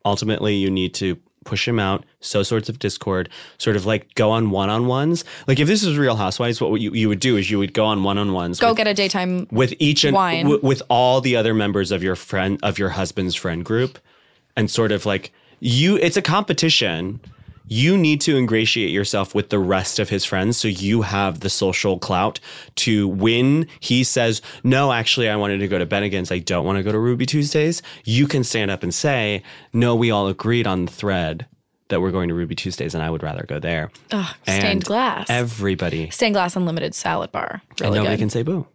ultimately 0.03 0.55
you 0.55 0.69
need 0.69 0.93
to 0.95 1.17
push 1.45 1.65
him 1.65 1.79
out, 1.79 2.03
sow 2.19 2.43
sorts 2.43 2.67
of 2.67 2.77
discord, 2.77 3.29
sort 3.57 3.77
of 3.77 3.85
like 3.85 4.13
go 4.15 4.31
on 4.31 4.49
one 4.49 4.69
on 4.69 4.85
ones. 4.87 5.23
Like 5.47 5.57
if 5.57 5.69
this 5.69 5.85
was 5.85 5.97
Real 5.97 6.17
Housewives, 6.17 6.59
what 6.59 6.81
you, 6.81 6.91
you 6.93 7.07
would 7.07 7.21
do 7.21 7.37
is 7.37 7.49
you 7.49 7.57
would 7.57 7.73
go 7.73 7.85
on 7.85 8.03
one 8.03 8.17
on 8.17 8.33
ones. 8.33 8.59
Go 8.59 8.73
get 8.73 8.85
a 8.85 8.93
daytime. 8.93 9.47
with 9.49 9.73
each 9.79 10.03
and 10.03 10.13
Wine. 10.13 10.43
w- 10.43 10.61
with 10.61 10.81
all 10.89 11.21
the 11.21 11.37
other 11.37 11.53
members 11.53 11.91
of 11.93 12.03
your 12.03 12.17
friend 12.17 12.59
of 12.63 12.77
your 12.77 12.89
husband's 12.89 13.35
friend 13.35 13.63
group 13.63 13.97
and 14.57 14.69
sort 14.69 14.91
of 14.91 15.05
like 15.05 15.31
you 15.61 15.95
it's 15.97 16.17
a 16.17 16.21
competition 16.21 17.21
you 17.71 17.97
need 17.97 18.19
to 18.19 18.35
ingratiate 18.35 18.89
yourself 18.89 19.33
with 19.35 19.49
the 19.49 19.59
rest 19.59 19.99
of 19.99 20.09
his 20.09 20.25
friends 20.25 20.57
so 20.57 20.67
you 20.67 21.03
have 21.03 21.39
the 21.41 21.49
social 21.49 21.97
clout 21.99 22.39
to 22.75 23.07
win. 23.07 23.67
he 23.79 24.03
says 24.03 24.41
no 24.63 24.91
actually 24.91 25.29
i 25.29 25.35
wanted 25.35 25.59
to 25.59 25.67
go 25.67 25.77
to 25.77 25.85
bennigan's 25.85 26.31
i 26.31 26.39
don't 26.39 26.65
want 26.65 26.77
to 26.77 26.83
go 26.83 26.91
to 26.91 26.99
ruby 26.99 27.25
tuesdays 27.25 27.81
you 28.03 28.27
can 28.27 28.43
stand 28.43 28.69
up 28.71 28.83
and 28.83 28.93
say 28.93 29.41
no 29.71 29.95
we 29.95 30.09
all 30.11 30.27
agreed 30.27 30.65
on 30.67 30.85
the 30.85 30.91
thread 30.91 31.45
that 31.89 32.01
we're 32.01 32.11
going 32.11 32.27
to 32.29 32.33
ruby 32.35 32.55
tuesdays 32.55 32.93
and 32.95 33.03
i 33.03 33.09
would 33.09 33.23
rather 33.23 33.43
go 33.47 33.59
there 33.59 33.91
stained 34.43 34.65
And 34.65 34.83
glass. 34.83 35.27
everybody 35.29 36.09
stained 36.09 36.33
glass 36.35 36.55
unlimited 36.55 36.95
salad 36.95 37.31
bar. 37.31 37.61
and 37.81 37.93
nobody 37.93 38.15
good. 38.15 38.19
can 38.19 38.29
say 38.29 38.41
boo 38.43 38.67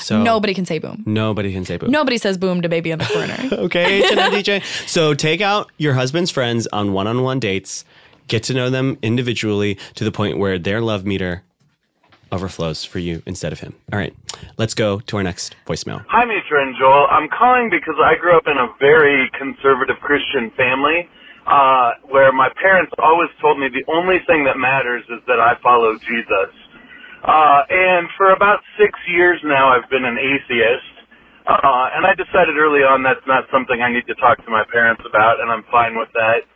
so 0.00 0.22
Nobody 0.22 0.52
can 0.52 0.66
say 0.66 0.78
boom. 0.78 1.02
nobody 1.06 1.50
can 1.50 1.64
say 1.64 1.78
boo 1.78 1.86
Nobody 1.88 2.18
says 2.18 2.36
boom 2.36 2.60
to 2.60 2.68
baby 2.68 2.90
in 2.90 2.98
the 2.98 3.06
corner. 3.06 3.38
Okay, 3.64 4.02
Hang 4.02 4.30
the 4.30 4.36
DJ. 4.42 4.62
So 4.86 5.14
take 5.14 5.40
out 5.40 5.70
your 5.78 5.94
husband's 5.94 6.30
friends 6.30 6.66
on 6.74 6.92
one-on-one 6.92 7.40
dates. 7.40 7.86
Get 8.32 8.44
to 8.44 8.54
know 8.54 8.70
them 8.70 8.96
individually 9.02 9.76
to 9.92 10.08
the 10.08 10.10
point 10.10 10.38
where 10.38 10.58
their 10.58 10.80
love 10.80 11.04
meter 11.04 11.44
overflows 12.32 12.82
for 12.82 12.98
you 12.98 13.20
instead 13.26 13.52
of 13.52 13.60
him. 13.60 13.76
All 13.92 13.98
right, 13.98 14.16
let's 14.56 14.72
go 14.72 15.00
to 15.00 15.18
our 15.18 15.22
next 15.22 15.54
voicemail. 15.68 16.02
Hi, 16.08 16.24
Mitra 16.24 16.64
and 16.64 16.74
Joel. 16.80 17.08
I'm 17.12 17.28
calling 17.28 17.68
because 17.68 18.00
I 18.00 18.16
grew 18.16 18.34
up 18.34 18.48
in 18.48 18.56
a 18.56 18.72
very 18.80 19.28
conservative 19.36 20.00
Christian 20.00 20.50
family, 20.56 21.10
uh, 21.44 22.00
where 22.08 22.32
my 22.32 22.48
parents 22.56 22.90
always 22.96 23.28
told 23.38 23.60
me 23.60 23.68
the 23.68 23.84
only 23.92 24.24
thing 24.24 24.48
that 24.48 24.56
matters 24.56 25.04
is 25.12 25.20
that 25.28 25.36
I 25.36 25.60
follow 25.60 25.92
Jesus. 26.00 26.56
Uh, 27.28 27.68
and 27.68 28.08
for 28.16 28.32
about 28.32 28.60
six 28.80 28.96
years 29.12 29.44
now, 29.44 29.68
I've 29.68 29.90
been 29.90 30.06
an 30.06 30.16
atheist. 30.16 30.88
Uh, 31.44 31.92
and 31.92 32.06
I 32.06 32.16
decided 32.16 32.56
early 32.56 32.80
on 32.80 33.02
that's 33.02 33.28
not 33.28 33.44
something 33.52 33.82
I 33.82 33.92
need 33.92 34.06
to 34.06 34.14
talk 34.14 34.42
to 34.42 34.50
my 34.50 34.64
parents 34.72 35.02
about, 35.04 35.44
and 35.44 35.52
I'm 35.52 35.64
fine 35.68 35.98
with 35.98 36.08
that. 36.14 36.48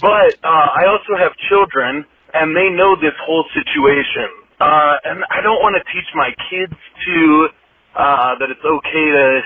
But 0.00 0.36
uh, 0.44 0.68
I 0.76 0.86
also 0.88 1.16
have 1.18 1.32
children, 1.50 2.04
and 2.34 2.56
they 2.56 2.70
know 2.70 2.96
this 3.00 3.14
whole 3.26 3.44
situation. 3.54 4.28
Uh, 4.60 4.96
and 5.04 5.24
I 5.30 5.42
don't 5.42 5.62
want 5.62 5.76
to 5.76 5.84
teach 5.92 6.08
my 6.14 6.30
kids 6.50 6.74
to 7.06 7.48
uh, 7.96 8.32
that 8.40 8.50
it's 8.50 8.64
okay 8.64 9.06
to 9.12 9.40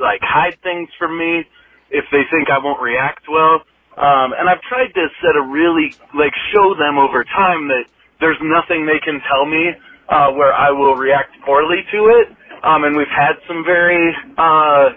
like 0.00 0.20
hide 0.22 0.58
things 0.62 0.88
from 0.98 1.18
me 1.18 1.44
if 1.90 2.04
they 2.12 2.22
think 2.32 2.50
I 2.50 2.58
won't 2.58 2.82
react 2.82 3.24
well. 3.30 3.62
Um, 3.98 4.32
and 4.38 4.48
I've 4.48 4.62
tried 4.62 4.88
to 4.94 5.06
set 5.22 5.36
a 5.36 5.42
really 5.42 5.94
like 6.18 6.32
show 6.52 6.74
them 6.74 6.98
over 6.98 7.24
time 7.24 7.68
that 7.68 7.84
there's 8.20 8.38
nothing 8.42 8.86
they 8.86 9.00
can 9.00 9.20
tell 9.28 9.46
me 9.46 9.70
uh, 10.08 10.32
where 10.32 10.54
I 10.54 10.70
will 10.70 10.96
react 10.96 11.32
poorly 11.46 11.82
to 11.92 12.00
it. 12.22 12.28
Um, 12.64 12.84
and 12.84 12.96
we've 12.96 13.12
had 13.12 13.34
some 13.48 13.64
very 13.66 14.14
uh, 14.38 14.90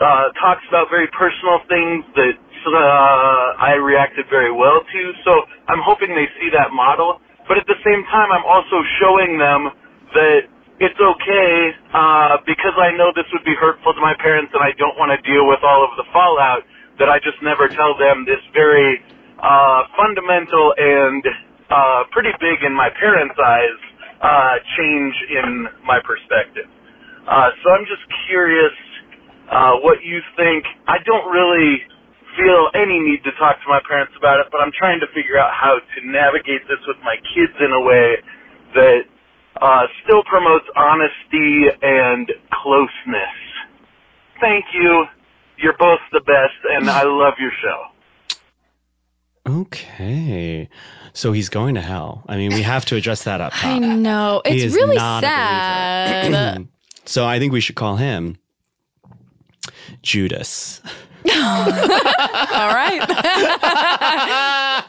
uh, 0.00 0.32
talks 0.40 0.64
about 0.68 0.88
very 0.90 1.08
personal 1.14 1.60
things 1.68 2.04
that 2.16 2.36
uh, 2.36 3.62
I 3.62 3.78
reacted 3.78 4.26
very 4.30 4.52
well 4.52 4.80
to. 4.82 5.02
So 5.24 5.32
I'm 5.68 5.80
hoping 5.84 6.10
they 6.14 6.28
see 6.40 6.50
that 6.52 6.72
model. 6.72 7.20
But 7.48 7.58
at 7.58 7.66
the 7.66 7.78
same 7.86 8.02
time, 8.10 8.32
I'm 8.32 8.44
also 8.44 8.82
showing 9.00 9.38
them 9.38 9.70
that 10.14 10.40
it's 10.82 10.98
okay 11.00 11.52
uh, 11.94 12.38
because 12.44 12.74
I 12.76 12.92
know 12.98 13.14
this 13.14 13.28
would 13.32 13.44
be 13.46 13.54
hurtful 13.56 13.94
to 13.94 14.02
my 14.02 14.14
parents, 14.18 14.52
and 14.52 14.62
I 14.62 14.74
don't 14.76 14.98
want 14.98 15.14
to 15.14 15.20
deal 15.24 15.46
with 15.48 15.60
all 15.62 15.84
of 15.86 15.96
the 15.96 16.04
fallout. 16.12 16.64
That 16.98 17.10
I 17.12 17.20
just 17.20 17.36
never 17.44 17.68
tell 17.68 17.92
them 17.98 18.24
this 18.24 18.40
very 18.56 18.98
uh, 19.36 19.82
fundamental 20.00 20.72
and 20.78 21.22
uh, 21.68 22.04
pretty 22.10 22.32
big 22.40 22.64
in 22.64 22.72
my 22.72 22.88
parents' 22.98 23.36
eyes 23.36 23.78
uh, 24.22 24.54
change 24.80 25.14
in 25.28 25.68
my 25.84 26.00
perspective. 26.00 26.64
Uh, 27.28 27.50
so 27.62 27.70
I'm 27.74 27.84
just 27.84 28.02
curious 28.28 28.72
uh, 29.50 29.72
what 29.82 30.02
you 30.04 30.20
think. 30.36 30.64
I 30.86 30.98
don't 31.04 31.30
really 31.30 31.82
feel 32.36 32.68
any 32.74 33.00
need 33.00 33.24
to 33.24 33.32
talk 33.38 33.56
to 33.62 33.68
my 33.68 33.80
parents 33.88 34.12
about 34.18 34.40
it, 34.40 34.46
but 34.52 34.60
I'm 34.60 34.72
trying 34.76 35.00
to 35.00 35.06
figure 35.14 35.38
out 35.38 35.52
how 35.52 35.78
to 35.78 35.98
navigate 36.06 36.68
this 36.68 36.78
with 36.86 36.98
my 37.04 37.16
kids 37.34 37.52
in 37.60 37.72
a 37.72 37.80
way 37.80 38.16
that 38.74 39.00
uh, 39.60 39.86
still 40.04 40.22
promotes 40.24 40.66
honesty 40.76 41.64
and 41.82 42.30
closeness. 42.52 43.36
Thank 44.40 44.66
you. 44.74 45.06
You're 45.58 45.76
both 45.78 46.00
the 46.12 46.20
best, 46.20 46.60
and 46.70 46.90
I 46.90 47.04
love 47.04 47.34
your 47.40 47.52
show. 47.62 47.86
Okay. 49.62 50.68
So 51.14 51.32
he's 51.32 51.48
going 51.48 51.76
to 51.76 51.80
hell. 51.80 52.24
I 52.28 52.36
mean, 52.36 52.52
we 52.52 52.62
have 52.62 52.84
to 52.86 52.96
address 52.96 53.24
that 53.24 53.40
up 53.40 53.52
I 53.64 53.78
know. 53.78 54.42
It's 54.44 54.74
really 54.74 54.96
not 54.96 55.24
a 55.24 55.26
believer. 55.26 56.36
sad. 56.36 56.68
So 57.08 57.24
I 57.24 57.38
think 57.38 57.52
we 57.52 57.60
should 57.60 57.76
call 57.76 57.94
him 57.94 58.36
Judas. 60.02 60.80
All 61.34 62.72
right. 62.72 63.02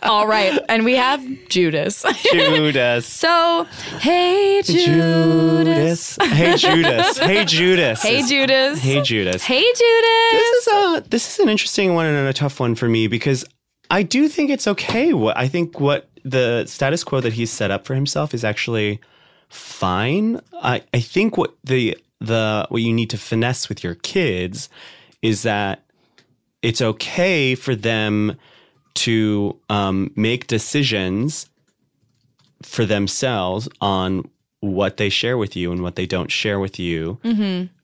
All 0.03 0.27
right. 0.27 0.59
And 0.69 0.85
we 0.85 0.95
have 0.95 1.25
Judas. 1.49 2.05
Judas. 2.31 3.05
so, 3.11 3.65
hey, 3.99 4.61
Judas. 4.63 6.17
Judas. 6.17 6.17
Hey 6.21 6.55
Judas. 6.55 7.17
Hey 7.17 7.45
Judas. 7.45 8.01
Hey, 8.03 8.23
Judas. 8.23 8.79
Hey 8.79 9.01
Judas. 9.01 9.43
Hey, 9.43 9.63
Judas. 9.63 10.31
This 10.31 10.67
is 10.67 10.67
a 10.67 11.03
this 11.09 11.33
is 11.33 11.39
an 11.39 11.49
interesting 11.49 11.95
one 11.95 12.05
and 12.05 12.27
a 12.27 12.33
tough 12.33 12.59
one 12.59 12.75
for 12.75 12.87
me 12.87 13.07
because 13.07 13.43
I 13.89 14.03
do 14.03 14.27
think 14.27 14.49
it's 14.49 14.67
okay. 14.67 15.13
What 15.13 15.37
I 15.37 15.47
think 15.47 15.79
what 15.79 16.09
the 16.23 16.65
status 16.65 17.03
quo 17.03 17.21
that 17.21 17.33
he's 17.33 17.49
set 17.51 17.71
up 17.71 17.85
for 17.85 17.95
himself 17.95 18.33
is 18.33 18.43
actually 18.43 18.99
fine. 19.49 20.41
I, 20.61 20.83
I 20.93 20.99
think 20.99 21.37
what 21.37 21.55
the 21.63 21.97
the 22.19 22.65
what 22.69 22.81
you 22.81 22.93
need 22.93 23.09
to 23.11 23.17
finesse 23.17 23.69
with 23.69 23.83
your 23.83 23.95
kids 23.95 24.69
is 25.21 25.43
that 25.43 25.83
it's 26.61 26.81
okay 26.81 27.55
for 27.55 27.75
them 27.75 28.35
to 28.95 29.57
um, 29.69 30.11
make 30.15 30.47
decisions 30.47 31.47
for 32.63 32.85
themselves 32.85 33.69
on 33.79 34.27
what 34.61 34.97
they 34.97 35.09
share 35.09 35.37
with 35.37 35.55
you 35.55 35.71
and 35.71 35.83
what 35.83 35.95
they 35.95 36.07
don't 36.07 36.31
share 36.31 36.59
with 36.59 36.79
you. 36.79 37.19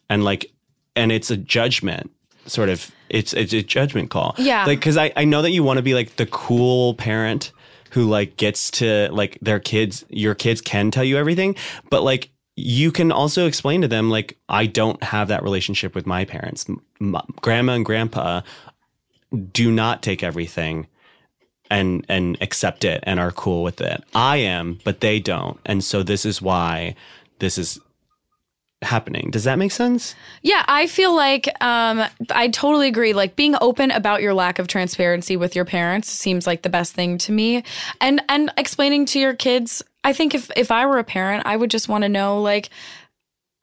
And 0.10 0.24
like 0.24 0.52
and 0.96 1.12
it's 1.12 1.32
a 1.32 1.38
judgment 1.38 2.12
sort 2.46 2.70
of 2.70 2.92
it's 3.10 3.34
it's 3.34 3.54
a 3.54 3.62
judgment 3.64 4.10
call. 4.10 4.36
Yeah. 4.38 4.66
like 4.66 4.80
because 4.80 4.98
I, 4.98 5.14
I 5.16 5.26
know 5.26 5.42
that 5.42 5.52
you 5.52 5.64
want 5.64 5.78
to 5.78 5.84
be 5.84 5.94
like 5.94 6.16
the 6.18 6.26
cool 6.26 6.96
parent 6.96 7.52
who 7.92 8.04
like 8.06 8.38
gets 8.38 8.72
to 8.72 9.10
like 9.12 9.38
their 9.42 9.60
kids 9.60 10.04
your 10.10 10.34
kids 10.34 10.62
can 10.62 10.90
tell 10.90 11.04
you 11.04 11.18
everything 11.18 11.56
but 11.92 12.02
like 12.04 12.30
you 12.56 12.92
can 12.92 13.12
also 13.12 13.48
explain 13.48 13.82
to 13.82 13.88
them 13.88 14.10
like 14.10 14.38
I 14.50 14.66
don't 14.66 15.02
have 15.04 15.28
that 15.30 15.44
relationship 15.44 15.96
with 15.96 16.06
my 16.06 16.26
parents. 16.26 16.66
M- 17.02 17.22
grandma 17.42 17.74
and 17.74 17.86
grandpa 17.86 18.42
do 19.52 19.72
not 19.72 20.04
take 20.04 20.24
everything 20.24 20.88
and 21.72 22.06
and 22.08 22.38
accept 22.42 22.86
it 22.86 23.04
and 23.04 23.20
are 23.20 23.32
cool 23.32 23.64
with 23.64 23.82
it. 23.82 24.04
I 24.14 24.38
am, 24.38 24.80
but 24.84 25.00
they 25.00 25.20
don't. 25.20 25.60
And 25.66 25.84
so 25.84 26.04
this 26.04 26.26
is 26.26 26.42
why 26.42 26.96
this 27.40 27.58
is 27.58 27.80
happening. 28.84 29.32
Does 29.32 29.46
that 29.46 29.58
make 29.58 29.72
sense? 29.72 30.14
Yeah, 30.42 30.64
I 30.68 30.88
feel 30.88 31.16
like 31.16 31.48
um, 31.64 32.04
I 32.30 32.50
totally 32.50 32.88
agree. 32.88 33.14
Like 33.14 33.36
being 33.36 33.56
open 33.62 33.92
about 33.92 34.22
your 34.22 34.34
lack 34.34 34.60
of 34.60 34.68
transparency 34.68 35.38
with 35.38 35.56
your 35.56 35.66
parents 35.66 36.10
seems 36.10 36.46
like 36.46 36.62
the 36.62 36.70
best 36.70 36.94
thing 36.94 37.18
to 37.20 37.32
me, 37.32 37.64
and 38.00 38.22
and 38.30 38.52
explaining 38.58 39.06
to 39.08 39.20
your 39.20 39.34
kids. 39.34 39.82
I 40.04 40.14
think 40.14 40.36
if 40.36 40.52
if 40.56 40.72
I 40.72 40.86
were 40.86 41.00
a 41.00 41.04
parent, 41.04 41.44
I 41.46 41.56
would 41.56 41.72
just 41.72 41.88
want 41.90 42.04
to 42.04 42.10
know 42.10 42.42
like. 42.42 42.70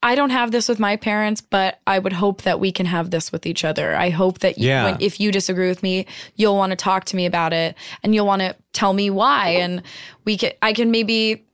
I 0.02 0.14
don't 0.14 0.30
have 0.30 0.50
this 0.50 0.66
with 0.66 0.78
my 0.78 0.96
parents, 0.96 1.42
but 1.42 1.78
I 1.86 1.98
would 1.98 2.14
hope 2.14 2.40
that 2.44 2.58
we 2.58 2.72
can 2.72 2.86
have 2.86 3.10
this 3.10 3.30
with 3.30 3.44
each 3.44 3.66
other. 3.66 3.94
I 3.94 4.08
hope 4.08 4.38
that 4.38 4.56
you, 4.56 4.68
Yeah. 4.68 4.84
when, 4.92 4.96
if 5.02 5.20
you 5.20 5.30
disagree 5.30 5.68
with 5.68 5.82
me, 5.82 6.06
you'll 6.36 6.56
want 6.56 6.70
to 6.70 6.76
talk 6.76 7.04
to 7.04 7.16
me 7.16 7.26
about 7.26 7.52
it 7.52 7.76
and 8.02 8.14
you'll 8.14 8.24
want 8.24 8.40
to 8.40 8.56
tell 8.72 8.94
me 8.94 9.10
why. 9.10 9.48
And 9.60 9.82
we 10.24 10.38
can, 10.38 10.52
I 10.62 10.72
can 10.72 10.90
maybe 10.90 11.44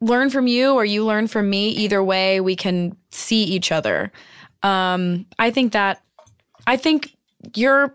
learn 0.00 0.30
from 0.30 0.46
you 0.46 0.72
or 0.72 0.86
you 0.86 1.04
learn 1.04 1.26
from 1.28 1.50
me. 1.50 1.68
Either 1.68 2.02
way, 2.02 2.40
we 2.40 2.56
can 2.56 2.96
see 3.10 3.42
each 3.44 3.70
other. 3.70 4.10
Um, 4.62 5.26
I 5.38 5.50
think 5.50 5.74
that 5.74 6.00
I 6.66 6.78
think 6.78 7.14
you're 7.54 7.94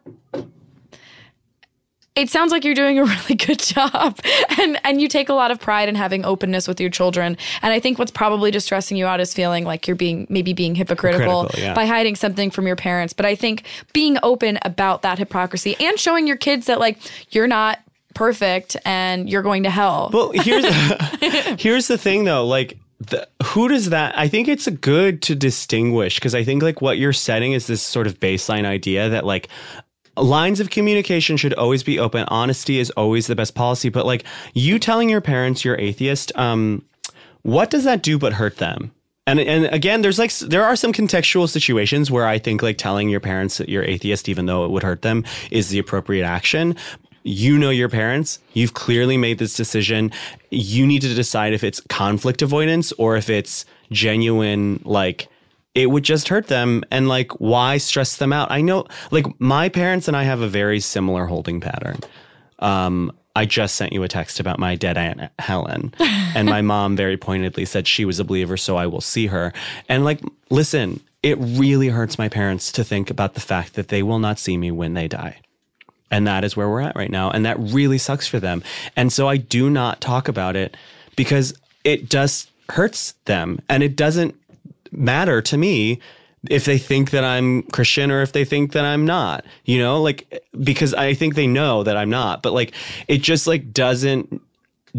it 2.15 2.29
sounds 2.29 2.51
like 2.51 2.65
you're 2.65 2.75
doing 2.75 2.99
a 2.99 3.05
really 3.05 3.35
good 3.35 3.59
job 3.59 4.19
and 4.59 4.79
and 4.83 5.01
you 5.01 5.07
take 5.07 5.29
a 5.29 5.33
lot 5.33 5.51
of 5.51 5.59
pride 5.59 5.87
in 5.89 5.95
having 5.95 6.25
openness 6.25 6.67
with 6.67 6.79
your 6.79 6.89
children 6.89 7.37
and 7.61 7.73
i 7.73 7.79
think 7.79 7.97
what's 7.97 8.11
probably 8.11 8.51
just 8.51 8.65
stressing 8.65 8.97
you 8.97 9.05
out 9.05 9.19
is 9.19 9.33
feeling 9.33 9.63
like 9.63 9.87
you're 9.87 9.95
being 9.95 10.27
maybe 10.29 10.53
being 10.53 10.75
hypocritical, 10.75 11.43
Hypocritical, 11.43 11.67
yeah. 11.67 11.73
by 11.73 11.85
hiding 11.85 12.15
something 12.15 12.51
from 12.51 12.67
your 12.67 12.75
parents 12.75 13.13
but 13.13 13.25
i 13.25 13.35
think 13.35 13.63
being 13.93 14.17
open 14.23 14.59
about 14.63 15.01
that 15.03 15.17
hypocrisy 15.17 15.75
and 15.79 15.97
showing 15.99 16.27
your 16.27 16.37
kids 16.37 16.65
that 16.65 16.79
like 16.79 16.97
you're 17.33 17.47
not 17.47 17.79
perfect 18.13 18.75
and 18.83 19.29
you're 19.29 19.41
going 19.41 19.63
to 19.63 19.69
hell 19.69 20.09
Well, 20.11 20.31
here's 20.33 20.65
here's 21.61 21.87
the 21.87 21.97
thing 21.97 22.25
though, 22.25 22.45
like 22.45 22.77
the, 22.99 23.27
who 23.43 23.67
does 23.67 23.89
that? 23.89 24.15
I 24.17 24.27
think 24.27 24.47
it's 24.47 24.67
good 24.67 25.23
to 25.23 25.33
distinguish 25.33 26.15
because 26.15 26.35
I 26.35 26.43
think 26.43 26.61
like 26.61 26.81
what 26.81 26.99
you're 26.99 27.13
setting 27.13 27.53
is 27.53 27.65
this 27.67 27.81
sort 27.81 28.05
of 28.05 28.19
baseline 28.19 28.65
idea 28.65 29.09
that 29.09 29.25
like 29.25 29.47
lines 30.21 30.59
of 30.59 30.69
communication 30.69 31.37
should 31.37 31.53
always 31.55 31.83
be 31.83 31.99
open. 31.99 32.25
Honesty 32.27 32.79
is 32.79 32.89
always 32.91 33.27
the 33.27 33.35
best 33.35 33.55
policy. 33.55 33.89
But 33.89 34.05
like 34.05 34.23
you 34.53 34.79
telling 34.79 35.09
your 35.09 35.21
parents 35.21 35.65
you're 35.65 35.79
atheist, 35.79 36.31
um, 36.37 36.85
what 37.41 37.69
does 37.69 37.83
that 37.83 38.03
do 38.03 38.17
but 38.17 38.33
hurt 38.33 38.57
them? 38.57 38.91
And 39.27 39.39
and 39.39 39.65
again, 39.65 40.01
there's 40.01 40.19
like 40.19 40.33
there 40.39 40.65
are 40.65 40.75
some 40.75 40.93
contextual 40.93 41.47
situations 41.47 42.09
where 42.09 42.25
I 42.25 42.39
think 42.39 42.63
like 42.63 42.77
telling 42.77 43.09
your 43.09 43.19
parents 43.19 43.57
that 43.57 43.69
you're 43.69 43.83
atheist, 43.83 44.27
even 44.27 44.45
though 44.45 44.65
it 44.65 44.71
would 44.71 44.83
hurt 44.83 45.03
them, 45.03 45.23
is 45.51 45.69
the 45.69 45.79
appropriate 45.79 46.25
action. 46.25 46.75
You 47.23 47.59
know 47.59 47.69
your 47.69 47.89
parents. 47.89 48.39
You've 48.53 48.73
clearly 48.73 49.17
made 49.17 49.37
this 49.37 49.55
decision. 49.55 50.11
You 50.49 50.87
need 50.87 51.03
to 51.03 51.13
decide 51.13 51.53
if 51.53 51.63
it's 51.63 51.79
conflict 51.81 52.41
avoidance 52.41 52.91
or 52.93 53.15
if 53.15 53.29
it's 53.29 53.63
genuine 53.91 54.81
like 54.85 55.27
it 55.73 55.89
would 55.89 56.03
just 56.03 56.27
hurt 56.27 56.47
them 56.47 56.83
and 56.91 57.07
like 57.07 57.31
why 57.33 57.77
stress 57.77 58.17
them 58.17 58.33
out 58.33 58.51
i 58.51 58.61
know 58.61 58.85
like 59.11 59.25
my 59.39 59.69
parents 59.69 60.07
and 60.07 60.17
i 60.17 60.23
have 60.23 60.41
a 60.41 60.47
very 60.47 60.79
similar 60.79 61.25
holding 61.25 61.59
pattern 61.59 61.97
um 62.59 63.11
i 63.35 63.45
just 63.45 63.75
sent 63.75 63.93
you 63.93 64.03
a 64.03 64.07
text 64.07 64.39
about 64.39 64.59
my 64.59 64.75
dead 64.75 64.97
aunt 64.97 65.31
helen 65.39 65.93
and 65.99 66.47
my 66.47 66.61
mom 66.61 66.95
very 66.95 67.17
pointedly 67.17 67.65
said 67.65 67.87
she 67.87 68.05
was 68.05 68.19
a 68.19 68.23
believer 68.23 68.57
so 68.57 68.75
i 68.77 68.85
will 68.85 69.01
see 69.01 69.27
her 69.27 69.53
and 69.87 70.03
like 70.03 70.21
listen 70.49 70.99
it 71.23 71.37
really 71.39 71.87
hurts 71.87 72.17
my 72.17 72.27
parents 72.27 72.71
to 72.71 72.83
think 72.83 73.09
about 73.09 73.35
the 73.35 73.39
fact 73.39 73.75
that 73.75 73.89
they 73.89 74.01
will 74.01 74.19
not 74.19 74.39
see 74.39 74.57
me 74.57 74.71
when 74.71 74.95
they 74.95 75.07
die 75.07 75.39
and 76.11 76.27
that 76.27 76.43
is 76.43 76.55
where 76.55 76.69
we're 76.69 76.81
at 76.81 76.95
right 76.95 77.09
now. 77.09 77.31
And 77.31 77.45
that 77.45 77.57
really 77.57 77.97
sucks 77.97 78.27
for 78.27 78.39
them. 78.39 78.61
And 78.95 79.11
so 79.11 79.27
I 79.27 79.37
do 79.37 79.69
not 79.69 80.01
talk 80.01 80.27
about 80.27 80.57
it 80.57 80.75
because 81.15 81.53
it 81.85 82.09
just 82.09 82.51
hurts 82.69 83.13
them. 83.25 83.59
And 83.69 83.81
it 83.81 83.95
doesn't 83.95 84.35
matter 84.91 85.41
to 85.41 85.57
me 85.57 85.99
if 86.49 86.65
they 86.65 86.77
think 86.77 87.11
that 87.11 87.23
I'm 87.23 87.63
Christian 87.63 88.09
or 88.09 88.21
if 88.21 88.31
they 88.31 88.45
think 88.45 88.71
that 88.71 88.83
I'm 88.83 89.05
not, 89.05 89.45
you 89.65 89.77
know, 89.77 90.01
like, 90.01 90.43
because 90.63 90.93
I 90.93 91.13
think 91.13 91.35
they 91.35 91.47
know 91.47 91.83
that 91.83 91.95
I'm 91.95 92.09
not, 92.09 92.41
but 92.41 92.53
like, 92.53 92.73
it 93.07 93.19
just 93.19 93.45
like 93.45 93.71
doesn't 93.71 94.41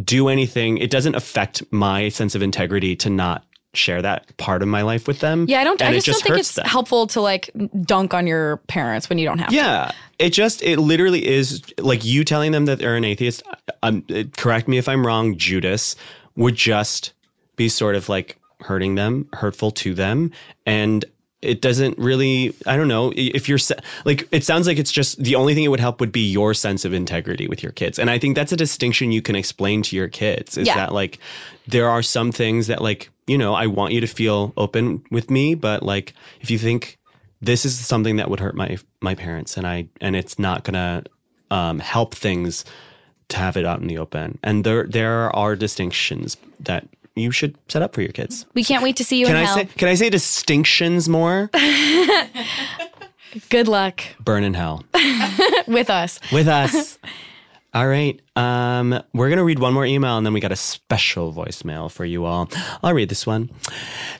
do 0.04 0.28
anything. 0.28 0.78
It 0.78 0.90
doesn't 0.90 1.16
affect 1.16 1.62
my 1.72 2.08
sense 2.10 2.34
of 2.34 2.42
integrity 2.42 2.94
to 2.96 3.10
not 3.10 3.44
share 3.74 4.02
that 4.02 4.36
part 4.36 4.62
of 4.62 4.68
my 4.68 4.82
life 4.82 5.08
with 5.08 5.20
them. 5.20 5.46
yeah 5.48 5.58
i 5.58 5.64
don't 5.64 5.80
i 5.80 5.88
it 5.88 6.02
just, 6.02 6.22
don't 6.22 6.22
think 6.22 6.38
it's 6.38 6.56
them. 6.56 6.66
helpful 6.66 7.06
to 7.06 7.22
like 7.22 7.50
dunk 7.86 8.12
on 8.12 8.26
your 8.26 8.58
parents 8.66 9.08
when 9.08 9.16
you 9.16 9.24
don't 9.24 9.38
have 9.38 9.48
to 9.48 9.54
Yeah. 9.54 9.92
It 10.18 10.30
just, 10.30 10.62
it 10.62 10.78
literally 10.78 11.26
is 11.26 11.62
like 11.78 12.04
you 12.04 12.22
telling 12.22 12.52
them 12.52 12.66
that 12.66 12.80
they're 12.80 12.96
an 12.96 13.04
atheist. 13.04 13.42
Um, 13.82 14.04
correct 14.36 14.68
me 14.68 14.76
if 14.76 14.90
I'm 14.90 15.06
wrong, 15.06 15.38
Judas 15.38 15.96
would 16.36 16.54
just 16.54 17.14
be 17.56 17.70
sort 17.70 17.94
of 17.96 18.10
like 18.10 18.38
hurting 18.62 18.94
them, 18.94 19.28
hurtful 19.32 19.70
to 19.72 19.94
them. 19.94 20.30
And 20.66 21.04
it 21.40 21.60
doesn't 21.60 21.98
really, 21.98 22.54
I 22.66 22.76
don't 22.76 22.86
know 22.86 23.12
if 23.16 23.48
you're 23.48 23.58
like, 24.04 24.28
it 24.30 24.44
sounds 24.44 24.68
like 24.68 24.78
it's 24.78 24.92
just 24.92 25.20
the 25.22 25.34
only 25.34 25.54
thing 25.54 25.64
it 25.64 25.68
would 25.68 25.80
help 25.80 25.98
would 26.00 26.12
be 26.12 26.30
your 26.30 26.54
sense 26.54 26.84
of 26.84 26.92
integrity 26.94 27.48
with 27.48 27.64
your 27.64 27.72
kids. 27.72 27.98
And 27.98 28.08
I 28.08 28.18
think 28.18 28.36
that's 28.36 28.52
a 28.52 28.56
distinction 28.56 29.10
you 29.10 29.22
can 29.22 29.34
explain 29.34 29.82
to 29.82 29.96
your 29.96 30.06
kids 30.08 30.56
is 30.56 30.68
Yeah. 30.68 30.76
that 30.76 30.92
like 30.92 31.18
there 31.66 31.88
are 31.88 32.02
some 32.02 32.30
things 32.30 32.68
that 32.68 32.80
like, 32.80 33.10
you 33.26 33.36
know, 33.36 33.54
I 33.54 33.66
want 33.66 33.92
you 33.92 34.00
to 34.00 34.06
feel 34.06 34.52
open 34.56 35.02
with 35.10 35.30
me, 35.30 35.56
but 35.56 35.82
like 35.82 36.14
if 36.40 36.48
you 36.50 36.58
think 36.58 36.98
this 37.40 37.64
is 37.64 37.76
something 37.76 38.16
that 38.16 38.30
would 38.30 38.38
hurt 38.38 38.54
my 38.54 38.78
my 39.00 39.16
parents 39.16 39.56
and 39.56 39.66
I 39.66 39.88
and 40.00 40.14
it's 40.14 40.38
not 40.38 40.62
gonna 40.62 41.02
um, 41.50 41.80
help 41.80 42.14
things 42.14 42.64
to 43.30 43.36
have 43.36 43.56
it 43.56 43.64
out 43.66 43.80
in 43.80 43.88
the 43.88 43.98
open. 43.98 44.38
And 44.44 44.62
there 44.62 44.84
there 44.86 45.34
are 45.34 45.56
distinctions 45.56 46.36
that 46.60 46.86
you 47.14 47.30
should 47.30 47.56
set 47.68 47.82
up 47.82 47.94
for 47.94 48.02
your 48.02 48.12
kids. 48.12 48.46
we 48.54 48.64
can't 48.64 48.82
wait 48.82 48.96
to 48.96 49.04
see 49.04 49.18
you 49.18 49.26
Can 49.26 49.36
in 49.36 49.42
I 49.42 49.46
hell 49.46 49.54
say 49.56 49.64
can 49.66 49.88
I 49.88 49.94
say 49.94 50.10
distinctions 50.10 51.08
more? 51.08 51.50
good 53.48 53.68
luck 53.68 54.02
Burn 54.20 54.44
in 54.44 54.54
hell. 54.54 54.84
with 55.66 55.90
us 55.90 56.20
With 56.32 56.48
us. 56.48 56.98
All 57.74 57.88
right. 57.88 58.20
Um, 58.34 58.98
we're 59.12 59.28
gonna 59.28 59.44
read 59.44 59.58
one 59.58 59.74
more 59.74 59.84
email 59.84 60.16
and 60.16 60.24
then 60.24 60.32
we 60.32 60.40
got 60.40 60.52
a 60.52 60.56
special 60.56 61.34
voicemail 61.34 61.90
for 61.90 62.06
you 62.06 62.24
all. 62.24 62.48
I'll 62.82 62.94
read 62.94 63.10
this 63.10 63.26
one. 63.26 63.50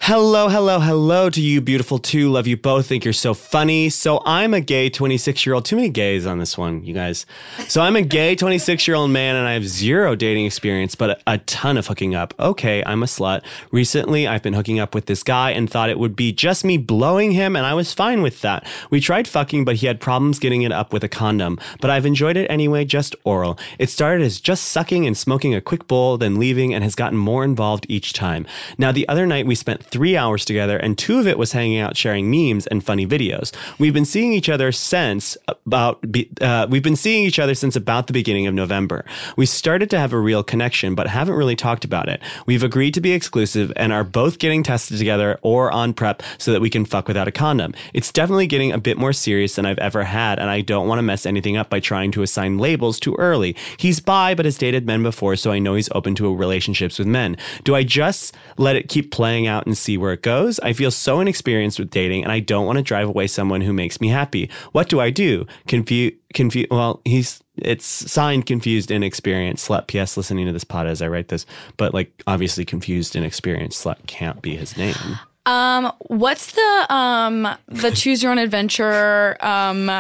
Hello, 0.03 0.49
hello, 0.49 0.81
hello 0.81 1.31
to 1.31 1.41
you, 1.41 1.63
beautiful 1.63 1.99
two. 1.99 2.29
Love 2.31 2.47
you 2.47 2.59
both. 2.59 2.87
Think 2.87 3.05
you're 3.07 3.15
so 3.15 3.33
funny. 3.33 3.89
So 3.89 4.21
I'm 4.27 4.53
a 4.53 4.61
gay 4.61 4.91
26 4.91 5.47
year 5.47 5.55
old. 5.55 5.65
Too 5.65 5.77
many 5.77 5.89
gays 5.89 6.27
on 6.27 6.39
this 6.39 6.59
one, 6.59 6.85
you 6.85 6.93
guys. 6.93 7.25
So 7.69 7.81
I'm 7.81 7.97
a 7.97 8.03
gay 8.03 8.35
26 8.35 8.87
year 8.87 8.97
old 8.97 9.11
man 9.11 9.35
and 9.35 9.49
I 9.49 9.55
have 9.55 9.67
zero 9.67 10.15
dating 10.15 10.45
experience, 10.45 10.95
but 10.95 11.11
a, 11.27 11.35
a 11.35 11.39
ton 11.39 11.79
of 11.79 11.87
hooking 11.87 12.15
up. 12.15 12.35
Okay, 12.39 12.83
I'm 12.85 13.03
a 13.03 13.07
slut. 13.07 13.43
Recently, 13.71 14.27
I've 14.27 14.43
been 14.43 14.53
hooking 14.53 14.79
up 14.79 14.95
with 14.95 15.07
this 15.07 15.23
guy 15.23 15.53
and 15.53 15.71
thought 15.71 15.89
it 15.89 15.99
would 15.99 16.17
be 16.17 16.33
just 16.33 16.67
me 16.67 16.77
blowing 16.77 17.33
him, 17.33 17.57
and 17.57 17.65
I 17.65 17.73
was 17.73 17.95
fine 17.95 18.21
with 18.21 18.43
that. 18.43 18.67
We 18.91 19.01
tried 19.01 19.27
fucking, 19.27 19.65
but 19.65 19.77
he 19.77 19.87
had 19.87 20.01
problems 20.01 20.39
getting 20.39 20.63
it 20.63 20.73
up 20.73 20.93
with 20.93 21.03
a 21.03 21.09
condom. 21.09 21.59
But 21.81 21.89
I've 21.89 22.05
enjoyed 22.05 22.37
it 22.37 22.51
anyway, 22.51 22.85
just 22.85 23.17
oral. 23.25 23.59
It 23.79 23.89
started 24.03 24.25
as 24.25 24.41
just 24.41 24.65
sucking 24.65 25.07
and 25.07 25.17
smoking 25.17 25.55
a 25.55 25.61
quick 25.61 25.87
bowl, 25.87 26.19
then 26.19 26.37
leaving, 26.37 26.75
and 26.75 26.83
has 26.83 26.97
gotten 26.97 27.17
more 27.17 27.45
involved 27.45 27.87
each 27.89 28.13
time. 28.13 28.45
Now, 28.77 28.91
the 28.91 29.07
other 29.07 29.29
night 29.29 29.47
we 29.47 29.55
spent 29.55 29.81
three 29.81 30.17
hours 30.17 30.45
together, 30.45 30.77
and 30.77 30.99
two 30.99 31.21
of 31.21 31.29
it 31.29 31.39
was 31.39 31.53
hanging 31.53 31.79
out 31.79 31.97
sharing 31.97 32.29
memes 32.29 32.67
and 32.67 32.85
funny 32.85 33.07
videos. 33.07 33.53
We've 33.79 33.95
been 33.95 34.05
seeing 34.05 34.33
each 34.33 34.49
other 34.49 34.73
since 34.73 35.37
about 35.47 36.05
uh, 36.41 36.67
we've 36.69 36.83
been 36.83 36.97
seeing 36.97 37.25
each 37.27 37.39
other 37.39 37.55
since 37.55 37.77
about 37.77 38.09
the 38.09 38.13
beginning 38.13 38.49
of 38.49 38.55
November. 38.55 39.05
We 39.37 39.47
started 39.47 39.89
to 39.91 40.01
have 40.01 40.13
a 40.13 40.19
real 40.19 40.43
connection, 40.43 40.97
but 40.97 41.07
haven't 41.07 41.37
really 41.37 41.55
talked 41.55 41.85
about 41.85 42.09
it. 42.09 42.21
We've 42.45 42.65
agreed 42.65 42.95
to 42.95 43.01
be 43.01 43.13
exclusive 43.13 43.73
and 43.77 43.93
are 43.93 44.03
both 44.03 44.41
getting 44.41 44.65
tested 44.65 44.99
together 44.99 45.39
or 45.43 45.71
on 45.71 45.95
PrEP 45.95 46.25
so 46.39 46.51
that 46.51 46.61
we 46.61 46.71
can 46.71 46.87
fuck 46.87 47.07
without 47.07 47.29
a 47.29 47.33
condom. 47.33 47.73
It's 47.95 48.11
definitely 48.11 48.49
getting 48.49 48.73
a 48.73 48.79
bit 48.79 48.99
more 48.99 49.13
serious 49.13 49.55
than 49.55 49.65
I've 49.65 49.79
ever 49.79 50.03
had, 50.03 50.41
and 50.41 50.51
I 50.51 50.61
don't 50.61 50.89
want 50.89 50.99
to 50.99 51.05
mess 51.05 51.25
anything 51.25 51.57
up 51.57 51.71
by 51.71 51.79
trying 51.79 52.11
to 52.11 52.23
assign 52.23 52.59
labels 52.59 52.99
too 52.99 53.15
early. 53.21 53.55
He's 53.93 54.01
bi, 54.01 54.35
but 54.35 54.47
has 54.47 54.57
dated 54.57 54.87
men 54.87 55.03
before, 55.03 55.37
so 55.37 55.51
I 55.53 55.59
know 55.59 55.75
he's 55.75 55.91
open 55.95 56.15
to 56.15 56.35
relationships 56.35 56.99
with 56.99 57.07
men. 57.07 57.37
Do 57.63 57.75
I 57.75 57.85
just 57.85 58.35
let 58.57 58.75
it 58.75 58.89
keep 58.89 59.11
playing 59.11 59.47
out 59.47 59.67
and 59.67 59.77
see 59.77 59.99
where 59.99 60.15
it 60.15 60.23
goes? 60.23 60.59
I 60.61 60.73
feel 60.73 60.91
so 60.91 61.21
inexperienced 61.21 61.79
with 61.79 61.91
dating, 61.91 62.23
and 62.23 62.33
I 62.33 62.41
don't 62.41 62.65
want 62.65 62.79
to 62.79 62.83
drive 62.83 63.07
away 63.07 63.27
someone 63.27 63.61
who 63.61 63.75
makes 63.75 64.01
me 64.01 64.09
happy. 64.09 64.49
What 64.73 64.89
do 64.89 64.99
I 64.99 65.11
do? 65.11 65.47
Confuse, 65.67 66.15
confuse. 66.33 66.69
Well, 66.71 67.03
he's 67.05 67.43
it's 67.57 67.85
signed 67.85 68.47
confused 68.47 68.91
inexperienced 68.91 69.69
slut. 69.69 69.89
P.S. 69.89 70.17
Listening 70.17 70.47
to 70.47 70.53
this 70.55 70.65
pod 70.65 70.87
as 70.87 71.03
I 71.03 71.09
write 71.09 71.29
this, 71.29 71.45
but 71.77 71.93
like 71.93 72.23
obviously 72.27 72.65
confused 72.65 73.15
inexperienced 73.15 73.85
slut 73.85 74.07
can't 74.07 74.41
be 74.41 74.57
his 74.57 74.75
name. 74.79 75.19
Um, 75.45 75.93
what's 76.07 76.53
the 76.53 76.87
um 76.89 77.47
the 77.69 77.91
choose 77.95 78.23
your 78.23 78.33
own 78.33 78.39
adventure 78.39 79.37
um 79.45 79.91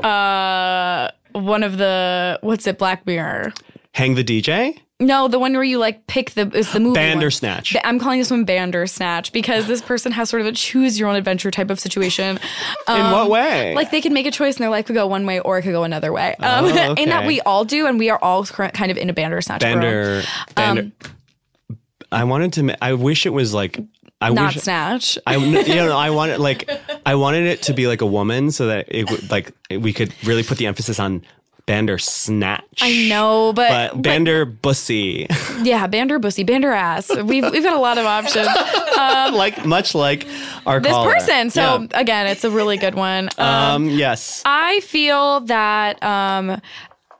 uh 0.00 1.10
one 1.36 1.62
of 1.62 1.78
the 1.78 2.38
what's 2.42 2.66
it 2.66 2.78
Black 2.78 3.06
Mirror? 3.06 3.52
Hang 3.92 4.14
the 4.14 4.24
DJ. 4.24 4.78
No, 4.98 5.28
the 5.28 5.38
one 5.38 5.52
where 5.52 5.62
you 5.62 5.76
like 5.76 6.06
pick 6.06 6.30
the 6.30 6.50
is 6.54 6.72
the 6.72 6.80
movie. 6.80 6.92
one. 6.92 6.94
Bandersnatch. 6.94 7.74
Ba- 7.74 7.86
I'm 7.86 7.98
calling 7.98 8.18
this 8.18 8.30
one 8.30 8.44
Bandersnatch 8.46 9.30
because 9.30 9.66
this 9.66 9.82
person 9.82 10.10
has 10.12 10.30
sort 10.30 10.40
of 10.40 10.46
a 10.46 10.52
choose 10.52 10.98
your 10.98 11.10
own 11.10 11.16
adventure 11.16 11.50
type 11.50 11.68
of 11.68 11.78
situation. 11.78 12.38
In 12.88 13.10
what 13.10 13.28
way? 13.28 13.74
Like 13.74 13.90
they 13.90 14.00
could 14.00 14.12
make 14.12 14.24
a 14.24 14.30
choice 14.30 14.56
and 14.56 14.62
their 14.62 14.70
life 14.70 14.86
could 14.86 14.94
go 14.94 15.06
one 15.06 15.26
way 15.26 15.38
or 15.40 15.58
it 15.58 15.62
could 15.62 15.72
go 15.72 15.84
another 15.84 16.12
way. 16.14 16.34
Um, 16.38 16.64
Oh, 16.64 16.94
And 16.98 17.10
that 17.10 17.26
we 17.26 17.42
all 17.42 17.66
do, 17.66 17.86
and 17.86 17.98
we 17.98 18.08
are 18.08 18.18
all 18.22 18.46
kind 18.46 18.90
of 18.90 18.96
in 18.96 19.10
a 19.10 19.12
Bandersnatch. 19.12 19.62
world. 19.62 19.76
Bander. 19.82 20.22
Bander. 20.54 20.92
Um, 21.70 21.76
I 22.12 22.24
wanted 22.24 22.52
to. 22.54 22.84
I 22.84 22.94
wish 22.94 23.26
it 23.26 23.30
was 23.34 23.52
like. 23.52 23.78
I 24.20 24.30
Not 24.30 24.54
wish. 24.54 24.62
snatch. 24.64 25.18
I 25.26 25.36
you 25.36 25.74
know 25.74 25.96
I 25.96 26.10
wanted 26.10 26.38
like 26.38 26.70
I 27.06 27.14
wanted 27.16 27.44
it 27.46 27.62
to 27.62 27.74
be 27.74 27.86
like 27.86 28.00
a 28.00 28.06
woman 28.06 28.50
so 28.50 28.66
that 28.68 28.86
it 28.88 29.10
would 29.10 29.30
like 29.30 29.52
we 29.70 29.92
could 29.92 30.12
really 30.24 30.42
put 30.42 30.56
the 30.58 30.66
emphasis 30.66 30.98
on 30.98 31.22
Bander 31.66 32.00
snatch. 32.00 32.78
I 32.80 33.08
know, 33.08 33.52
but, 33.52 33.90
But 33.92 34.02
but 34.02 34.08
Bander 34.08 34.46
bussy, 34.62 35.26
yeah, 35.62 35.88
Bander 35.88 36.20
bussy, 36.20 36.44
Bander 36.44 36.72
ass. 36.74 37.10
We've 37.10 37.44
we've 37.50 37.62
got 37.64 37.76
a 37.76 37.80
lot 37.80 37.98
of 37.98 38.06
options. 38.06 38.46
like 39.36 39.66
much 39.66 39.92
like 39.94 40.26
our 40.64 40.78
This 40.80 40.92
caller. 40.92 41.12
person. 41.12 41.50
So 41.50 41.60
Yeah. 41.60 41.86
again, 42.00 42.26
it's 42.28 42.44
a 42.44 42.50
really 42.50 42.76
good 42.78 42.94
one. 42.94 43.28
Um, 43.36 43.46
um, 43.48 43.88
yes, 43.90 44.42
I 44.44 44.78
feel 44.80 45.40
that 45.40 46.00
um, 46.04 46.60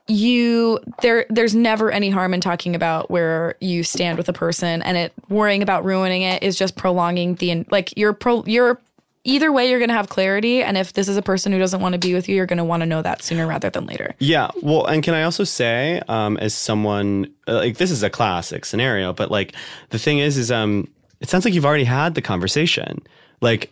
you 0.07 0.79
there 1.01 1.25
there's 1.29 1.55
never 1.55 1.91
any 1.91 2.09
harm 2.09 2.33
in 2.33 2.41
talking 2.41 2.75
about 2.75 3.11
where 3.11 3.55
you 3.59 3.83
stand 3.83 4.17
with 4.17 4.29
a 4.29 4.33
person, 4.33 4.81
and 4.81 4.97
it 4.97 5.13
worrying 5.29 5.61
about 5.61 5.83
ruining 5.85 6.21
it 6.21 6.43
is 6.43 6.55
just 6.55 6.75
prolonging 6.75 7.35
the 7.35 7.65
like 7.69 7.95
you're 7.97 8.13
pro 8.13 8.43
you're. 8.45 8.79
Either 9.23 9.51
way, 9.51 9.69
you're 9.69 9.79
going 9.79 9.89
to 9.89 9.95
have 9.95 10.07
clarity. 10.07 10.63
And 10.63 10.77
if 10.77 10.93
this 10.93 11.09
is 11.09 11.17
a 11.17 11.21
person 11.21 11.51
who 11.51 11.59
doesn't 11.59 11.81
want 11.81 11.91
to 11.91 11.99
be 11.99 12.13
with 12.13 12.29
you, 12.29 12.35
you're 12.37 12.45
going 12.45 12.59
to 12.59 12.63
want 12.63 12.79
to 12.79 12.85
know 12.85 13.01
that 13.01 13.21
sooner 13.21 13.45
rather 13.45 13.69
than 13.69 13.85
later. 13.85 14.15
Yeah. 14.19 14.51
Well, 14.61 14.85
and 14.85 15.03
can 15.03 15.13
I 15.13 15.23
also 15.23 15.43
say, 15.43 16.01
um, 16.07 16.37
as 16.37 16.53
someone 16.53 17.29
uh, 17.45 17.55
like 17.55 17.75
this 17.75 17.91
is 17.91 18.03
a 18.03 18.09
classic 18.09 18.63
scenario, 18.63 19.11
but 19.11 19.29
like 19.29 19.53
the 19.89 19.99
thing 19.99 20.19
is, 20.19 20.37
is 20.37 20.49
um, 20.49 20.87
it 21.19 21.27
sounds 21.27 21.43
like 21.43 21.53
you've 21.53 21.65
already 21.65 21.83
had 21.83 22.15
the 22.15 22.21
conversation. 22.21 23.01
Like 23.41 23.71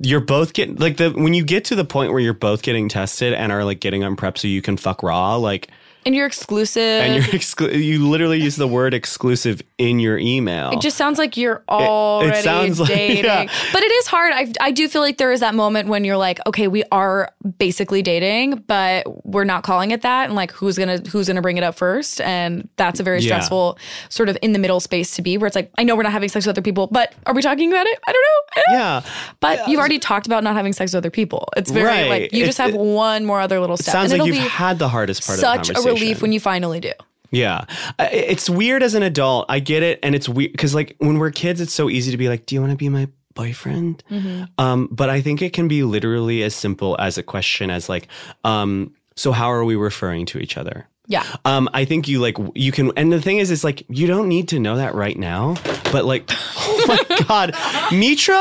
you're 0.00 0.20
both 0.20 0.52
getting 0.52 0.76
like 0.76 0.96
the 0.96 1.10
when 1.10 1.34
you 1.34 1.44
get 1.44 1.64
to 1.66 1.74
the 1.74 1.84
point 1.84 2.12
where 2.12 2.20
you're 2.20 2.34
both 2.34 2.62
getting 2.62 2.88
tested 2.88 3.32
and 3.32 3.52
are 3.52 3.64
like 3.64 3.80
getting 3.80 4.04
on 4.04 4.16
PrEP 4.16 4.38
so 4.38 4.48
you 4.48 4.62
can 4.62 4.76
fuck 4.76 5.02
raw, 5.02 5.36
like 5.36 5.68
And 6.06 6.14
you're 6.14 6.26
exclusive. 6.26 6.82
and 6.82 7.14
you're 7.14 7.22
exclu- 7.40 7.74
you 7.74 8.08
literally 8.08 8.40
use 8.40 8.56
the 8.56 8.66
word 8.66 8.94
exclusive 8.94 9.60
in 9.76 9.98
your 10.00 10.18
email. 10.18 10.70
It 10.70 10.80
just 10.80 10.96
sounds 10.96 11.18
like 11.18 11.36
you're 11.36 11.62
already 11.68 12.40
sounds 12.42 12.80
like- 12.80 12.88
dating. 12.94 13.24
yeah. 13.24 13.46
But 13.72 13.82
it 13.82 13.92
is 13.92 14.06
hard. 14.06 14.32
I, 14.32 14.50
I 14.60 14.70
do 14.70 14.88
feel 14.88 15.02
like 15.02 15.18
there 15.18 15.30
is 15.32 15.40
that 15.40 15.54
moment 15.54 15.88
when 15.88 16.04
you're 16.04 16.16
like, 16.16 16.38
okay, 16.46 16.68
we 16.68 16.84
are 16.90 17.30
basically 17.58 18.00
dating, 18.02 18.64
but 18.66 19.26
we're 19.26 19.44
not 19.44 19.62
calling 19.62 19.90
it 19.90 20.02
that. 20.02 20.26
And 20.26 20.34
like, 20.34 20.52
who's 20.52 20.78
gonna 20.78 20.98
who's 21.10 21.26
gonna 21.28 21.42
bring 21.42 21.56
it 21.58 21.64
up 21.64 21.74
first? 21.74 22.20
And 22.22 22.68
that's 22.76 22.98
a 22.98 23.02
very 23.02 23.18
Yeah. 23.20 23.36
stressful 23.36 23.78
sort 24.08 24.28
of 24.28 24.38
in 24.42 24.52
the 24.52 24.58
middle 24.58 24.80
space 24.80 25.14
to 25.16 25.22
be, 25.22 25.36
where 25.38 25.46
it's 25.46 25.56
like, 25.56 25.70
I 25.78 25.84
know 25.84 25.96
we're 25.96 26.02
not 26.02 26.12
having 26.12 26.28
sex 26.30 26.46
with 26.46 26.54
other 26.54 26.62
people, 26.62 26.86
but 26.86 27.12
are 27.26 27.34
we 27.34 27.42
talking 27.42 27.70
about 27.70 27.86
it? 27.86 27.98
I 28.06 28.12
don't 28.12 28.22
know. 28.22 28.62
yeah. 28.78 29.02
But 29.40 29.68
you've 29.68 29.78
already 29.80 29.98
talked 29.98 30.26
about 30.26 30.44
not 30.44 30.54
having 30.54 30.72
sex 30.72 30.92
with 30.92 30.98
other 30.98 31.10
people. 31.10 31.48
It's 31.56 31.70
very 31.70 31.84
Right. 31.86 32.08
like 32.08 32.32
you 32.32 32.38
It's- 32.44 32.48
just 32.48 32.58
have 32.58 32.70
it- 32.70 32.76
one 32.80 33.24
more 33.26 33.40
other 33.40 33.60
little 33.60 33.74
It 33.74 33.82
step. 33.82 33.92
sounds 33.92 34.12
and 34.12 34.20
like 34.20 34.28
it'll 34.28 34.36
you've 34.38 34.44
be 34.44 34.48
had 34.48 34.78
the 34.78 34.88
hardest 34.88 35.26
part 35.26 35.38
such 35.38 35.60
of 35.60 35.66
the 35.66 35.72
a 35.72 35.74
conversation. 35.74 35.89
Relief 35.94 36.22
when 36.22 36.32
you 36.32 36.40
finally 36.40 36.80
do. 36.80 36.92
Yeah. 37.30 37.64
It's 37.98 38.50
weird 38.50 38.82
as 38.82 38.94
an 38.94 39.02
adult. 39.02 39.46
I 39.48 39.60
get 39.60 39.82
it. 39.82 39.98
And 40.02 40.14
it's 40.14 40.28
weird 40.28 40.52
because, 40.52 40.74
like, 40.74 40.96
when 40.98 41.18
we're 41.18 41.30
kids, 41.30 41.60
it's 41.60 41.72
so 41.72 41.88
easy 41.88 42.10
to 42.10 42.16
be 42.16 42.28
like, 42.28 42.46
do 42.46 42.54
you 42.54 42.60
want 42.60 42.72
to 42.72 42.76
be 42.76 42.88
my 42.88 43.08
boyfriend? 43.34 44.02
Mm-hmm. 44.10 44.44
Um, 44.58 44.88
but 44.90 45.10
I 45.10 45.20
think 45.20 45.40
it 45.42 45.52
can 45.52 45.68
be 45.68 45.82
literally 45.82 46.42
as 46.42 46.54
simple 46.54 46.96
as 46.98 47.18
a 47.18 47.22
question 47.22 47.70
as, 47.70 47.88
like, 47.88 48.08
um, 48.44 48.94
so 49.14 49.32
how 49.32 49.52
are 49.52 49.64
we 49.64 49.76
referring 49.76 50.26
to 50.26 50.38
each 50.38 50.56
other? 50.56 50.88
Yeah. 51.06 51.24
Um, 51.44 51.68
I 51.74 51.84
think 51.84 52.06
you 52.06 52.20
like 52.20 52.36
you 52.54 52.70
can, 52.70 52.92
and 52.96 53.12
the 53.12 53.20
thing 53.20 53.38
is, 53.38 53.50
is 53.50 53.64
like 53.64 53.82
you 53.88 54.06
don't 54.06 54.28
need 54.28 54.46
to 54.48 54.60
know 54.60 54.76
that 54.76 54.94
right 54.94 55.18
now. 55.18 55.56
But 55.90 56.04
like, 56.04 56.24
oh 56.30 56.84
my 56.86 57.24
god, 57.26 57.52
Mitra 57.92 58.40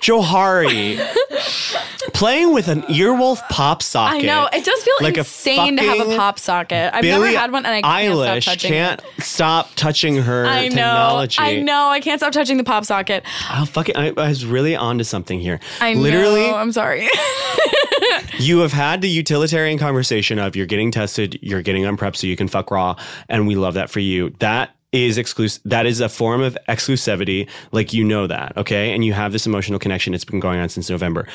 Jouhari 0.00 0.98
playing 2.14 2.54
with 2.54 2.68
an 2.68 2.82
earwolf 2.82 3.46
pop 3.48 3.82
socket. 3.82 4.22
I 4.22 4.26
know. 4.26 4.48
It 4.52 4.64
does 4.64 4.82
feel 4.82 4.94
Like 5.00 5.18
insane 5.18 5.76
to 5.76 5.82
have 5.82 6.00
a 6.08 6.16
pop 6.16 6.38
socket. 6.38 6.94
I've 6.94 7.02
Billie 7.02 7.26
never 7.32 7.38
had 7.38 7.52
one 7.52 7.66
and 7.66 7.74
I 7.74 7.82
can't 7.82 8.14
Eilish 8.14 8.42
stop 8.42 8.54
touching 8.54 8.70
can't 8.70 9.02
stop 9.18 9.70
touching 9.74 10.16
her 10.16 10.46
I 10.46 10.68
know. 10.68 10.74
technology. 10.74 11.40
I 11.40 11.60
know. 11.60 11.88
I 11.88 12.00
can't 12.00 12.20
stop 12.20 12.32
touching 12.32 12.56
the 12.56 12.64
pop 12.64 12.84
socket. 12.84 13.24
Oh, 13.50 13.64
fuck 13.66 13.88
it. 13.88 13.96
I, 13.96 14.08
I 14.16 14.28
was 14.28 14.46
really 14.46 14.76
onto 14.76 15.04
something 15.04 15.40
here. 15.40 15.60
I 15.80 15.94
Literally, 15.94 16.46
know. 16.46 16.56
I'm 16.56 16.72
sorry. 16.72 17.08
you 18.38 18.58
have 18.60 18.72
had 18.72 19.00
the 19.00 19.08
utilitarian 19.08 19.78
conversation 19.78 20.38
of 20.38 20.56
you're 20.56 20.66
getting 20.66 20.90
tested, 20.90 21.38
you're 21.42 21.62
getting 21.62 21.84
on 21.86 21.96
PrEP 21.96 22.16
so 22.16 22.26
you 22.26 22.36
can 22.36 22.48
fuck 22.48 22.70
raw, 22.70 22.96
and 23.28 23.46
we 23.46 23.56
love 23.56 23.74
that 23.74 23.90
for 23.90 24.00
you. 24.00 24.30
That 24.38 24.70
is 24.94 25.18
exclusive. 25.18 25.60
That 25.64 25.86
is 25.86 26.00
a 26.00 26.08
form 26.08 26.40
of 26.40 26.56
exclusivity. 26.68 27.48
Like 27.72 27.92
you 27.92 28.04
know 28.04 28.26
that, 28.28 28.56
okay? 28.56 28.94
And 28.94 29.04
you 29.04 29.12
have 29.12 29.32
this 29.32 29.46
emotional 29.46 29.78
connection. 29.78 30.14
It's 30.14 30.24
been 30.24 30.40
going 30.40 30.60
on 30.60 30.68
since 30.68 30.88
November. 30.88 31.26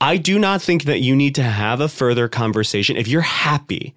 I 0.00 0.16
do 0.16 0.38
not 0.38 0.60
think 0.60 0.84
that 0.84 1.00
you 1.00 1.14
need 1.14 1.36
to 1.36 1.42
have 1.42 1.80
a 1.80 1.88
further 1.88 2.28
conversation 2.28 2.96
if 2.96 3.06
you're 3.06 3.22
happy 3.22 3.94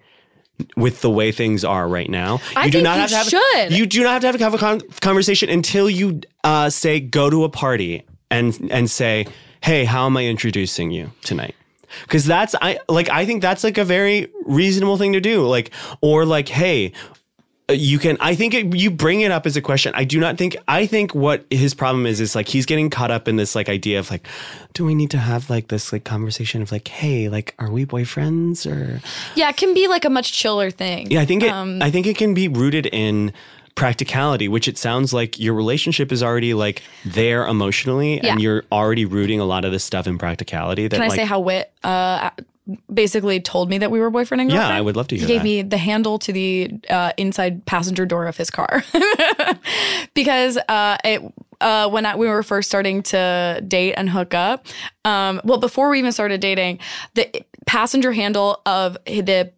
with 0.76 1.00
the 1.00 1.10
way 1.10 1.32
things 1.32 1.64
are 1.64 1.88
right 1.88 2.08
now. 2.08 2.40
I 2.54 2.66
you 2.66 2.70
do 2.70 2.78
think 2.78 2.84
not 2.84 2.94
you 2.94 3.00
have 3.00 3.10
to 3.10 3.16
have 3.16 3.26
should. 3.68 3.72
you 3.72 3.86
do 3.86 4.02
not 4.02 4.22
have 4.22 4.22
to 4.22 4.26
have 4.26 4.34
a, 4.36 4.44
have 4.44 4.54
a 4.54 4.58
con- 4.58 4.80
conversation 5.00 5.48
until 5.48 5.90
you 5.90 6.20
uh, 6.44 6.70
say 6.70 7.00
go 7.00 7.28
to 7.28 7.44
a 7.44 7.48
party 7.48 8.04
and 8.30 8.56
and 8.70 8.90
say, 8.90 9.26
"Hey, 9.62 9.84
how 9.84 10.06
am 10.06 10.16
I 10.16 10.26
introducing 10.26 10.90
you 10.90 11.10
tonight?" 11.22 11.54
Because 12.02 12.24
that's 12.24 12.54
I 12.60 12.78
like 12.88 13.08
I 13.08 13.24
think 13.24 13.42
that's 13.42 13.64
like 13.64 13.78
a 13.78 13.84
very 13.84 14.28
reasonable 14.46 14.96
thing 14.96 15.12
to 15.14 15.20
do. 15.20 15.46
Like 15.46 15.72
or 16.00 16.24
like, 16.24 16.48
"Hey." 16.48 16.92
Uh, 17.68 17.72
You 17.72 17.98
can. 17.98 18.16
I 18.20 18.34
think 18.34 18.54
it, 18.54 18.74
you 18.74 18.90
bring 18.90 19.20
it 19.20 19.30
up 19.30 19.46
as 19.46 19.56
a 19.56 19.62
question. 19.62 19.92
I 19.94 20.04
do 20.04 20.18
not 20.20 20.38
think. 20.38 20.56
I 20.66 20.86
think 20.86 21.14
what 21.14 21.44
his 21.50 21.74
problem 21.74 22.06
is 22.06 22.20
is 22.20 22.34
like 22.34 22.48
he's 22.48 22.66
getting 22.66 22.90
caught 22.90 23.10
up 23.10 23.28
in 23.28 23.36
this 23.36 23.54
like 23.54 23.68
idea 23.68 23.98
of 23.98 24.10
like, 24.10 24.26
do 24.74 24.84
we 24.84 24.94
need 24.94 25.10
to 25.10 25.18
have 25.18 25.50
like 25.50 25.68
this 25.68 25.92
like 25.92 26.04
conversation 26.04 26.62
of 26.62 26.72
like, 26.72 26.88
hey, 26.88 27.28
like, 27.28 27.54
are 27.58 27.70
we 27.70 27.84
boyfriends 27.84 28.66
or? 28.70 29.00
yeah, 29.34 29.48
it 29.48 29.56
can 29.56 29.74
be 29.74 29.88
like 29.88 30.04
a 30.04 30.10
much 30.10 30.32
chiller 30.32 30.70
thing. 30.70 31.10
Yeah, 31.10 31.20
I 31.20 31.24
think 31.26 31.42
it. 31.42 31.50
Um, 31.50 31.82
I 31.82 31.90
think 31.90 32.06
it 32.06 32.16
can 32.16 32.34
be 32.34 32.48
rooted 32.48 32.86
in 32.86 33.32
practicality, 33.74 34.48
which 34.48 34.66
it 34.66 34.76
sounds 34.76 35.12
like 35.12 35.38
your 35.38 35.54
relationship 35.54 36.10
is 36.10 36.20
already 36.20 36.52
like 36.52 36.82
there 37.04 37.46
emotionally, 37.46 38.18
Yeah. 38.20 38.32
and 38.32 38.42
you're 38.42 38.64
already 38.72 39.04
rooting 39.04 39.38
a 39.38 39.44
lot 39.44 39.64
of 39.64 39.70
this 39.70 39.84
stuff 39.84 40.08
in 40.08 40.18
practicality. 40.18 40.88
That 40.88 40.96
Can 40.96 41.04
I 41.04 41.08
like, 41.08 41.16
say 41.20 41.24
how 41.24 41.38
Wit 41.38 41.70
uh, 41.84 42.30
basically 42.92 43.40
told 43.40 43.70
me 43.70 43.78
that 43.78 43.90
we 43.90 44.00
were 44.00 44.10
boyfriend 44.10 44.40
and 44.40 44.50
girlfriend. 44.50 44.70
Yeah. 44.70 44.76
I 44.76 44.80
would 44.80 44.96
love 44.96 45.08
to 45.08 45.16
hear. 45.16 45.26
He 45.26 45.32
gave 45.32 45.40
that. 45.40 45.44
me 45.44 45.62
the 45.62 45.78
handle 45.78 46.18
to 46.20 46.32
the 46.32 46.70
uh, 46.90 47.12
inside 47.16 47.64
passenger 47.66 48.06
door 48.06 48.26
of 48.26 48.36
his 48.36 48.50
car 48.50 48.84
because 50.14 50.56
uh, 50.68 50.96
it. 51.04 51.22
Uh, 51.60 51.88
when 51.88 52.06
I, 52.06 52.14
we 52.14 52.28
were 52.28 52.44
first 52.44 52.68
starting 52.68 53.02
to 53.02 53.60
date 53.66 53.94
and 53.94 54.08
hook 54.08 54.32
up, 54.32 54.68
um, 55.04 55.40
well, 55.42 55.58
before 55.58 55.90
we 55.90 55.98
even 55.98 56.12
started 56.12 56.40
dating, 56.40 56.78
the 57.14 57.44
passenger 57.66 58.12
handle 58.12 58.62
of 58.64 58.96
the 59.04 59.50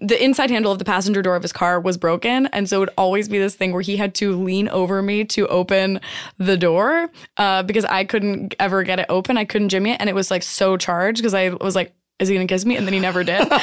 the 0.00 0.22
inside 0.22 0.50
handle 0.50 0.70
of 0.70 0.78
the 0.78 0.84
passenger 0.84 1.22
door 1.22 1.34
of 1.34 1.42
his 1.42 1.52
car 1.52 1.80
was 1.80 1.96
broken 1.96 2.46
and 2.48 2.68
so 2.68 2.76
it 2.76 2.80
would 2.80 2.90
always 2.96 3.28
be 3.28 3.38
this 3.38 3.56
thing 3.56 3.72
where 3.72 3.82
he 3.82 3.96
had 3.96 4.14
to 4.14 4.36
lean 4.36 4.68
over 4.68 5.02
me 5.02 5.24
to 5.24 5.46
open 5.48 6.00
the 6.38 6.56
door 6.56 7.10
uh, 7.38 7.64
because 7.64 7.84
i 7.86 8.04
couldn't 8.04 8.54
ever 8.60 8.84
get 8.84 9.00
it 9.00 9.06
open 9.08 9.36
i 9.36 9.44
couldn't 9.44 9.68
jimmy 9.68 9.90
it 9.90 9.96
and 9.98 10.08
it 10.08 10.14
was 10.14 10.30
like 10.30 10.44
so 10.44 10.76
charged 10.76 11.18
because 11.18 11.34
i 11.34 11.48
was 11.48 11.74
like 11.74 11.92
is 12.18 12.28
he 12.28 12.34
gonna 12.34 12.46
kiss 12.46 12.64
me? 12.64 12.76
And 12.76 12.86
then 12.86 12.94
he 12.94 13.00
never 13.00 13.24
did. 13.24 13.46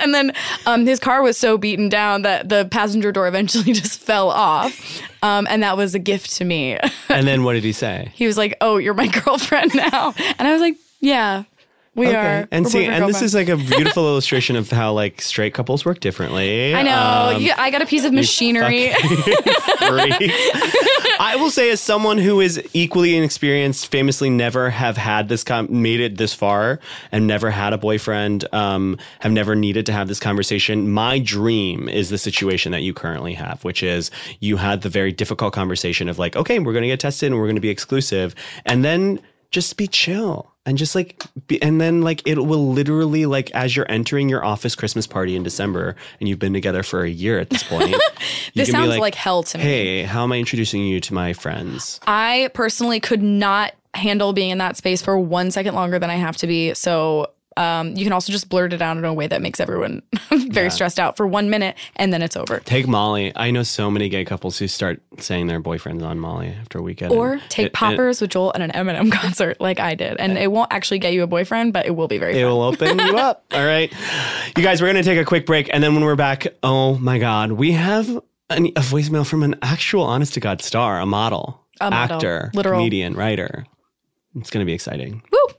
And 0.00 0.14
then 0.14 0.32
um, 0.64 0.86
his 0.86 1.00
car 1.00 1.22
was 1.22 1.36
so 1.36 1.58
beaten 1.58 1.88
down 1.88 2.22
that 2.22 2.48
the 2.48 2.68
passenger 2.70 3.10
door 3.10 3.26
eventually 3.26 3.72
just 3.74 3.98
fell 4.00 4.30
off. 4.30 5.02
Um, 5.24 5.46
and 5.50 5.62
that 5.64 5.76
was 5.76 5.94
a 5.94 5.98
gift 5.98 6.36
to 6.36 6.44
me. 6.44 6.78
And 7.08 7.26
then 7.26 7.42
what 7.42 7.54
did 7.54 7.64
he 7.64 7.72
say? 7.72 8.12
he 8.14 8.26
was 8.26 8.36
like 8.38 8.56
oh 8.60 8.76
you're 8.76 8.94
my 8.94 9.08
girlfriend 9.08 9.74
now. 9.74 10.14
And 10.38 10.46
i 10.46 10.52
was 10.52 10.60
like 10.60 10.76
yeah 11.00 11.42
we 11.98 12.14
are 12.14 12.48
And 12.50 12.68
see, 12.68 12.84
and 12.86 13.08
this 13.08 13.20
is 13.22 13.34
like 13.34 13.48
a 13.48 13.56
beautiful 13.56 14.06
illustration 14.08 14.56
of 14.56 14.70
how 14.70 14.92
like 14.92 15.20
straight 15.20 15.54
couples 15.54 15.84
work 15.84 16.00
differently. 16.00 16.74
I 16.74 16.82
know. 16.82 17.36
Um, 17.36 17.42
yeah, 17.42 17.54
I 17.58 17.70
got 17.70 17.82
a 17.82 17.86
piece 17.86 18.04
of 18.04 18.12
machinery. 18.12 18.92
I 21.20 21.36
will 21.36 21.50
say, 21.50 21.70
as 21.70 21.80
someone 21.80 22.18
who 22.18 22.40
is 22.40 22.62
equally 22.72 23.16
inexperienced, 23.16 23.88
famously 23.88 24.30
never 24.30 24.70
have 24.70 24.96
had 24.96 25.28
this, 25.28 25.42
com- 25.42 25.66
made 25.82 26.00
it 26.00 26.16
this 26.16 26.32
far, 26.32 26.78
and 27.10 27.26
never 27.26 27.50
had 27.50 27.72
a 27.72 27.78
boyfriend, 27.78 28.46
um, 28.54 28.98
have 29.20 29.32
never 29.32 29.56
needed 29.56 29.84
to 29.86 29.92
have 29.92 30.06
this 30.06 30.20
conversation. 30.20 30.90
My 30.90 31.18
dream 31.18 31.88
is 31.88 32.10
the 32.10 32.18
situation 32.18 32.70
that 32.72 32.82
you 32.82 32.94
currently 32.94 33.34
have, 33.34 33.64
which 33.64 33.82
is 33.82 34.10
you 34.40 34.56
had 34.56 34.82
the 34.82 34.88
very 34.88 35.10
difficult 35.10 35.52
conversation 35.52 36.08
of 36.08 36.18
like, 36.18 36.36
okay, 36.36 36.58
we're 36.60 36.72
going 36.72 36.82
to 36.82 36.88
get 36.88 37.00
tested 37.00 37.32
and 37.32 37.36
we're 37.38 37.46
going 37.46 37.56
to 37.56 37.60
be 37.60 37.70
exclusive, 37.70 38.34
and 38.64 38.84
then 38.84 39.20
just 39.50 39.76
be 39.76 39.86
chill. 39.86 40.52
And 40.68 40.76
just 40.76 40.94
like, 40.94 41.24
be, 41.46 41.60
and 41.62 41.80
then 41.80 42.02
like 42.02 42.20
it 42.26 42.44
will 42.44 42.68
literally 42.68 43.24
like 43.24 43.50
as 43.52 43.74
you're 43.74 43.90
entering 43.90 44.28
your 44.28 44.44
office 44.44 44.74
Christmas 44.74 45.06
party 45.06 45.34
in 45.34 45.42
December, 45.42 45.96
and 46.20 46.28
you've 46.28 46.38
been 46.38 46.52
together 46.52 46.82
for 46.82 47.04
a 47.04 47.08
year 47.08 47.38
at 47.38 47.48
this 47.48 47.62
point. 47.62 47.96
this 48.54 48.70
sounds 48.70 48.98
like, 48.98 49.14
hell 49.14 49.42
to 49.44 49.56
me. 49.56 49.64
Hey, 49.64 50.02
how 50.02 50.24
am 50.24 50.32
I 50.32 50.38
introducing 50.38 50.84
you 50.84 51.00
to 51.00 51.14
my 51.14 51.32
friends? 51.32 52.00
I 52.06 52.50
personally 52.52 53.00
could 53.00 53.22
not 53.22 53.72
handle 53.94 54.34
being 54.34 54.50
in 54.50 54.58
that 54.58 54.76
space 54.76 55.00
for 55.00 55.18
one 55.18 55.50
second 55.50 55.74
longer 55.74 55.98
than 55.98 56.10
I 56.10 56.16
have 56.16 56.36
to 56.38 56.46
be. 56.46 56.74
So 56.74 57.32
um, 57.58 57.94
you 57.96 58.04
can 58.04 58.12
also 58.12 58.32
just 58.32 58.48
blurt 58.48 58.72
it 58.72 58.80
out 58.80 58.96
in 58.96 59.04
a 59.04 59.12
way 59.12 59.26
that 59.26 59.42
makes 59.42 59.58
everyone 59.60 60.00
very 60.30 60.66
Yeah. 60.66 60.70
stressed 60.70 60.98
out 61.00 61.16
for 61.16 61.26
one 61.26 61.50
minute 61.50 61.76
and 61.96 62.12
then 62.12 62.22
it's 62.22 62.36
over. 62.36 62.60
Take 62.60 62.86
Molly. 62.86 63.32
I 63.36 63.50
know 63.50 63.62
so 63.64 63.90
many 63.90 64.08
gay 64.08 64.24
couples 64.24 64.58
who 64.58 64.68
start 64.68 65.02
saying 65.18 65.48
their 65.48 65.60
boyfriend's 65.60 66.02
on 66.04 66.18
Molly 66.18 66.48
after 66.60 66.78
a 66.78 66.82
weekend. 66.82 67.12
Or 67.12 67.40
take 67.48 67.66
it- 67.66 67.72
poppers 67.72 68.20
with 68.20 68.30
Joel 68.30 68.52
at 68.54 68.60
an 68.60 68.70
Eminem 68.70 69.10
concert 69.20 69.60
like 69.60 69.80
I 69.80 69.94
did. 69.94 70.16
And 70.18 70.38
it 70.38 70.50
won't 70.52 70.72
actually 70.72 71.00
get 71.00 71.12
you 71.12 71.22
a 71.22 71.26
boyfriend, 71.26 71.72
but 71.72 71.84
it 71.86 71.96
will 71.96 72.08
be 72.08 72.18
very 72.18 72.34
It, 72.34 72.38
it 72.38 72.42
fun. 72.44 72.50
will 72.52 72.62
open 72.62 72.98
you 72.98 73.16
up. 73.18 73.44
All 73.52 73.66
right. 73.66 73.92
You 74.56 74.62
guys, 74.62 74.80
we're 74.80 74.92
going 74.92 75.02
to 75.02 75.08
take 75.10 75.18
a 75.18 75.24
quick 75.24 75.44
break. 75.44 75.68
And 75.72 75.82
then 75.82 75.94
when 75.94 76.04
we're 76.04 76.16
back, 76.16 76.46
oh 76.62 76.96
my 76.98 77.18
God, 77.18 77.52
we 77.52 77.72
have 77.72 78.08
an, 78.50 78.66
a 78.68 78.80
voicemail 78.80 79.26
from 79.26 79.42
an 79.42 79.56
actual 79.62 80.04
honest 80.04 80.34
to 80.34 80.40
God 80.40 80.62
star, 80.62 81.00
a 81.00 81.06
model, 81.06 81.60
A 81.80 81.90
model. 81.90 82.16
actor, 82.16 82.50
Literal. 82.54 82.78
comedian, 82.80 83.14
writer. 83.14 83.66
It's 84.36 84.50
going 84.50 84.60
to 84.64 84.66
be 84.66 84.72
exciting. 84.74 85.22
Woo! 85.32 85.54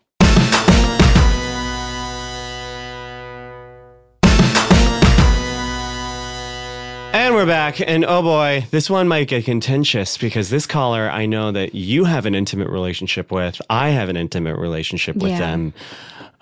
And 7.12 7.34
we're 7.34 7.46
back. 7.46 7.82
And 7.82 8.06
oh 8.06 8.22
boy, 8.22 8.66
this 8.72 8.90
one 8.90 9.08
might 9.08 9.28
get 9.28 9.46
contentious 9.46 10.18
because 10.18 10.50
this 10.50 10.66
caller 10.68 11.10
I 11.10 11.26
know 11.26 11.52
that 11.52 11.74
you 11.74 12.04
have 12.06 12.26
an 12.26 12.36
intimate 12.36 12.70
relationship 12.70 13.32
with. 13.32 13.60
I 13.70 13.90
have 13.90 14.10
an 14.10 14.18
intimate 14.18 14.58
relationship 14.58 15.16
with 15.16 15.32
Yeah. 15.32 15.40
them. 15.40 15.74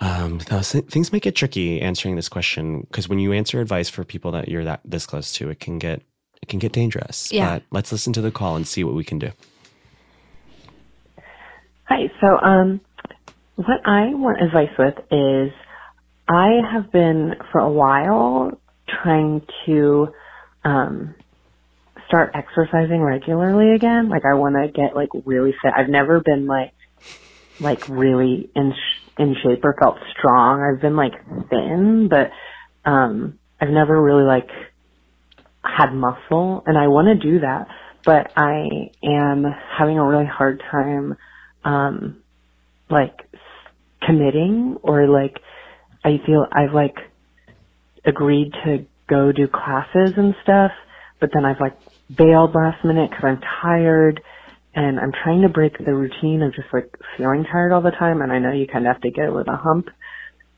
Um, 0.00 0.38
those 0.50 0.70
th- 0.72 0.84
things 0.86 1.12
might 1.12 1.22
get 1.22 1.34
tricky 1.34 1.80
answering 1.80 2.16
this 2.16 2.28
question 2.28 2.82
because 2.82 3.08
when 3.08 3.18
you 3.18 3.32
answer 3.32 3.60
advice 3.60 3.88
for 3.88 4.04
people 4.04 4.30
that 4.32 4.48
you're 4.48 4.64
that 4.64 4.80
this 4.84 5.06
close 5.06 5.32
to, 5.34 5.48
it 5.50 5.58
can 5.58 5.78
get 5.78 6.02
it 6.42 6.48
can 6.48 6.58
get 6.58 6.72
dangerous. 6.72 7.32
Yeah. 7.32 7.54
But 7.54 7.62
let's 7.70 7.90
listen 7.90 8.12
to 8.14 8.20
the 8.20 8.30
call 8.30 8.54
and 8.54 8.66
see 8.66 8.84
what 8.84 8.94
we 8.94 9.04
can 9.04 9.18
do. 9.18 9.30
Hi. 11.84 12.10
So, 12.20 12.38
um, 12.42 12.80
what 13.56 13.80
I 13.86 14.12
want 14.14 14.42
advice 14.42 14.70
with 14.78 14.98
is 15.10 15.50
I 16.28 16.60
have 16.70 16.92
been 16.92 17.34
for 17.50 17.58
a 17.60 17.70
while 17.70 18.52
trying 19.02 19.42
to 19.66 20.08
um, 20.64 21.14
start 22.06 22.32
exercising 22.34 23.00
regularly 23.00 23.74
again. 23.74 24.08
Like, 24.08 24.24
I 24.24 24.34
want 24.34 24.56
to 24.56 24.68
get 24.72 24.94
like 24.94 25.10
really 25.24 25.54
fit. 25.62 25.72
I've 25.76 25.88
never 25.88 26.20
been 26.20 26.46
like 26.46 26.72
like 27.60 27.88
really 27.88 28.50
in 28.54 28.72
sh- 28.72 29.10
in 29.18 29.34
shape 29.42 29.64
or 29.64 29.74
felt 29.78 29.96
strong. 30.16 30.62
I've 30.62 30.80
been 30.80 30.96
like 30.96 31.14
thin, 31.50 32.08
but 32.08 32.30
um, 32.88 33.38
I've 33.60 33.70
never 33.70 34.00
really 34.00 34.24
like 34.24 34.48
had 35.62 35.92
muscle, 35.92 36.62
and 36.66 36.78
I 36.78 36.88
want 36.88 37.08
to 37.08 37.30
do 37.30 37.40
that. 37.40 37.68
But 38.04 38.32
I 38.36 38.90
am 39.02 39.44
having 39.76 39.98
a 39.98 40.04
really 40.04 40.26
hard 40.26 40.62
time 40.70 41.16
um 41.64 42.22
like 42.88 43.28
committing 44.06 44.76
or 44.82 45.08
like 45.08 45.38
I 46.04 46.20
feel 46.24 46.46
I've 46.50 46.72
like 46.72 46.96
agreed 48.04 48.52
to 48.64 48.86
go 49.08 49.32
do 49.32 49.48
classes 49.48 50.14
and 50.16 50.34
stuff, 50.42 50.70
but 51.20 51.30
then 51.32 51.44
I've 51.44 51.60
like 51.60 51.76
bailed 52.14 52.54
last 52.54 52.84
minute 52.84 53.10
because 53.10 53.24
I'm 53.24 53.40
tired 53.62 54.20
and 54.74 55.00
I'm 55.00 55.12
trying 55.12 55.42
to 55.42 55.48
break 55.48 55.78
the 55.78 55.94
routine 55.94 56.42
of 56.42 56.54
just 56.54 56.68
like 56.72 56.90
feeling 57.16 57.44
tired 57.50 57.72
all 57.72 57.82
the 57.82 57.90
time. 57.90 58.20
And 58.22 58.32
I 58.32 58.38
know 58.38 58.52
you 58.52 58.66
kind 58.66 58.86
of 58.86 58.92
have 58.92 59.02
to 59.02 59.10
get 59.10 59.32
with 59.32 59.48
a 59.48 59.56
hump 59.56 59.86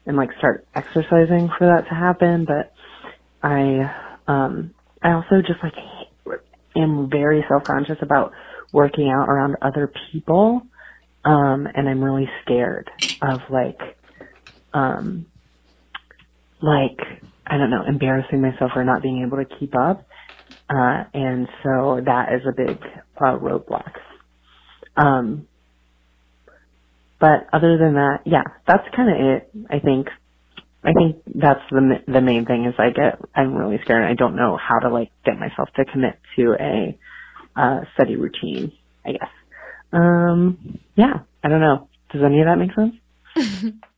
and 0.06 0.16
like 0.16 0.30
start 0.38 0.66
exercising 0.74 1.48
for 1.58 1.66
that 1.66 1.88
to 1.88 1.94
happen, 1.94 2.46
but 2.46 2.72
I, 3.42 3.94
um, 4.26 4.74
I 5.02 5.12
also 5.12 5.40
just 5.46 5.62
like 5.62 5.74
am 6.76 7.08
very 7.10 7.44
self-conscious 7.48 7.98
about 8.02 8.32
working 8.72 9.08
out 9.08 9.28
around 9.28 9.56
other 9.62 9.92
people. 10.12 10.62
Um, 11.24 11.66
and 11.74 11.88
I'm 11.88 12.02
really 12.02 12.28
scared 12.42 12.90
of 13.22 13.40
like, 13.50 13.78
um, 14.72 15.26
like, 16.62 16.98
I 17.50 17.58
don't 17.58 17.70
know, 17.70 17.84
embarrassing 17.88 18.42
myself 18.42 18.72
or 18.76 18.84
not 18.84 19.02
being 19.02 19.24
able 19.26 19.38
to 19.38 19.58
keep 19.60 19.74
up. 19.76 20.06
Uh, 20.70 21.04
and 21.14 21.48
so 21.64 22.00
that 22.04 22.28
is 22.34 22.42
a 22.48 22.52
big 22.56 22.78
uh, 23.20 23.38
roadblock. 23.38 23.92
Um, 24.96 25.48
but 27.20 27.48
other 27.52 27.78
than 27.78 27.94
that, 27.94 28.20
yeah, 28.26 28.44
that's 28.66 28.84
kind 28.96 29.10
of 29.10 29.16
it. 29.20 29.50
I 29.70 29.80
think, 29.80 30.08
I 30.84 30.92
think 30.94 31.22
that's 31.26 31.60
the 31.70 31.96
the 32.08 32.20
main 32.22 32.46
thing 32.46 32.66
is 32.66 32.74
I 32.78 32.90
get 32.90 33.20
I'm 33.34 33.54
really 33.54 33.78
scared. 33.84 34.04
I 34.04 34.14
don't 34.14 34.36
know 34.36 34.56
how 34.58 34.78
to 34.80 34.90
like 34.92 35.10
get 35.24 35.38
myself 35.38 35.68
to 35.76 35.84
commit 35.86 36.18
to 36.36 36.54
a 36.60 36.98
uh, 37.56 37.80
steady 37.94 38.16
routine. 38.16 38.72
I 39.06 39.12
guess. 39.12 39.30
Um, 39.92 40.80
yeah, 40.96 41.20
I 41.44 41.48
don't 41.48 41.60
know. 41.60 41.88
Does 42.12 42.22
any 42.24 42.40
of 42.40 42.46
that 42.46 42.58
make 42.58 42.74
sense? 42.74 42.94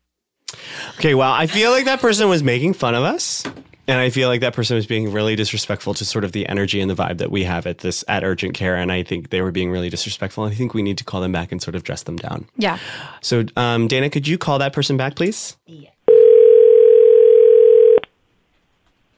Okay, 0.97 1.15
well, 1.15 1.33
I 1.33 1.47
feel 1.47 1.71
like 1.71 1.85
that 1.87 2.01
person 2.01 2.29
was 2.29 2.43
making 2.43 2.75
fun 2.75 2.95
of 2.95 3.05
us. 3.05 3.45
And 3.89 3.99
I 3.99 4.11
feel 4.11 4.29
like 4.29 4.41
that 4.43 4.55
person 4.55 4.77
was 4.77 4.87
being 4.87 5.11
really 5.11 5.35
disrespectful 5.35 5.93
to 5.95 6.05
sort 6.05 6.25
of 6.25 6.31
the 6.33 6.47
energy 6.47 6.81
and 6.81 6.89
the 6.89 6.95
vibe 6.95 7.19
that 7.19 7.33
we 7.33 7.43
have 7.43 7.67
at 7.67 7.79
this 7.79 8.05
at 8.07 8.23
urgent 8.23 8.55
care. 8.55 8.77
And 8.77 8.93
I 8.93 9.03
think 9.03 9.31
they 9.31 9.43
were 9.43 9.51
being 9.51 9.73
really 9.73 9.91
disrespectful. 9.91 10.45
I 10.45 10.55
think 10.55 10.73
we 10.73 10.83
need 10.83 10.99
to 10.99 11.05
call 11.05 11.21
them 11.21 11.33
back 11.33 11.51
and 11.51 11.61
sort 11.61 11.75
of 11.75 11.83
dress 11.83 12.05
them 12.05 12.17
down. 12.17 12.47
Yeah. 12.57 12.79
So, 13.23 13.45
um, 13.57 13.89
Dana, 13.89 14.09
could 14.09 14.29
you 14.29 14.39
call 14.39 14.61
that 14.61 14.73
person 14.73 14.97
back, 14.97 15.17
please? 15.17 15.57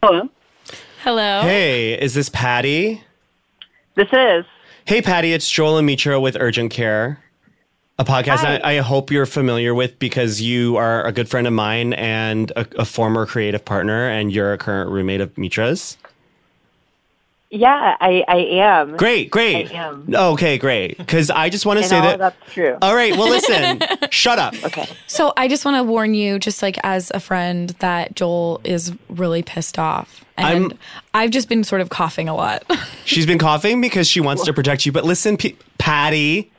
Hello. 0.03 0.28
Hello. 1.03 1.43
Hey, 1.43 2.01
is 2.01 2.14
this 2.14 2.30
Patty? 2.30 3.03
This 3.95 4.09
is. 4.12 4.45
Hey, 4.87 5.01
Patty, 5.01 5.32
it's 5.32 5.51
Joel 5.51 5.78
and 5.78 5.87
Mitra 5.87 6.20
with 6.20 6.37
Urgent 6.39 6.70
Care, 6.70 7.24
a 7.99 8.05
podcast 8.05 8.45
I, 8.45 8.76
I 8.76 8.78
hope 8.78 9.11
you're 9.11 9.26
familiar 9.26 9.74
with 9.74 9.99
because 9.99 10.40
you 10.40 10.76
are 10.76 11.05
a 11.07 11.12
good 11.12 11.28
friend 11.28 11.47
of 11.47 11.53
mine 11.53 11.92
and 11.92 12.51
a, 12.57 12.66
a 12.78 12.84
former 12.84 13.24
creative 13.26 13.64
partner, 13.64 14.09
and 14.09 14.32
you're 14.32 14.53
a 14.53 14.59
current 14.59 14.90
roommate 14.90 15.20
of 15.20 15.36
Mitra's. 15.38 15.97
Yeah, 17.51 17.97
I, 18.01 18.24
I 18.26 18.36
am. 18.38 18.97
Great, 18.97 19.30
great. 19.30 19.70
I 19.70 19.74
am. 19.74 20.12
Okay, 20.12 20.59
great. 20.59 20.99
Because 20.99 21.30
I 21.30 21.51
just 21.51 21.64
want 21.64 21.78
to 21.78 21.84
say 21.88 21.97
all 21.99 22.03
that. 22.03 22.18
that's 22.18 22.53
true. 22.53 22.76
All 22.82 22.97
right, 22.97 23.16
well, 23.16 23.28
listen, 23.28 23.80
shut 24.11 24.40
up. 24.40 24.55
Okay. 24.64 24.88
So 25.07 25.32
I 25.36 25.47
just 25.47 25.64
want 25.64 25.76
to 25.76 25.84
warn 25.84 26.14
you, 26.14 26.40
just 26.40 26.62
like 26.62 26.78
as 26.82 27.12
a 27.14 27.20
friend, 27.20 27.70
that 27.78 28.16
Joel 28.16 28.61
is 28.64 28.92
really 29.09 29.45
pissed 29.45 29.78
off. 29.78 30.24
And 30.36 30.47
I'm- 30.47 30.78
i 31.12 31.22
have 31.22 31.30
just 31.30 31.49
been 31.49 31.62
sort 31.62 31.80
of 31.80 31.90
coughing 31.90 32.28
a 32.28 32.34
lot. 32.34 32.64
She's 33.05 33.24
been 33.24 33.38
coughing 33.38 33.80
because 33.80 34.09
she 34.09 34.18
wants 34.20 34.45
to 34.47 34.53
protect 34.53 34.84
you. 34.84 34.90
But 34.90 35.05
listen, 35.05 35.36
P- 35.36 35.57
Patty, 35.78 36.51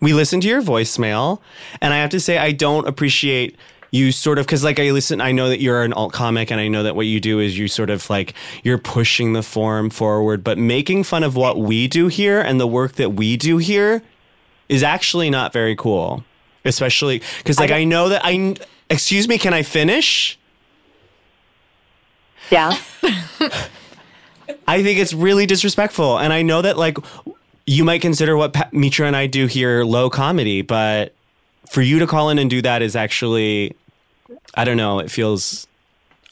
we 0.00 0.12
listened 0.12 0.42
to 0.42 0.48
your 0.48 0.62
voicemail, 0.62 1.40
and 1.80 1.92
I 1.92 1.98
have 1.98 2.10
to 2.10 2.20
say, 2.20 2.38
I 2.38 2.52
don't 2.52 2.86
appreciate 2.86 3.56
you 3.90 4.12
sort 4.12 4.38
of 4.38 4.46
because, 4.46 4.62
like, 4.62 4.78
I 4.78 4.90
listen, 4.90 5.20
I 5.20 5.32
know 5.32 5.48
that 5.48 5.60
you're 5.60 5.82
an 5.82 5.92
alt 5.92 6.12
comic, 6.12 6.50
and 6.50 6.60
I 6.60 6.68
know 6.68 6.82
that 6.82 6.96
what 6.96 7.06
you 7.06 7.20
do 7.20 7.40
is 7.40 7.58
you 7.58 7.68
sort 7.68 7.90
of 7.90 8.08
like 8.08 8.34
you're 8.62 8.78
pushing 8.78 9.32
the 9.32 9.42
form 9.42 9.90
forward, 9.90 10.44
but 10.44 10.58
making 10.58 11.04
fun 11.04 11.24
of 11.24 11.36
what 11.36 11.58
we 11.58 11.88
do 11.88 12.08
here 12.08 12.40
and 12.40 12.60
the 12.60 12.66
work 12.66 12.92
that 12.92 13.10
we 13.10 13.36
do 13.36 13.58
here 13.58 14.02
is 14.68 14.82
actually 14.82 15.30
not 15.30 15.52
very 15.52 15.74
cool. 15.76 16.24
Especially 16.64 17.22
because, 17.38 17.58
like, 17.58 17.70
I 17.70 17.84
know 17.84 18.10
that 18.10 18.22
I. 18.24 18.56
Excuse 18.90 19.28
me, 19.28 19.38
can 19.38 19.54
I 19.54 19.62
finish? 19.62 20.38
Yeah. 22.50 22.76
I 24.66 24.82
think 24.82 24.98
it's 24.98 25.12
really 25.12 25.46
disrespectful. 25.46 26.18
And 26.18 26.32
I 26.32 26.42
know 26.42 26.62
that 26.62 26.76
like 26.76 26.98
you 27.70 27.84
might 27.84 28.02
consider 28.02 28.36
what 28.36 28.52
pa- 28.52 28.68
Mitra 28.72 29.06
and 29.06 29.14
I 29.14 29.28
do 29.28 29.46
here 29.46 29.84
low 29.84 30.10
comedy, 30.10 30.60
but 30.60 31.14
for 31.70 31.82
you 31.82 32.00
to 32.00 32.06
call 32.06 32.28
in 32.30 32.38
and 32.40 32.50
do 32.50 32.60
that 32.62 32.82
is 32.82 32.96
actually, 32.96 33.76
I 34.54 34.64
don't 34.64 34.76
know, 34.76 34.98
it 34.98 35.08
feels. 35.08 35.68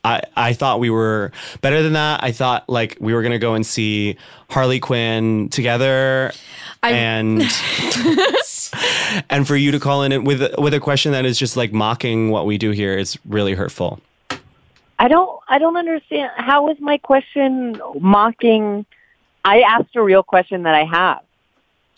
I, 0.04 0.22
I 0.36 0.52
thought 0.52 0.80
we 0.80 0.90
were 0.90 1.30
better 1.60 1.80
than 1.82 1.92
that. 1.92 2.24
I 2.24 2.32
thought 2.32 2.68
like 2.68 2.96
we 3.00 3.14
were 3.14 3.22
gonna 3.22 3.38
go 3.38 3.54
and 3.54 3.64
see 3.64 4.16
Harley 4.50 4.80
Quinn 4.80 5.48
together, 5.50 6.32
I- 6.82 6.90
and 6.90 7.42
and 9.30 9.46
for 9.46 9.54
you 9.54 9.70
to 9.70 9.78
call 9.78 10.02
in 10.02 10.24
with 10.24 10.42
with 10.58 10.74
a 10.74 10.80
question 10.80 11.12
that 11.12 11.24
is 11.24 11.38
just 11.38 11.56
like 11.56 11.72
mocking 11.72 12.30
what 12.30 12.46
we 12.46 12.58
do 12.58 12.72
here 12.72 12.98
is 12.98 13.16
really 13.24 13.54
hurtful. 13.54 14.00
I 14.98 15.06
don't 15.06 15.38
I 15.46 15.58
don't 15.58 15.76
understand 15.76 16.32
how 16.36 16.68
is 16.70 16.80
my 16.80 16.98
question 16.98 17.80
mocking 18.00 18.86
I 19.44 19.60
asked 19.60 19.94
a 19.94 20.02
real 20.02 20.24
question 20.24 20.64
that 20.64 20.74
I 20.74 20.84
have. 20.84 21.20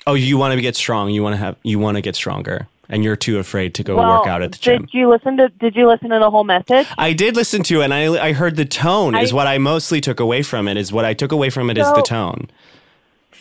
Oh, 0.07 0.15
you 0.15 0.39
want 0.39 0.55
to 0.55 0.61
get 0.61 0.77
strong. 0.77 1.11
You 1.11 1.23
want 1.23 1.35
to 1.35 1.37
have. 1.39 1.57
You 1.63 1.79
want 1.79 1.97
to 1.97 2.01
get 2.01 2.17
stronger, 2.17 2.69
and 2.89 3.05
you're 3.05 3.17
too 3.17 3.39
afraid 3.39 3.75
to 3.75 3.83
go 3.83 3.97
well, 3.97 4.19
work 4.19 4.27
out 4.27 4.43
at 4.43 4.53
the 4.53 4.59
gym. 4.59 4.83
Did 4.83 4.95
you 4.95 5.09
listen 5.09 5.37
to 5.37 5.49
did 5.49 5.77
you 5.77 5.87
listen 5.87 6.11
to 6.11 6.19
the 6.19 6.31
whole 6.31 6.45
message? 6.45 6.87
I 6.97 7.13
did 7.13 7.37
listen 7.37 7.63
to 7.65 7.83
it, 7.83 7.85
and 7.85 7.95
I 7.95 8.29
I 8.29 8.33
heard 8.33 8.57
the 8.57 8.65
tone 8.65 9.15
is 9.15 9.33
what 9.33 9.47
I 9.47 9.59
mostly 9.59 10.01
took 10.01 10.21
away 10.21 10.43
from 10.43 10.69
it. 10.69 10.77
Is 10.77 10.93
what 10.93 11.05
I 11.05 11.15
took 11.15 11.33
away 11.33 11.51
from 11.51 11.71
it 11.71 11.79
is 11.79 11.87
the 11.93 12.03
tone. 12.03 12.51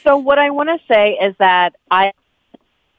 So 0.03 0.17
what 0.17 0.39
I 0.39 0.49
want 0.49 0.69
to 0.69 0.79
say 0.87 1.13
is 1.13 1.35
that 1.39 1.75
I 1.91 2.13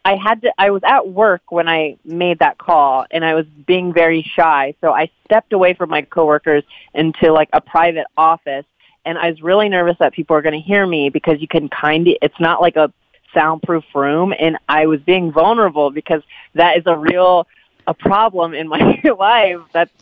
I 0.04 0.16
had 0.16 0.42
to 0.42 0.52
I 0.58 0.70
was 0.70 0.82
at 0.84 1.08
work 1.08 1.52
when 1.52 1.68
I 1.68 1.96
made 2.04 2.38
that 2.38 2.58
call 2.58 3.06
and 3.10 3.24
I 3.24 3.34
was 3.34 3.46
being 3.46 3.92
very 3.92 4.22
shy. 4.22 4.74
So 4.80 4.92
I 4.92 5.10
stepped 5.24 5.52
away 5.52 5.74
from 5.74 5.90
my 5.90 6.02
coworkers 6.02 6.64
into 6.94 7.32
like 7.32 7.50
a 7.52 7.60
private 7.60 8.06
office 8.16 8.64
and 9.04 9.18
I 9.18 9.30
was 9.30 9.42
really 9.42 9.68
nervous 9.68 9.96
that 9.98 10.12
people 10.12 10.36
are 10.36 10.42
going 10.42 10.60
to 10.60 10.66
hear 10.66 10.86
me 10.86 11.10
because 11.10 11.40
you 11.40 11.48
can 11.48 11.68
kind 11.68 12.08
of 12.08 12.14
it's 12.22 12.40
not 12.40 12.60
like 12.60 12.76
a 12.76 12.92
soundproof 13.34 13.84
room 13.94 14.32
and 14.38 14.56
I 14.68 14.86
was 14.86 15.00
being 15.00 15.32
vulnerable 15.32 15.90
because 15.90 16.22
that 16.54 16.76
is 16.78 16.84
a 16.86 16.96
real 16.96 17.46
a 17.86 17.94
problem 17.94 18.54
in 18.54 18.68
my 18.68 19.00
life 19.18 19.60
that's 19.72 19.92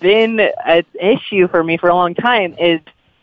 been 0.00 0.40
an 0.40 0.84
issue 1.00 1.48
for 1.48 1.62
me 1.62 1.76
for 1.76 1.88
a 1.88 1.94
long 1.94 2.14
time 2.14 2.54
is 2.58 2.80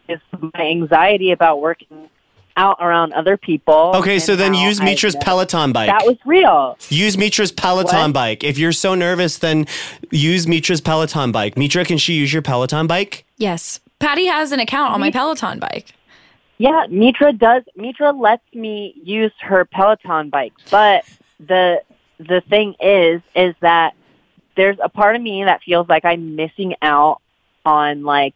is 0.08 0.20
my 0.54 0.62
anxiety 0.68 1.32
about 1.32 1.62
working 1.62 2.10
out 2.58 2.78
around 2.82 3.14
other 3.14 3.38
people. 3.38 3.92
Okay, 3.96 4.20
so 4.20 4.36
then 4.36 4.54
how 4.54 4.66
use 4.68 4.82
I- 4.82 4.86
Mitra's 4.86 5.16
Peloton 5.22 5.72
bike. 5.72 5.88
That 5.88 6.06
was 6.06 6.18
real. 6.26 6.78
Use 6.90 7.16
Mitra's 7.16 7.52
Peloton 7.52 8.06
What? 8.08 8.14
bike. 8.14 8.44
If 8.44 8.58
you're 8.58 8.72
so 8.74 8.96
nervous, 8.96 9.38
then 9.38 9.66
use 10.12 10.46
Mitra's 10.48 10.82
Peloton 10.82 11.32
bike. 11.32 11.58
Mitra, 11.58 11.86
can 11.86 11.98
she 11.98 12.14
use 12.14 12.34
your 12.34 12.42
Peloton 12.42 12.86
bike? 12.88 13.24
Yes. 13.38 13.80
Patty 14.00 14.26
has 14.26 14.52
an 14.52 14.60
account 14.60 14.94
on 14.94 15.00
my 15.00 15.12
Peloton 15.12 15.60
bike. 15.60 15.88
Yeah, 16.60 16.88
Mitra 16.90 17.32
does. 17.32 17.64
Mitra 17.78 18.12
lets 18.12 18.44
me 18.54 18.94
use 19.02 19.32
her 19.40 19.64
Peloton 19.64 20.30
bike, 20.30 20.54
but 20.70 21.06
the 21.40 21.82
the 22.20 22.42
thing 22.50 22.76
is, 22.82 23.22
is 23.34 23.56
that 23.62 23.96
there's 24.58 24.78
a 24.84 24.90
part 24.90 25.16
of 25.16 25.22
me 25.22 25.46
that 25.46 25.62
feels 25.64 25.88
like 25.88 26.04
I'm 26.04 26.36
missing 26.36 26.76
out 26.82 27.22
on 27.66 28.04
like 28.04 28.36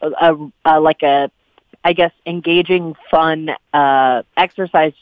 a, 0.00 0.34
a, 0.64 0.80
like 0.80 1.02
a, 1.04 1.30
I 1.84 1.92
guess, 1.92 2.10
engaging, 2.26 2.96
fun 3.12 3.50
uh, 3.72 4.22
exercise 4.36 4.94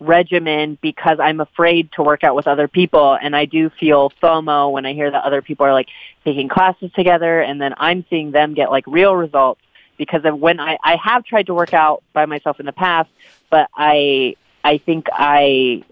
regimen 0.00 0.78
because 0.80 1.18
I'm 1.20 1.40
afraid 1.40 1.92
to 1.92 2.02
work 2.02 2.24
out 2.24 2.34
with 2.34 2.46
other 2.46 2.68
people, 2.68 3.18
and 3.20 3.36
I 3.36 3.44
do 3.44 3.68
feel 3.68 4.10
FOMO 4.22 4.72
when 4.72 4.86
I 4.86 4.94
hear 4.94 5.10
that 5.10 5.24
other 5.24 5.42
people 5.42 5.66
are 5.66 5.74
like 5.74 5.88
taking 6.24 6.48
classes 6.48 6.90
together, 6.96 7.42
and 7.42 7.60
then 7.60 7.74
I'm 7.76 8.06
seeing 8.08 8.30
them 8.30 8.54
get 8.54 8.70
like 8.70 8.86
real 8.86 9.14
results 9.14 9.60
because 10.04 10.24
of 10.24 10.36
when 10.36 10.58
I, 10.58 10.76
I 10.82 10.96
have 10.96 11.24
tried 11.24 11.46
to 11.46 11.54
work 11.54 11.72
out 11.72 12.02
by 12.12 12.26
myself 12.26 12.58
in 12.58 12.66
the 12.66 12.72
past, 12.72 13.08
but 13.50 13.70
I 13.76 14.34
I 14.64 14.78
think 14.78 15.06
I 15.12 15.84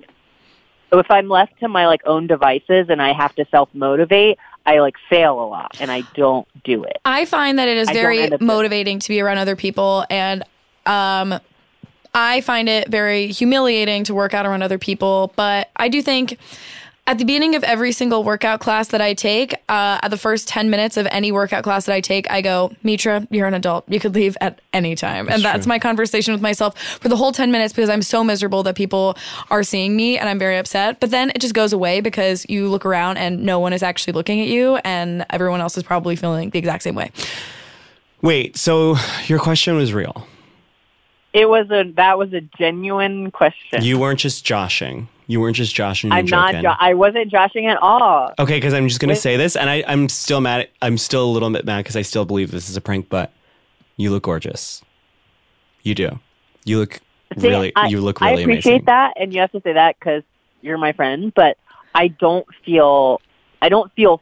if 0.93 1.09
I'm 1.09 1.29
left 1.29 1.61
to 1.61 1.69
my 1.69 1.87
like 1.87 2.01
own 2.05 2.27
devices 2.27 2.87
and 2.89 3.01
I 3.01 3.13
have 3.13 3.33
to 3.37 3.45
self 3.53 3.69
motivate, 3.73 4.37
I 4.67 4.81
like 4.81 4.97
fail 5.09 5.41
a 5.41 5.47
lot 5.47 5.77
and 5.79 5.93
I 5.93 6.01
don't 6.17 6.49
do 6.65 6.83
it. 6.83 6.99
I 7.05 7.25
find 7.25 7.57
that 7.61 7.69
it 7.69 7.77
is 7.77 7.89
I 7.89 7.93
very 7.93 8.19
end 8.19 8.35
up 8.35 8.41
doing- 8.41 8.49
motivating 8.49 8.99
to 8.99 9.09
be 9.09 9.21
around 9.21 9.39
other 9.39 9.55
people 9.55 10.05
and 10.11 10.43
um 10.87 11.39
I 12.13 12.41
find 12.41 12.69
it 12.69 12.89
very 12.89 13.29
humiliating 13.29 14.03
to 14.05 14.15
work 14.15 14.35
out 14.35 14.45
around 14.45 14.65
other 14.65 14.79
people, 14.79 15.33
but 15.37 15.71
I 15.77 15.89
do 15.89 16.03
think 16.03 16.37
at 17.11 17.19
the 17.19 17.25
beginning 17.25 17.57
of 17.57 17.65
every 17.65 17.91
single 17.91 18.23
workout 18.23 18.61
class 18.61 18.89
that 18.89 19.01
I 19.01 19.15
take, 19.15 19.55
uh, 19.69 19.99
at 20.01 20.13
the 20.13 20.17
first 20.17 20.47
10 20.47 20.71
minutes 20.71 20.97
of 20.97 21.09
any 21.11 21.33
workout 21.33 21.65
class 21.65 21.87
that 21.87 21.93
I 21.93 22.01
take, 22.01 22.31
I 22.31 22.41
go, 22.41 22.73
Mitra, 22.85 23.27
you're 23.33 23.49
an 23.49 23.55
adult. 23.55 23.85
You 23.89 23.99
could 23.99 24.15
leave 24.15 24.37
at 24.41 24.61
any 24.73 24.95
time. 24.95 25.29
and 25.29 25.43
that's 25.43 25.67
my 25.67 25.81
conversation 25.81 26.33
with 26.33 26.41
myself 26.41 26.79
for 26.79 27.09
the 27.09 27.17
whole 27.17 27.33
10 27.33 27.51
minutes 27.51 27.73
because 27.73 27.91
I'm 27.91 28.03
so 28.03 28.23
miserable 28.23 28.63
that 28.63 28.77
people 28.77 29.19
are 29.51 29.65
seeing 29.65 29.97
me 29.97 30.19
and 30.19 30.29
I'm 30.29 30.39
very 30.39 30.57
upset. 30.57 31.01
But 31.01 31.11
then 31.11 31.31
it 31.31 31.41
just 31.41 31.53
goes 31.53 31.73
away 31.73 32.01
because 32.01 32.47
you 32.49 32.69
look 32.69 32.87
around 32.87 33.17
and 33.17 33.43
no 33.43 33.59
one 33.59 33.73
is 33.73 33.83
actually 33.83 34.13
looking 34.13 34.41
at 34.41 34.47
you 34.47 34.77
and 34.77 35.27
everyone 35.31 35.61
else 35.61 35.77
is 35.77 35.83
probably 35.83 36.15
feeling 36.15 36.51
the 36.51 36.61
exact 36.61 36.85
same 36.85 36.95
way. 36.95 37.11
Wait, 38.23 38.57
so 38.57 38.95
your 39.27 39.41
question 39.41 39.75
was 39.75 39.93
real. 39.93 40.29
It 41.33 41.49
was 41.49 41.71
a 41.71 41.91
that 41.97 42.19
was 42.19 42.33
a 42.33 42.41
genuine 42.41 43.33
question. 43.33 43.83
You 43.83 43.99
weren't 43.99 44.21
just 44.21 44.45
joshing. 44.45 45.09
You 45.31 45.41
weren't 45.41 45.55
just 45.55 45.73
joshing. 45.77 46.11
I'm 46.11 46.27
not. 46.27 46.61
Jo- 46.61 46.75
I 46.77 46.95
wasn't 46.95 47.31
joshing 47.31 47.69
at 47.69 47.77
all. 47.77 48.33
Okay, 48.37 48.57
because 48.57 48.75
I'm 48.75 48.89
just 48.89 48.99
gonna 48.99 49.13
Wait. 49.13 49.21
say 49.21 49.37
this, 49.37 49.55
and 49.55 49.71
I, 49.71 49.85
I'm 49.87 50.09
still 50.09 50.41
mad. 50.41 50.63
At, 50.63 50.71
I'm 50.83 50.99
still 50.99 51.25
a 51.25 51.31
little 51.31 51.49
bit 51.51 51.65
mad 51.65 51.85
because 51.85 51.95
I 51.95 52.03
still 52.03 52.25
believe 52.25 52.51
this 52.51 52.69
is 52.69 52.77
a 52.77 52.81
prank. 52.81 53.09
But 53.09 53.33
you 53.97 54.11
look 54.11 54.25
gorgeous. 54.25 54.83
You 55.85 55.95
do. 55.95 56.19
You 56.65 56.79
look 56.79 57.01
See, 57.39 57.47
really. 57.47 57.73
I, 57.77 57.87
you 57.87 58.01
look 58.01 58.21
really. 58.21 58.39
I 58.39 58.41
appreciate 58.41 58.73
amazing. 58.73 58.85
that, 58.87 59.13
and 59.21 59.33
you 59.33 59.41
have 59.41 59.53
to 59.53 59.61
say 59.61 59.73
that 59.73 60.01
because 60.01 60.25
you're 60.63 60.79
my 60.79 60.91
friend. 60.91 61.33
But 61.33 61.59
I 61.95 62.09
don't 62.09 62.47
feel. 62.65 63.21
I 63.63 63.69
don't 63.69 63.93
feel. 63.93 64.21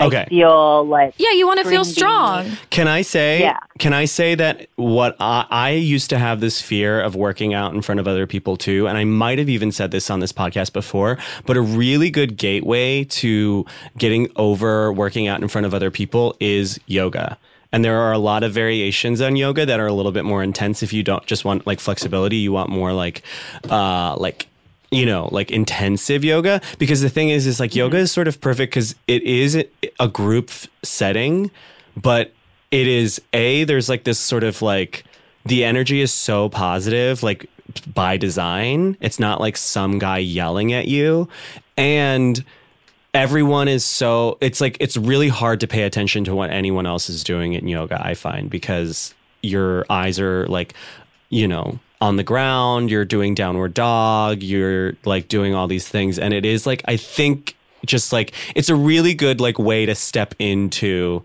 Okay. 0.00 0.22
I 0.22 0.28
feel 0.28 0.86
like 0.86 1.14
Yeah, 1.18 1.32
you 1.32 1.46
want 1.46 1.60
to 1.60 1.68
feel 1.68 1.84
strong. 1.84 2.50
Can 2.70 2.88
I 2.88 3.02
say? 3.02 3.40
Yeah. 3.40 3.58
Can 3.78 3.92
I 3.92 4.06
say 4.06 4.34
that 4.34 4.68
what 4.76 5.16
I, 5.20 5.46
I 5.50 5.70
used 5.70 6.10
to 6.10 6.18
have 6.18 6.40
this 6.40 6.60
fear 6.60 7.00
of 7.00 7.14
working 7.14 7.54
out 7.54 7.74
in 7.74 7.82
front 7.82 8.00
of 8.00 8.08
other 8.08 8.26
people 8.26 8.56
too, 8.56 8.88
and 8.88 8.98
I 8.98 9.04
might 9.04 9.38
have 9.38 9.48
even 9.48 9.70
said 9.70 9.90
this 9.90 10.10
on 10.10 10.20
this 10.20 10.32
podcast 10.32 10.72
before. 10.72 11.18
But 11.46 11.56
a 11.56 11.60
really 11.60 12.10
good 12.10 12.36
gateway 12.36 13.04
to 13.04 13.64
getting 13.96 14.30
over 14.36 14.92
working 14.92 15.28
out 15.28 15.42
in 15.42 15.48
front 15.48 15.66
of 15.66 15.74
other 15.74 15.90
people 15.90 16.36
is 16.40 16.80
yoga. 16.86 17.38
And 17.70 17.84
there 17.84 17.98
are 17.98 18.12
a 18.12 18.18
lot 18.18 18.44
of 18.44 18.52
variations 18.52 19.20
on 19.20 19.34
yoga 19.34 19.66
that 19.66 19.80
are 19.80 19.86
a 19.86 19.92
little 19.92 20.12
bit 20.12 20.24
more 20.24 20.44
intense. 20.44 20.82
If 20.84 20.92
you 20.92 21.02
don't 21.02 21.26
just 21.26 21.44
want 21.44 21.66
like 21.66 21.80
flexibility, 21.80 22.36
you 22.36 22.52
want 22.52 22.70
more 22.70 22.92
like, 22.92 23.22
uh, 23.68 24.16
like 24.16 24.46
you 24.94 25.04
know, 25.04 25.28
like 25.32 25.50
intensive 25.50 26.24
yoga. 26.24 26.60
Because 26.78 27.00
the 27.00 27.08
thing 27.08 27.30
is, 27.30 27.46
is 27.46 27.58
like 27.58 27.74
yoga 27.74 27.96
is 27.98 28.12
sort 28.12 28.28
of 28.28 28.40
perfect 28.40 28.72
because 28.72 28.94
it 29.08 29.22
is 29.24 29.62
a 29.98 30.08
group 30.08 30.50
setting, 30.82 31.50
but 31.96 32.32
it 32.70 32.86
is 32.86 33.20
a 33.32 33.64
there's 33.64 33.88
like 33.88 34.04
this 34.04 34.18
sort 34.18 34.44
of 34.44 34.62
like 34.62 35.04
the 35.44 35.64
energy 35.64 36.00
is 36.00 36.12
so 36.12 36.48
positive, 36.48 37.22
like 37.22 37.46
by 37.92 38.16
design. 38.16 38.96
It's 39.00 39.18
not 39.18 39.40
like 39.40 39.56
some 39.56 39.98
guy 39.98 40.18
yelling 40.18 40.72
at 40.72 40.86
you, 40.86 41.28
and 41.76 42.44
everyone 43.14 43.68
is 43.68 43.84
so 43.84 44.38
it's 44.40 44.60
like 44.60 44.76
it's 44.80 44.96
really 44.96 45.28
hard 45.28 45.60
to 45.60 45.66
pay 45.66 45.82
attention 45.82 46.24
to 46.24 46.34
what 46.34 46.50
anyone 46.50 46.84
else 46.84 47.08
is 47.08 47.22
doing 47.22 47.52
in 47.52 47.68
yoga 47.68 48.04
i 48.04 48.12
find 48.12 48.50
because 48.50 49.14
your 49.40 49.86
eyes 49.88 50.18
are 50.18 50.48
like 50.48 50.74
you 51.28 51.46
know 51.46 51.78
on 52.04 52.16
the 52.16 52.22
ground 52.22 52.90
you're 52.90 53.04
doing 53.04 53.34
downward 53.34 53.72
dog 53.72 54.42
you're 54.42 54.94
like 55.04 55.28
doing 55.28 55.54
all 55.54 55.66
these 55.66 55.88
things 55.88 56.18
and 56.18 56.34
it 56.34 56.44
is 56.44 56.66
like 56.66 56.82
i 56.86 56.96
think 56.96 57.56
just 57.86 58.12
like 58.12 58.32
it's 58.54 58.68
a 58.68 58.74
really 58.74 59.14
good 59.14 59.40
like 59.40 59.58
way 59.58 59.86
to 59.86 59.94
step 59.94 60.34
into 60.38 61.24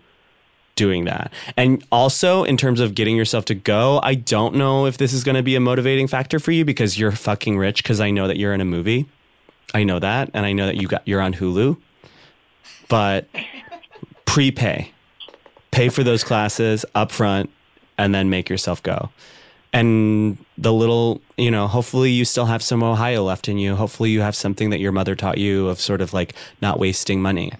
doing 0.80 1.04
that. 1.04 1.30
And 1.58 1.84
also 1.92 2.42
in 2.44 2.56
terms 2.56 2.80
of 2.80 2.94
getting 2.94 3.14
yourself 3.14 3.44
to 3.46 3.54
go, 3.54 4.00
I 4.02 4.14
don't 4.14 4.54
know 4.54 4.86
if 4.86 4.96
this 4.96 5.12
is 5.12 5.24
going 5.24 5.36
to 5.36 5.42
be 5.42 5.54
a 5.54 5.60
motivating 5.60 6.06
factor 6.06 6.38
for 6.38 6.52
you 6.52 6.64
because 6.64 6.98
you're 6.98 7.12
fucking 7.12 7.58
rich 7.58 7.82
because 7.82 8.00
I 8.00 8.10
know 8.10 8.26
that 8.26 8.38
you're 8.38 8.54
in 8.54 8.62
a 8.62 8.64
movie. 8.64 9.06
I 9.74 9.84
know 9.84 9.98
that 9.98 10.30
and 10.32 10.46
I 10.46 10.52
know 10.54 10.64
that 10.64 10.76
you 10.76 10.88
got 10.88 11.06
you're 11.06 11.20
on 11.20 11.34
Hulu. 11.34 11.76
But 12.88 13.28
prepay. 14.24 14.90
Pay 15.70 15.90
for 15.90 16.02
those 16.02 16.24
classes 16.24 16.86
up 16.94 17.12
front 17.12 17.50
and 17.98 18.14
then 18.14 18.30
make 18.30 18.48
yourself 18.48 18.82
go. 18.82 19.10
And 19.72 20.36
the 20.58 20.72
little, 20.72 21.22
you 21.36 21.50
know, 21.50 21.68
hopefully 21.68 22.10
you 22.10 22.24
still 22.24 22.46
have 22.46 22.62
some 22.62 22.82
Ohio 22.82 23.22
left 23.22 23.48
in 23.48 23.56
you. 23.56 23.76
Hopefully 23.76 24.10
you 24.10 24.20
have 24.20 24.34
something 24.34 24.70
that 24.70 24.80
your 24.80 24.90
mother 24.90 25.14
taught 25.14 25.38
you 25.38 25.68
of 25.68 25.80
sort 25.80 26.00
of 26.00 26.12
like 26.12 26.34
not 26.60 26.78
wasting 26.78 27.22
money. 27.22 27.52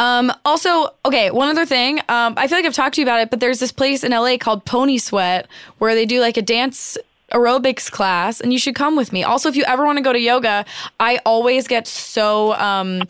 Um, 0.00 0.32
also, 0.44 0.88
okay, 1.04 1.30
one 1.30 1.48
other 1.48 1.66
thing. 1.66 1.98
Um, 2.08 2.34
I 2.36 2.48
feel 2.48 2.58
like 2.58 2.64
I've 2.64 2.74
talked 2.74 2.94
to 2.94 3.00
you 3.02 3.04
about 3.04 3.20
it, 3.20 3.30
but 3.30 3.40
there's 3.40 3.60
this 3.60 3.70
place 3.72 4.02
in 4.02 4.12
LA 4.12 4.38
called 4.38 4.64
Pony 4.64 4.98
Sweat 4.98 5.46
where 5.78 5.94
they 5.94 6.06
do 6.06 6.20
like 6.20 6.36
a 6.36 6.42
dance 6.42 6.96
aerobics 7.32 7.90
class 7.90 8.40
and 8.40 8.52
you 8.52 8.58
should 8.58 8.74
come 8.74 8.96
with 8.96 9.12
me. 9.12 9.22
Also, 9.22 9.48
if 9.48 9.56
you 9.56 9.64
ever 9.64 9.84
want 9.84 9.98
to 9.98 10.02
go 10.02 10.12
to 10.12 10.18
yoga, 10.18 10.64
I 10.98 11.18
always 11.26 11.66
get 11.68 11.86
so 11.86 12.54
um 12.54 13.02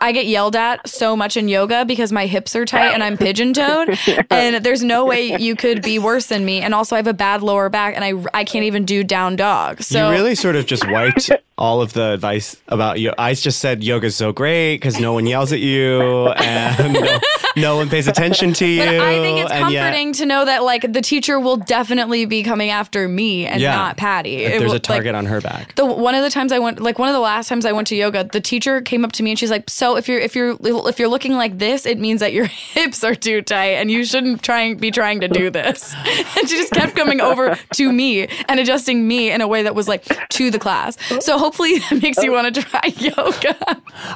I 0.00 0.12
get 0.12 0.26
yelled 0.26 0.56
at 0.56 0.88
so 0.88 1.14
much 1.16 1.36
in 1.36 1.48
yoga 1.48 1.84
because 1.84 2.12
my 2.12 2.26
hips 2.26 2.56
are 2.56 2.64
tight 2.64 2.92
and 2.94 3.02
I'm 3.02 3.16
pigeon-toed 3.18 3.98
and 4.30 4.64
there's 4.64 4.82
no 4.82 5.04
way 5.04 5.36
you 5.38 5.56
could 5.56 5.82
be 5.82 5.98
worse 5.98 6.26
than 6.26 6.44
me 6.44 6.60
and 6.62 6.74
also 6.74 6.96
I 6.96 6.98
have 6.98 7.06
a 7.06 7.12
bad 7.14 7.42
lower 7.42 7.68
back 7.68 7.94
and 7.96 8.04
I 8.04 8.12
I 8.32 8.44
can't 8.44 8.64
even 8.64 8.84
do 8.84 9.04
down 9.04 9.36
dog. 9.36 9.82
So 9.82 10.06
you 10.08 10.12
really 10.14 10.34
sort 10.34 10.56
of 10.56 10.66
just 10.66 10.88
wiped 10.90 11.30
all 11.58 11.80
of 11.80 11.92
the 11.92 12.12
advice 12.12 12.56
about 12.68 13.00
you. 13.00 13.12
I 13.18 13.34
just 13.34 13.60
said 13.60 13.82
yoga's 13.84 14.16
so 14.16 14.32
great 14.32 14.76
because 14.76 14.98
no 15.00 15.12
one 15.12 15.26
yells 15.26 15.52
at 15.52 15.60
you 15.60 16.28
and 16.28 16.92
no, 16.94 17.18
no 17.56 17.76
one 17.76 17.88
pays 17.88 18.06
attention 18.08 18.52
to 18.54 18.66
you. 18.66 18.84
But 18.84 18.88
I 19.00 19.20
think 19.20 19.38
it's 19.40 19.50
and 19.52 19.70
yet- 19.70 19.82
comforting 19.84 20.12
to 20.14 20.26
know 20.26 20.44
that 20.44 20.62
like 20.64 20.90
the 20.92 21.00
teacher 21.02 21.38
will 21.40 21.56
definitely 21.56 22.24
be 22.26 22.42
coming 22.42 22.70
after 22.70 23.08
me 23.08 23.46
and 23.46 23.60
Yeah. 23.66 23.76
not 23.76 23.96
Patty. 23.96 24.44
Like, 24.44 24.54
It 24.54 24.58
there's 24.60 24.70
will- 24.70 24.76
a 24.76 24.80
target 24.80 25.12
like, 25.14 25.18
on 25.18 25.26
her 25.26 25.40
back. 25.40 25.74
the 25.76 25.84
one 25.84 26.14
of 26.14 26.22
the 26.22 26.30
times 26.30 26.52
I 26.52 26.58
went, 26.58 26.80
like 26.80 26.98
one 26.98 27.08
of 27.08 27.14
the 27.14 27.20
last 27.20 27.48
times 27.48 27.64
I 27.66 27.72
went 27.72 27.86
to 27.88 27.96
yoga, 27.96 28.24
the 28.24 28.40
teacher 28.40 28.80
came 28.80 29.04
up 29.04 29.12
to 29.12 29.22
me 29.22 29.30
and 29.30 29.38
she's 29.38 29.50
like, 29.50 29.68
"So 29.70 29.96
if 29.96 30.08
you're 30.08 30.18
if 30.20 30.34
you're 30.34 30.56
if 30.88 30.98
you're 30.98 31.08
looking 31.08 31.34
like 31.34 31.58
this, 31.58 31.86
it 31.86 31.98
means 31.98 32.20
that 32.20 32.32
your 32.32 32.44
hips 32.74 33.04
are 33.04 33.14
too 33.14 33.42
tight 33.42 33.74
and 33.80 33.90
you 33.90 34.04
shouldn't 34.04 34.42
try 34.42 34.60
and 34.62 34.80
be 34.80 34.90
trying 34.90 35.20
to 35.20 35.28
do 35.28 35.50
this." 35.50 35.94
And 36.38 36.48
she 36.48 36.56
just 36.56 36.72
kept 36.72 36.94
coming 36.94 37.20
over 37.20 37.56
to 37.74 37.92
me 37.92 38.28
and 38.48 38.60
adjusting 38.60 39.06
me 39.08 39.30
in 39.30 39.40
a 39.40 39.48
way 39.48 39.62
that 39.62 39.74
was 39.74 39.88
like 39.88 40.04
to 40.30 40.50
the 40.50 40.58
class. 40.58 40.96
So 41.20 41.38
hopefully 41.38 41.78
that 41.78 42.02
makes 42.02 42.22
you 42.22 42.30
want 42.32 42.54
to 42.54 42.62
try 42.62 42.82
yoga. 42.96 43.56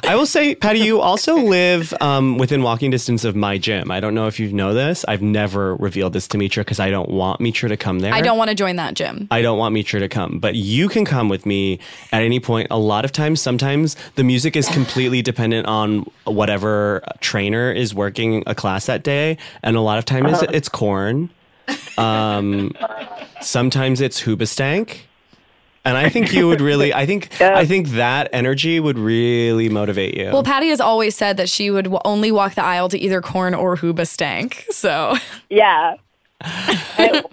I 0.03 0.15
will 0.15 0.25
say, 0.27 0.53
Patty, 0.55 0.79
you 0.79 0.99
also 1.01 1.35
live 1.37 1.93
um, 1.99 2.37
within 2.37 2.61
walking 2.61 2.91
distance 2.91 3.23
of 3.23 3.35
my 3.35 3.57
gym. 3.57 3.89
I 3.91 3.99
don't 3.99 4.13
know 4.13 4.27
if 4.27 4.39
you 4.39 4.51
know 4.51 4.73
this. 4.73 5.03
I've 5.07 5.21
never 5.21 5.75
revealed 5.77 6.13
this 6.13 6.27
to 6.29 6.37
Mitra 6.37 6.63
because 6.63 6.79
I 6.79 6.89
don't 6.91 7.09
want 7.09 7.41
Mitra 7.41 7.69
to 7.69 7.77
come 7.77 7.99
there. 7.99 8.13
I 8.13 8.21
don't 8.21 8.37
want 8.37 8.49
to 8.49 8.55
join 8.55 8.75
that 8.75 8.93
gym. 8.93 9.27
I 9.31 9.40
don't 9.41 9.57
want 9.57 9.73
Mitra 9.73 9.99
to 9.99 10.07
come, 10.09 10.39
but 10.39 10.55
you 10.55 10.89
can 10.89 11.05
come 11.05 11.29
with 11.29 11.45
me 11.45 11.79
at 12.11 12.21
any 12.21 12.39
point. 12.39 12.67
A 12.71 12.77
lot 12.77 13.05
of 13.05 13.11
times, 13.11 13.41
sometimes 13.41 13.95
the 14.15 14.23
music 14.23 14.55
is 14.55 14.67
completely 14.69 15.21
dependent 15.31 15.67
on 15.67 16.09
whatever 16.25 17.03
trainer 17.19 17.71
is 17.71 17.93
working 17.93 18.43
a 18.47 18.55
class 18.55 18.85
that 18.87 19.03
day, 19.03 19.37
and 19.63 19.75
a 19.75 19.81
lot 19.81 19.97
of 19.97 20.05
times 20.05 20.41
it's, 20.41 20.53
it's 20.53 20.69
Korn. 20.69 21.29
Um, 21.97 22.73
sometimes 23.41 24.01
it's 24.01 24.21
Hoobastank. 24.21 24.97
And 25.83 25.97
I 25.97 26.09
think 26.09 26.31
you 26.31 26.47
would 26.47 26.61
really, 26.61 26.93
I 26.93 27.07
think, 27.07 27.29
Yeah. 27.39 27.57
I 27.57 27.65
think 27.65 27.89
that 27.89 28.29
energy 28.33 28.79
would 28.79 28.99
really 28.99 29.67
motivate 29.67 30.15
you. 30.15 30.29
Well, 30.31 30.43
Patty 30.43 30.69
has 30.69 30.79
always 30.79 31.15
said 31.15 31.37
that 31.37 31.49
she 31.49 31.71
would 31.71 31.91
only 32.05 32.31
walk 32.31 32.53
the 32.53 32.63
aisle 32.63 32.87
to 32.89 32.99
either 32.99 33.19
Korn 33.19 33.55
or 33.55 33.75
Hoobastank. 33.77 34.71
So 34.71 35.15
Yeah. 35.49 35.95
I, 36.41 37.23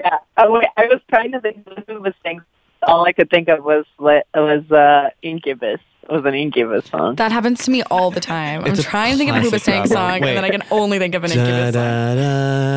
yeah. 0.00 0.18
I, 0.36 0.48
wa- 0.48 0.62
I 0.76 0.86
was 0.86 1.00
trying 1.08 1.32
to 1.32 1.40
think 1.40 1.66
of 1.66 1.84
who 1.86 2.00
was 2.00 2.14
things. 2.22 2.42
All 2.82 3.04
I 3.06 3.12
could 3.12 3.30
think 3.30 3.48
of 3.48 3.64
was 3.64 3.84
was 3.98 4.70
uh, 4.70 5.10
Incubus. 5.22 5.80
It 6.02 6.10
was 6.12 6.24
an 6.24 6.34
Incubus 6.34 6.86
song. 6.86 7.16
that 7.16 7.32
happens 7.32 7.64
to 7.64 7.70
me 7.70 7.82
all 7.90 8.10
the 8.10 8.20
time. 8.20 8.62
I'm 8.64 8.70
It's 8.70 8.80
a 8.80 8.82
trying 8.82 9.12
to 9.12 9.18
think 9.18 9.30
of 9.30 9.36
a 9.36 9.40
Hooba 9.40 9.48
classic 9.50 9.62
Stank 9.62 9.80
Rob 9.80 9.88
song, 9.88 10.10
song. 10.12 10.20
Wait. 10.22 10.28
and 10.28 10.36
then 10.38 10.44
I 10.44 10.50
can 10.50 10.62
only 10.70 10.98
think 10.98 11.14
of 11.14 11.24
an 11.24 11.30
da, 11.30 11.36
Incubus 11.36 11.74
song. 11.74 11.82
da, 11.82 12.14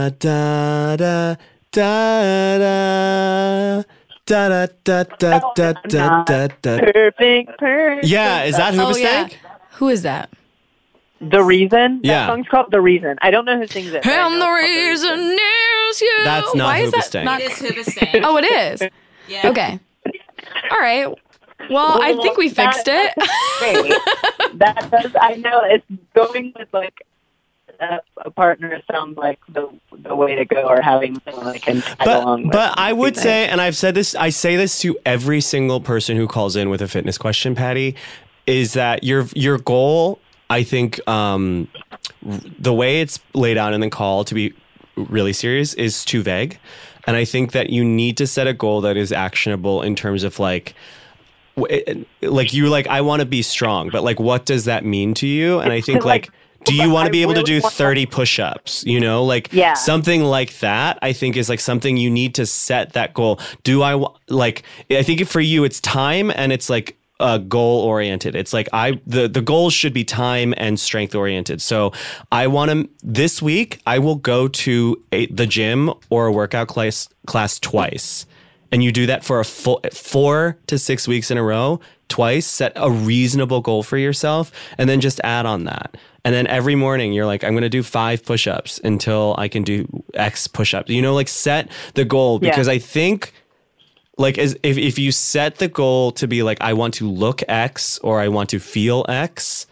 da, 0.09 0.15
da, 0.19 1.35
da, 1.71 1.71
da, 1.71 1.77
da, 4.25 4.25
da, 4.25 4.67
da, 4.83 5.03
da, 5.19 5.39
da, 5.55 5.73
da, 5.87 6.23
da, 6.25 6.47
da. 6.61 6.79
Perfect, 6.79 7.57
perfect. 7.59 8.07
Yeah, 8.07 8.43
is 8.43 8.57
that 8.57 8.73
Oh, 8.73 8.77
Hoobastank? 8.91 9.31
yeah. 9.33 9.37
Who 9.73 9.87
is 9.89 10.01
that? 10.01 10.29
The 11.21 11.43
Reason? 11.43 12.01
Yeah. 12.03 12.25
That 12.25 12.33
song's 12.33 12.47
called 12.47 12.71
The 12.71 12.81
Reason. 12.81 13.15
I 13.21 13.29
don't 13.31 13.45
know 13.45 13.57
who 13.59 13.67
sings 13.67 13.93
it. 13.93 14.01
but 14.03 14.11
I 14.11 14.25
And 14.27 14.39
know 14.39 14.39
the 14.39 14.45
it's 14.63 15.03
called 15.03 15.19
reason 15.19 15.35
is 15.91 16.01
you. 16.01 16.17
That's 16.23 16.55
not 16.55 16.65
Why 16.65 16.79
is 16.79 16.91
that 16.91 17.03
Hoobastank. 17.05 17.23
not? 17.23 17.41
It 17.41 17.51
is 17.51 17.57
Hoobastank. 17.59 18.21
Oh, 18.23 18.37
it 18.37 18.45
is. 18.45 18.81
Yeah. 19.27 19.49
Okay. 19.49 19.79
All 20.71 20.79
right. 20.79 21.07
Well, 21.69 22.01
I 22.01 22.13
think 22.21 22.37
we 22.37 22.49
fixed 22.49 22.87
it. 22.87 23.13
Great. 23.59 23.93
that 24.59 24.89
does, 24.91 25.11
I 25.21 25.35
know 25.35 25.61
it's 25.63 25.85
going 26.15 26.51
with 26.57 26.67
like 26.73 27.01
a, 27.79 27.99
a 28.17 28.31
partner 28.31 28.81
sounds 28.91 29.17
like 29.17 29.39
the 29.47 29.69
the 30.03 30.15
way 30.15 30.35
to 30.35 30.43
go 30.43 30.63
or 30.63 30.81
having 30.81 31.21
someone 31.23 31.45
that 31.53 31.61
can 31.61 31.81
tag 31.81 31.95
along 32.07 32.41
But 32.43 32.45
with. 32.47 32.51
but 32.51 32.73
I 32.79 32.91
would 32.91 33.15
Nice. 33.15 33.23
say, 33.23 33.47
and 33.47 33.61
I've 33.61 33.77
said 33.77 33.95
this, 33.95 34.15
I 34.15 34.29
say 34.31 34.57
this 34.57 34.79
to 34.81 34.97
every 35.05 35.39
single 35.39 35.79
person 35.79 36.17
who 36.17 36.27
calls 36.27 36.55
in 36.57 36.69
with 36.69 36.81
a 36.81 36.87
fitness 36.89 37.17
question, 37.17 37.55
Patty, 37.55 37.95
is 38.47 38.73
that 38.73 39.03
your 39.05 39.27
your 39.33 39.59
goal. 39.59 40.19
I 40.49 40.63
think 40.63 40.99
um, 41.07 41.69
the 42.59 42.73
way 42.73 42.99
it's 42.99 43.19
laid 43.33 43.57
out 43.57 43.71
in 43.73 43.79
the 43.79 43.89
call 43.89 44.25
to 44.25 44.33
be 44.35 44.53
really 44.95 45.33
serious 45.33 45.73
is 45.75 46.05
too 46.05 46.21
vague, 46.23 46.59
and 47.07 47.15
I 47.15 47.25
think 47.25 47.51
that 47.53 47.69
you 47.69 47.83
need 47.83 48.17
to 48.17 48.27
set 48.27 48.47
a 48.47 48.53
goal 48.53 48.81
that 48.81 48.97
is 48.97 49.11
actionable 49.11 49.81
in 49.81 49.95
terms 49.95 50.23
of 50.23 50.39
like. 50.39 50.73
Like 52.21 52.53
you 52.53 52.69
like 52.69 52.87
I 52.87 53.01
want 53.01 53.19
to 53.19 53.25
be 53.25 53.41
strong, 53.41 53.89
but 53.89 54.03
like 54.03 54.19
what 54.19 54.45
does 54.45 54.65
that 54.65 54.85
mean 54.85 55.13
to 55.15 55.27
you? 55.27 55.59
And 55.59 55.73
I 55.73 55.81
think 55.81 56.05
Like, 56.05 56.29
do 56.63 56.73
you 56.73 56.89
want 56.89 57.07
to 57.07 57.11
be 57.11 57.21
able 57.23 57.33
to 57.33 57.43
do 57.43 57.59
30 57.59 58.05
push-ups, 58.05 58.85
you 58.85 58.99
know? 58.99 59.23
Like 59.25 59.51
Yeah. 59.51 59.73
something 59.73 60.23
like 60.23 60.57
that 60.59 60.97
i 61.01 61.11
think 61.11 61.35
is 61.35 61.49
like 61.49 61.59
something 61.59 61.97
you 61.97 62.09
need 62.09 62.35
to 62.35 62.45
set 62.45 62.93
that 62.93 63.13
goal 63.13 63.39
do 63.63 63.81
i 63.83 64.01
like 64.29 64.63
i 64.89 65.03
think 65.03 65.27
for 65.27 65.41
you 65.41 65.63
it's 65.65 65.79
time 65.81 66.31
and 66.35 66.51
it's 66.53 66.69
like 66.69 66.97
uh, 67.21 67.37
goal 67.37 67.81
oriented. 67.83 68.35
It's 68.35 68.53
like 68.53 68.67
i 68.73 68.99
the 69.05 69.27
the 69.27 69.41
goals 69.41 69.73
should 69.73 69.93
be 69.93 70.03
time 70.03 70.53
and 70.57 70.79
strength 70.79 71.15
oriented. 71.15 71.61
So 71.61 71.91
i 72.31 72.47
want 72.47 72.71
to 72.71 72.89
this 73.03 73.41
week 73.41 73.79
i 73.85 73.99
will 73.99 74.15
go 74.15 74.47
to 74.47 75.01
a, 75.11 75.27
the 75.27 75.45
gym 75.47 75.91
or 76.09 76.27
a 76.27 76.31
workout 76.31 76.67
class 76.67 77.07
class 77.27 77.59
twice. 77.59 78.25
And 78.73 78.81
you 78.83 78.91
do 78.91 79.05
that 79.07 79.23
for 79.25 79.39
a 79.39 79.45
full 79.45 79.81
four 79.93 80.57
to 80.67 80.77
six 80.79 81.07
weeks 81.07 81.29
in 81.31 81.37
a 81.37 81.43
row 81.43 81.79
twice 82.07 82.45
set 82.47 82.73
a 82.75 82.89
reasonable 82.91 83.61
goal 83.61 83.83
for 83.83 83.97
yourself 83.97 84.51
and 84.77 84.89
then 84.89 84.99
just 85.01 85.19
add 85.23 85.45
on 85.45 85.63
that. 85.65 85.95
And 86.25 86.35
then 86.35 86.45
every 86.47 86.75
morning 86.75 87.13
you're 87.13 87.25
like 87.25 87.43
i'm 87.43 87.51
going 87.53 87.63
to 87.63 87.69
do 87.69 87.83
five 87.83 88.23
push-ups 88.25 88.79
until 88.83 89.35
i 89.37 89.47
can 89.47 89.63
do 89.63 89.87
x 90.13 90.47
push-ups. 90.47 90.89
You 90.89 91.01
know 91.01 91.13
like 91.15 91.27
set 91.29 91.69
the 91.95 92.05
goal 92.05 92.39
Yeah. 92.41 92.49
because 92.51 92.67
i 92.67 92.77
think 92.79 93.33
like 94.17 94.37
as 94.37 94.57
if, 94.63 94.77
if 94.77 94.99
you 94.99 95.11
set 95.11 95.57
the 95.57 95.67
goal 95.67 96.11
to 96.11 96.27
be 96.27 96.43
like 96.43 96.59
i 96.61 96.73
want 96.73 96.93
to 96.93 97.09
look 97.09 97.41
x 97.47 97.97
or 97.99 98.19
i 98.19 98.27
want 98.27 98.49
to 98.49 98.59
feel 98.59 99.05
x 99.07 99.65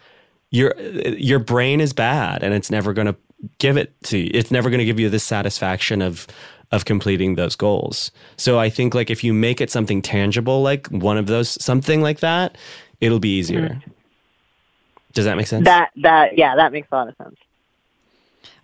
your 0.50 0.78
your 0.80 1.38
brain 1.38 1.80
is 1.80 1.92
bad 1.92 2.42
and 2.42 2.54
it's 2.54 2.70
never 2.70 2.92
going 2.92 3.06
to 3.06 3.16
give 3.58 3.76
it 3.76 3.94
to 4.04 4.18
you. 4.18 4.30
It's 4.34 4.50
never 4.50 4.68
going 4.68 4.80
to 4.80 4.84
give 4.84 5.00
you 5.00 5.08
the 5.08 5.18
satisfaction 5.18 6.02
of 6.02 6.26
of 6.72 6.84
completing 6.84 7.34
those 7.34 7.56
goals. 7.56 8.12
So 8.36 8.58
i 8.58 8.68
think 8.68 8.94
like 8.94 9.10
if 9.10 9.24
you 9.24 9.32
make 9.32 9.60
it 9.60 9.70
something 9.70 10.02
tangible 10.02 10.62
like 10.62 10.86
one 10.88 11.18
of 11.18 11.26
those 11.26 11.62
something 11.62 12.00
like 12.00 12.20
that 12.20 12.56
it'll 13.00 13.20
be 13.20 13.38
easier. 13.38 13.70
Mm-hmm. 13.70 13.90
Does 15.12 15.24
that 15.24 15.36
make 15.36 15.46
sense? 15.46 15.64
That 15.64 15.90
that 15.96 16.38
yeah, 16.38 16.54
that 16.56 16.72
makes 16.72 16.88
a 16.92 16.94
lot 16.94 17.08
of 17.08 17.16
sense. 17.16 17.36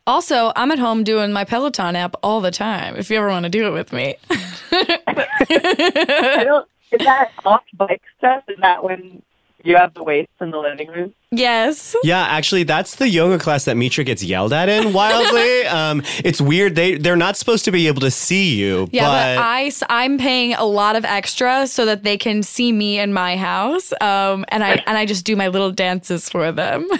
Also, 0.06 0.52
I'm 0.54 0.70
at 0.70 0.78
home 0.78 1.02
doing 1.02 1.32
my 1.32 1.44
Peloton 1.44 1.96
app 1.96 2.14
all 2.22 2.40
the 2.40 2.52
time. 2.52 2.94
If 2.96 3.10
you 3.10 3.18
ever 3.18 3.28
want 3.28 3.42
to 3.42 3.48
do 3.48 3.66
it 3.66 3.70
with 3.70 3.92
me, 3.92 4.14
I 4.30 6.42
don't. 6.44 6.68
Is 6.92 7.04
that 7.04 7.32
off 7.44 7.64
bike 7.74 8.02
stuff? 8.18 8.44
Is 8.48 8.58
that 8.60 8.84
when 8.84 9.20
you 9.66 9.76
have 9.76 9.94
the 9.94 10.02
weights 10.02 10.32
in 10.40 10.50
the 10.50 10.58
living 10.58 10.88
room? 10.88 11.14
yes. 11.32 11.94
Yeah, 12.02 12.22
actually, 12.22 12.62
that's 12.64 12.96
the 12.96 13.08
yoga 13.08 13.38
class 13.38 13.64
that 13.64 13.76
Mitra 13.76 14.04
gets 14.04 14.22
yelled 14.22 14.52
at 14.52 14.68
in 14.68 14.92
wildly. 14.92 15.66
um, 15.66 16.02
it's 16.24 16.40
weird. 16.40 16.74
They 16.74 16.96
they're 16.96 17.16
not 17.16 17.36
supposed 17.36 17.64
to 17.66 17.70
be 17.70 17.88
able 17.88 18.00
to 18.00 18.10
see 18.10 18.56
you. 18.56 18.88
Yeah, 18.92 19.04
but, 19.04 19.36
but, 19.36 19.44
I 19.44 19.72
I'm 19.88 20.18
paying 20.18 20.54
a 20.54 20.64
lot 20.64 20.96
of 20.96 21.04
extra 21.04 21.66
so 21.66 21.84
that 21.86 22.02
they 22.02 22.16
can 22.16 22.42
see 22.42 22.72
me 22.72 22.98
in 22.98 23.12
my 23.12 23.36
house, 23.36 23.92
um, 24.00 24.44
and 24.48 24.64
I 24.64 24.82
and 24.86 24.96
I 24.98 25.06
just 25.06 25.24
do 25.24 25.36
my 25.36 25.48
little 25.48 25.70
dances 25.70 26.28
for 26.28 26.52
them. 26.52 26.88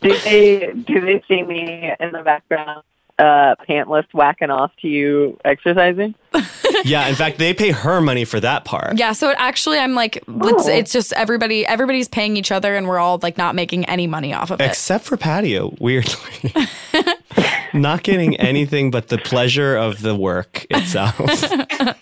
Do 0.00 0.16
they 0.24 0.72
do 0.86 1.00
they 1.00 1.22
see 1.28 1.42
me 1.42 1.92
in 1.98 2.12
the 2.12 2.22
background, 2.22 2.82
uh, 3.18 3.54
pantless, 3.68 4.04
whacking 4.12 4.50
off 4.50 4.72
to 4.82 4.88
you 4.88 5.38
exercising? 5.44 6.14
yeah, 6.84 7.08
in 7.08 7.14
fact, 7.14 7.38
they 7.38 7.54
pay 7.54 7.70
her 7.70 8.00
money 8.00 8.24
for 8.24 8.40
that 8.40 8.64
part. 8.64 8.98
yeah, 8.98 9.12
so 9.12 9.30
it 9.30 9.36
actually 9.38 9.78
I'm 9.78 9.94
like 9.94 10.22
it's, 10.28 10.68
it's 10.68 10.92
just 10.92 11.12
everybody 11.14 11.66
everybody's 11.66 12.08
paying 12.08 12.36
each 12.36 12.52
other, 12.52 12.76
and 12.76 12.86
we're 12.86 12.98
all 12.98 13.18
like 13.22 13.38
not 13.38 13.54
making 13.54 13.84
any 13.86 14.06
money 14.06 14.34
off 14.34 14.50
of 14.50 14.60
it. 14.60 14.64
Except 14.64 15.04
for 15.04 15.16
patio, 15.16 15.74
weirdly. 15.80 16.52
not 17.74 18.02
getting 18.02 18.36
anything 18.36 18.90
but 18.90 19.08
the 19.08 19.18
pleasure 19.18 19.76
of 19.76 20.02
the 20.02 20.14
work 20.14 20.66
itself. 20.70 21.18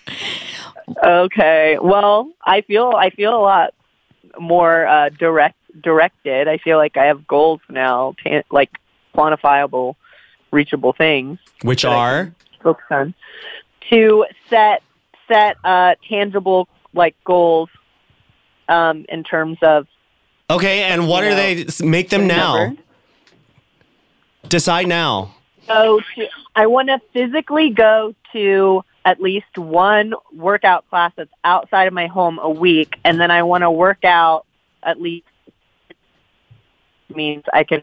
Okay. 1.03 1.79
Well, 1.81 2.31
I 2.45 2.61
feel 2.61 2.93
I 2.95 3.11
feel 3.11 3.35
a 3.35 3.41
lot 3.41 3.73
more 4.39 4.87
uh, 4.87 5.09
direct 5.09 5.57
directed. 5.81 6.47
I 6.49 6.59
feel 6.59 6.77
like 6.77 6.97
I 6.97 7.07
have 7.07 7.27
goals 7.27 7.61
now, 7.69 8.15
tan- 8.23 8.45
like 8.51 8.71
quantifiable, 9.15 9.95
reachable 10.55 10.95
things. 10.95 11.39
Which 11.63 11.85
are 11.85 12.35
focus 12.63 12.85
on 12.91 13.15
to 13.91 14.25
set 14.49 14.83
set 15.29 15.57
uh, 15.65 15.95
tangible 16.09 16.69
like 16.95 17.15
goals 17.25 17.69
um, 18.69 19.05
in 19.09 19.25
terms 19.25 19.59
of 19.63 19.87
okay, 20.51 20.85
and 20.85 21.09
what 21.09 21.25
are 21.25 21.31
know, 21.31 21.37
they? 21.37 21.67
Make 21.85 22.09
them 22.11 22.27
now. 22.27 22.57
number. 22.57 22.83
Decide 24.49 24.87
now. 24.87 25.35
go 25.67 26.01
to 26.17 26.29
I 26.55 26.67
want 26.67 26.89
to 26.89 27.01
physically 27.13 27.71
go 27.71 28.15
to 28.33 28.85
at 29.05 29.21
least 29.21 29.59
one 29.59 30.15
workout 30.33 30.89
class 30.89 31.13
that's 31.17 31.31
outside 31.45 31.87
of 31.87 31.93
my 31.93 32.07
home 32.07 32.39
a 32.39 32.49
week 32.49 32.97
and 33.05 33.21
then 33.21 33.31
I 33.31 33.43
want 33.43 33.63
to 33.63 33.71
work 33.71 34.05
out 34.05 34.47
at 34.83 35.01
least 35.01 35.27
means 37.15 37.45
I 37.53 37.65
can 37.65 37.83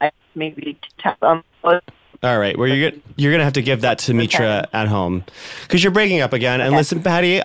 I 0.00 0.10
maybe 0.34 0.78
tap 0.98 1.22
um, 1.22 1.42
All 1.64 1.80
right. 2.22 2.56
Well, 2.58 2.68
you're 2.68 2.90
gonna, 2.90 3.02
you're 3.16 3.32
gonna 3.32 3.44
have 3.44 3.52
to 3.54 3.62
give 3.62 3.80
that 3.82 3.98
to 4.00 4.14
Mitra 4.14 4.68
at 4.72 4.88
home 4.88 5.24
because 5.62 5.82
you're 5.82 5.92
breaking 5.92 6.20
up 6.20 6.32
again. 6.32 6.60
And 6.60 6.74
listen, 6.74 7.02
Patty. 7.02 7.42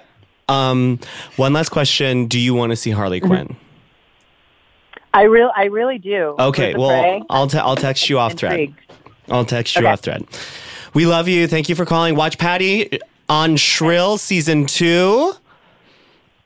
Um, 0.49 0.99
one 1.35 1.53
last 1.53 1.69
question: 1.69 2.27
Do 2.27 2.39
you 2.39 2.53
want 2.53 2.71
to 2.71 2.75
see 2.75 2.91
Harley 2.91 3.19
Mm-hmm. 3.19 3.27
Quinn? 3.27 3.55
I 5.13 5.23
real 5.23 5.51
I 5.55 5.65
really 5.65 5.97
do. 5.97 6.35
Okay. 6.39 6.75
Well, 6.75 6.89
Prey. 7.01 7.23
I'll 7.29 7.49
I'll 7.55 7.75
text 7.75 8.09
you 8.09 8.19
off 8.19 8.33
thread. 8.33 8.73
I'll 9.29 9.45
text 9.45 9.75
you 9.75 9.81
Okay. 9.81 9.91
off 9.91 10.01
thread. 10.01 10.25
We 10.93 11.05
love 11.05 11.27
you. 11.27 11.47
Thank 11.47 11.69
you 11.69 11.75
for 11.75 11.85
calling. 11.85 12.15
Watch 12.15 12.37
Patty 12.37 12.99
on 13.29 13.57
Shrill 13.57 14.17
season 14.17 14.65
two, 14.67 15.33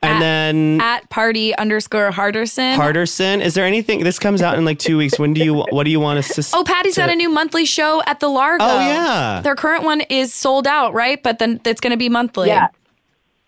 and 0.04 0.14
At- 0.16 0.20
then 0.20 0.82
At 0.82 1.10
party 1.10 1.56
underscore 1.58 2.12
Harderson. 2.12 2.76
Harderson. 2.76 3.42
Is 3.42 3.54
there 3.54 3.66
anything? 3.66 4.04
This 4.04 4.18
comes 4.20 4.42
out 4.42 4.58
in 4.58 4.66
like 4.66 4.80
two 4.80 4.98
weeks. 4.98 5.20
When 5.20 5.34
do 5.34 5.44
you? 5.44 5.54
What 5.70 5.84
do 5.84 5.92
you 5.92 6.00
want 6.00 6.20
us 6.20 6.28
to? 6.36 6.40
s- 6.40 6.54
Oh, 6.54 6.64
Patty's 6.64 6.98
got 6.98 7.10
a 7.10 7.16
new 7.16 7.30
monthly 7.30 7.66
show 7.66 8.02
at 8.08 8.20
the 8.20 8.28
Largo. 8.28 8.64
Oh, 8.64 8.80
yeah. 8.80 9.42
Their 9.44 9.56
current 9.56 9.84
one 9.84 10.02
is 10.10 10.34
sold 10.34 10.66
out, 10.68 10.94
right? 10.94 11.22
But 11.22 11.40
then 11.40 11.62
it's 11.66 11.80
going 11.82 11.92
to 11.92 11.98
be 11.98 12.10
monthly. 12.10 12.48
Yeah. 12.48 12.68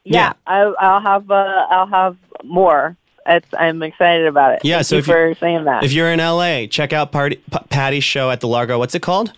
Yeah. 0.05 0.13
Yeah, 0.15 0.33
I, 0.47 0.59
I'll 0.79 0.99
have 1.01 1.31
uh, 1.31 1.65
I'll 1.69 1.87
have 1.87 2.17
more. 2.43 2.97
It's, 3.25 3.47
I'm 3.57 3.81
excited 3.81 4.27
about 4.27 4.55
it. 4.55 4.61
Yeah, 4.65 4.77
Thank 4.79 4.85
so 4.87 4.95
you 4.95 4.99
if 4.99 5.07
you- 5.07 5.13
for 5.13 5.35
saying 5.39 5.63
that. 5.63 5.83
If 5.85 5.93
you're 5.93 6.11
in 6.11 6.19
LA, 6.19 6.65
check 6.67 6.91
out 6.91 7.13
Party, 7.13 7.37
P- 7.37 7.57
Patty's 7.69 8.03
show 8.03 8.29
at 8.29 8.41
the 8.41 8.49
Largo. 8.49 8.77
What's 8.77 8.95
it 8.95 9.01
called? 9.01 9.31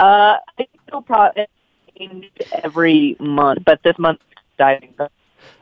Uh, 0.00 0.02
I 0.02 0.38
think 0.56 0.70
it'll 0.88 1.00
probably 1.02 1.46
change 1.96 2.26
every 2.64 3.16
month, 3.20 3.62
but 3.64 3.82
this 3.84 3.96
month 3.98 4.18
diving. 4.58 4.94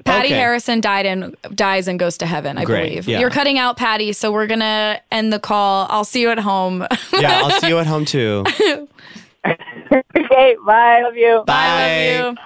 Patty 0.04 0.28
Okay. 0.28 0.34
Harrison 0.36 0.80
died 0.80 1.06
and 1.06 1.34
dies 1.54 1.88
and 1.88 1.98
goes 1.98 2.18
to 2.18 2.26
heaven, 2.26 2.58
I 2.58 2.64
Great, 2.64 2.88
believe. 2.90 3.08
yeah. 3.08 3.20
You're 3.20 3.30
cutting 3.30 3.58
out 3.58 3.76
Patty, 3.76 4.12
so 4.12 4.30
we're 4.32 4.46
gonna 4.46 5.00
end 5.10 5.32
the 5.32 5.38
call. 5.38 5.86
I'll 5.90 6.04
see 6.04 6.20
you 6.20 6.30
at 6.30 6.38
home. 6.38 6.86
Yeah, 7.12 7.40
I'll 7.42 7.50
see 7.60 7.68
you 7.68 7.78
at 7.78 7.86
home 7.86 8.04
too. 8.04 8.44
okay, 9.46 10.56
bye. 10.66 11.02
Love 11.02 11.16
you. 11.16 11.42
Bye. 11.46 11.54
I 11.56 12.20
love 12.22 12.34
you. 12.34 12.42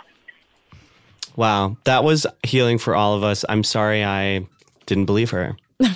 Wow. 1.36 1.76
That 1.84 2.05
was 2.05 2.26
healing 2.43 2.78
for 2.78 2.95
all 2.95 3.14
of 3.14 3.22
us. 3.22 3.45
I'm 3.49 3.62
sorry 3.64 4.05
I 4.05 4.47
didn't 4.86 5.07
believe 5.07 5.30
her. 5.30 5.57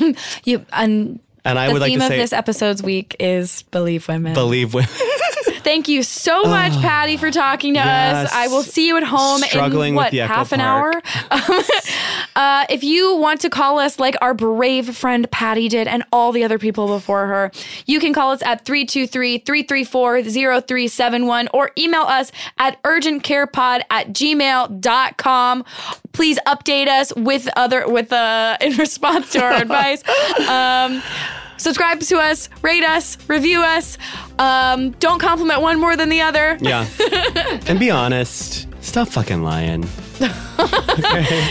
You 0.45 0.65
and 0.73 1.19
And 1.45 1.59
I 1.59 1.67
the 1.67 1.73
would 1.73 1.83
like 1.83 1.91
theme 1.91 1.99
to 1.99 2.05
of 2.07 2.11
say, 2.11 2.17
this 2.19 2.33
episode's 2.33 2.83
week 2.83 3.17
is 3.19 3.63
believe 3.65 4.07
women. 4.09 4.35
believe 4.35 4.75
women. 4.75 4.89
Thank 5.65 5.89
you 5.89 6.03
so 6.03 6.43
much, 6.45 6.73
Patty, 6.81 7.17
for 7.17 7.31
talking 7.31 7.75
to 7.75 7.81
Yes. 7.81 8.27
us. 8.27 8.33
I 8.35 8.49
will 8.49 8.63
see 8.63 8.87
you 8.89 8.97
at 8.97 9.03
home 9.05 9.41
Struggling 9.43 9.91
in 9.91 9.95
what 9.95 10.13
half 10.13 10.53
an 10.53 10.61
Park. 10.61 11.05
hour. 11.31 11.31
uh, 12.37 12.67
if 12.69 12.83
you 12.85 13.17
want 13.17 13.41
to 13.43 13.51
call 13.51 13.79
us 13.79 13.99
like 13.99 14.17
our 14.21 14.35
brave 14.35 14.95
friend 14.97 15.31
Patty 15.31 15.69
did, 15.69 15.87
and 15.89 16.03
all 16.13 16.33
the 16.33 16.45
other 16.45 16.59
people 16.59 16.89
before 16.89 17.27
her, 17.27 17.51
you 17.87 18.01
can 18.01 18.13
call 18.13 18.33
us 18.33 18.43
at 18.43 18.65
323-334-0371 18.65 21.49
or 21.53 21.71
email 21.79 22.03
us 22.03 22.33
at 22.59 22.83
urgentcarepod 22.83 23.83
at 23.91 24.09
gmail.com. 24.09 25.65
Please 26.13 26.39
update 26.47 26.89
us 26.89 27.13
with 27.17 27.49
other 27.57 27.89
with 27.89 28.13
uh 28.13 28.57
in 28.61 28.77
response 28.77 29.31
to 29.33 29.43
our 29.43 29.53
advice. 29.63 30.03
Um, 30.49 31.03
subscribe 31.63 32.01
to 32.01 32.19
us, 32.19 32.49
rate 32.61 32.85
us, 32.85 33.17
review 33.29 33.63
us. 33.63 33.97
Um, 34.39 34.91
don't 34.93 35.19
compliment 35.19 35.63
one 35.63 35.81
more 35.81 35.97
than 35.97 36.09
the 36.09 36.21
other. 36.21 36.59
yeah. 36.61 36.87
and 37.67 37.79
be 37.79 37.91
honest. 37.91 38.69
Stop 38.83 39.09
fucking 39.09 39.43
lying. 39.43 39.87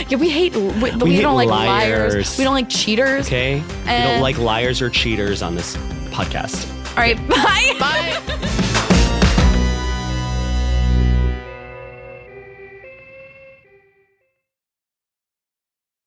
Yeah, 0.08 0.16
we 0.16 0.30
hate. 0.30 0.54
We, 0.54 0.70
we, 0.96 1.14
hate 1.14 1.22
don't 1.22 1.36
like 1.36 1.48
liars. 1.48 2.14
liars. 2.14 2.38
We 2.38 2.44
don't 2.44 2.54
like 2.54 2.70
cheaters. 2.70 3.26
Okay? 3.26 3.60
we 3.60 3.86
don't 3.86 4.22
like 4.22 4.38
liars 4.38 4.80
or 4.80 4.88
cheaters 4.88 5.42
on 5.42 5.54
this 5.54 5.76
podcast. 6.10 6.70
All 6.90 6.96
right. 6.96 7.16
Bye. 7.28 7.76
Bye. 7.78 8.48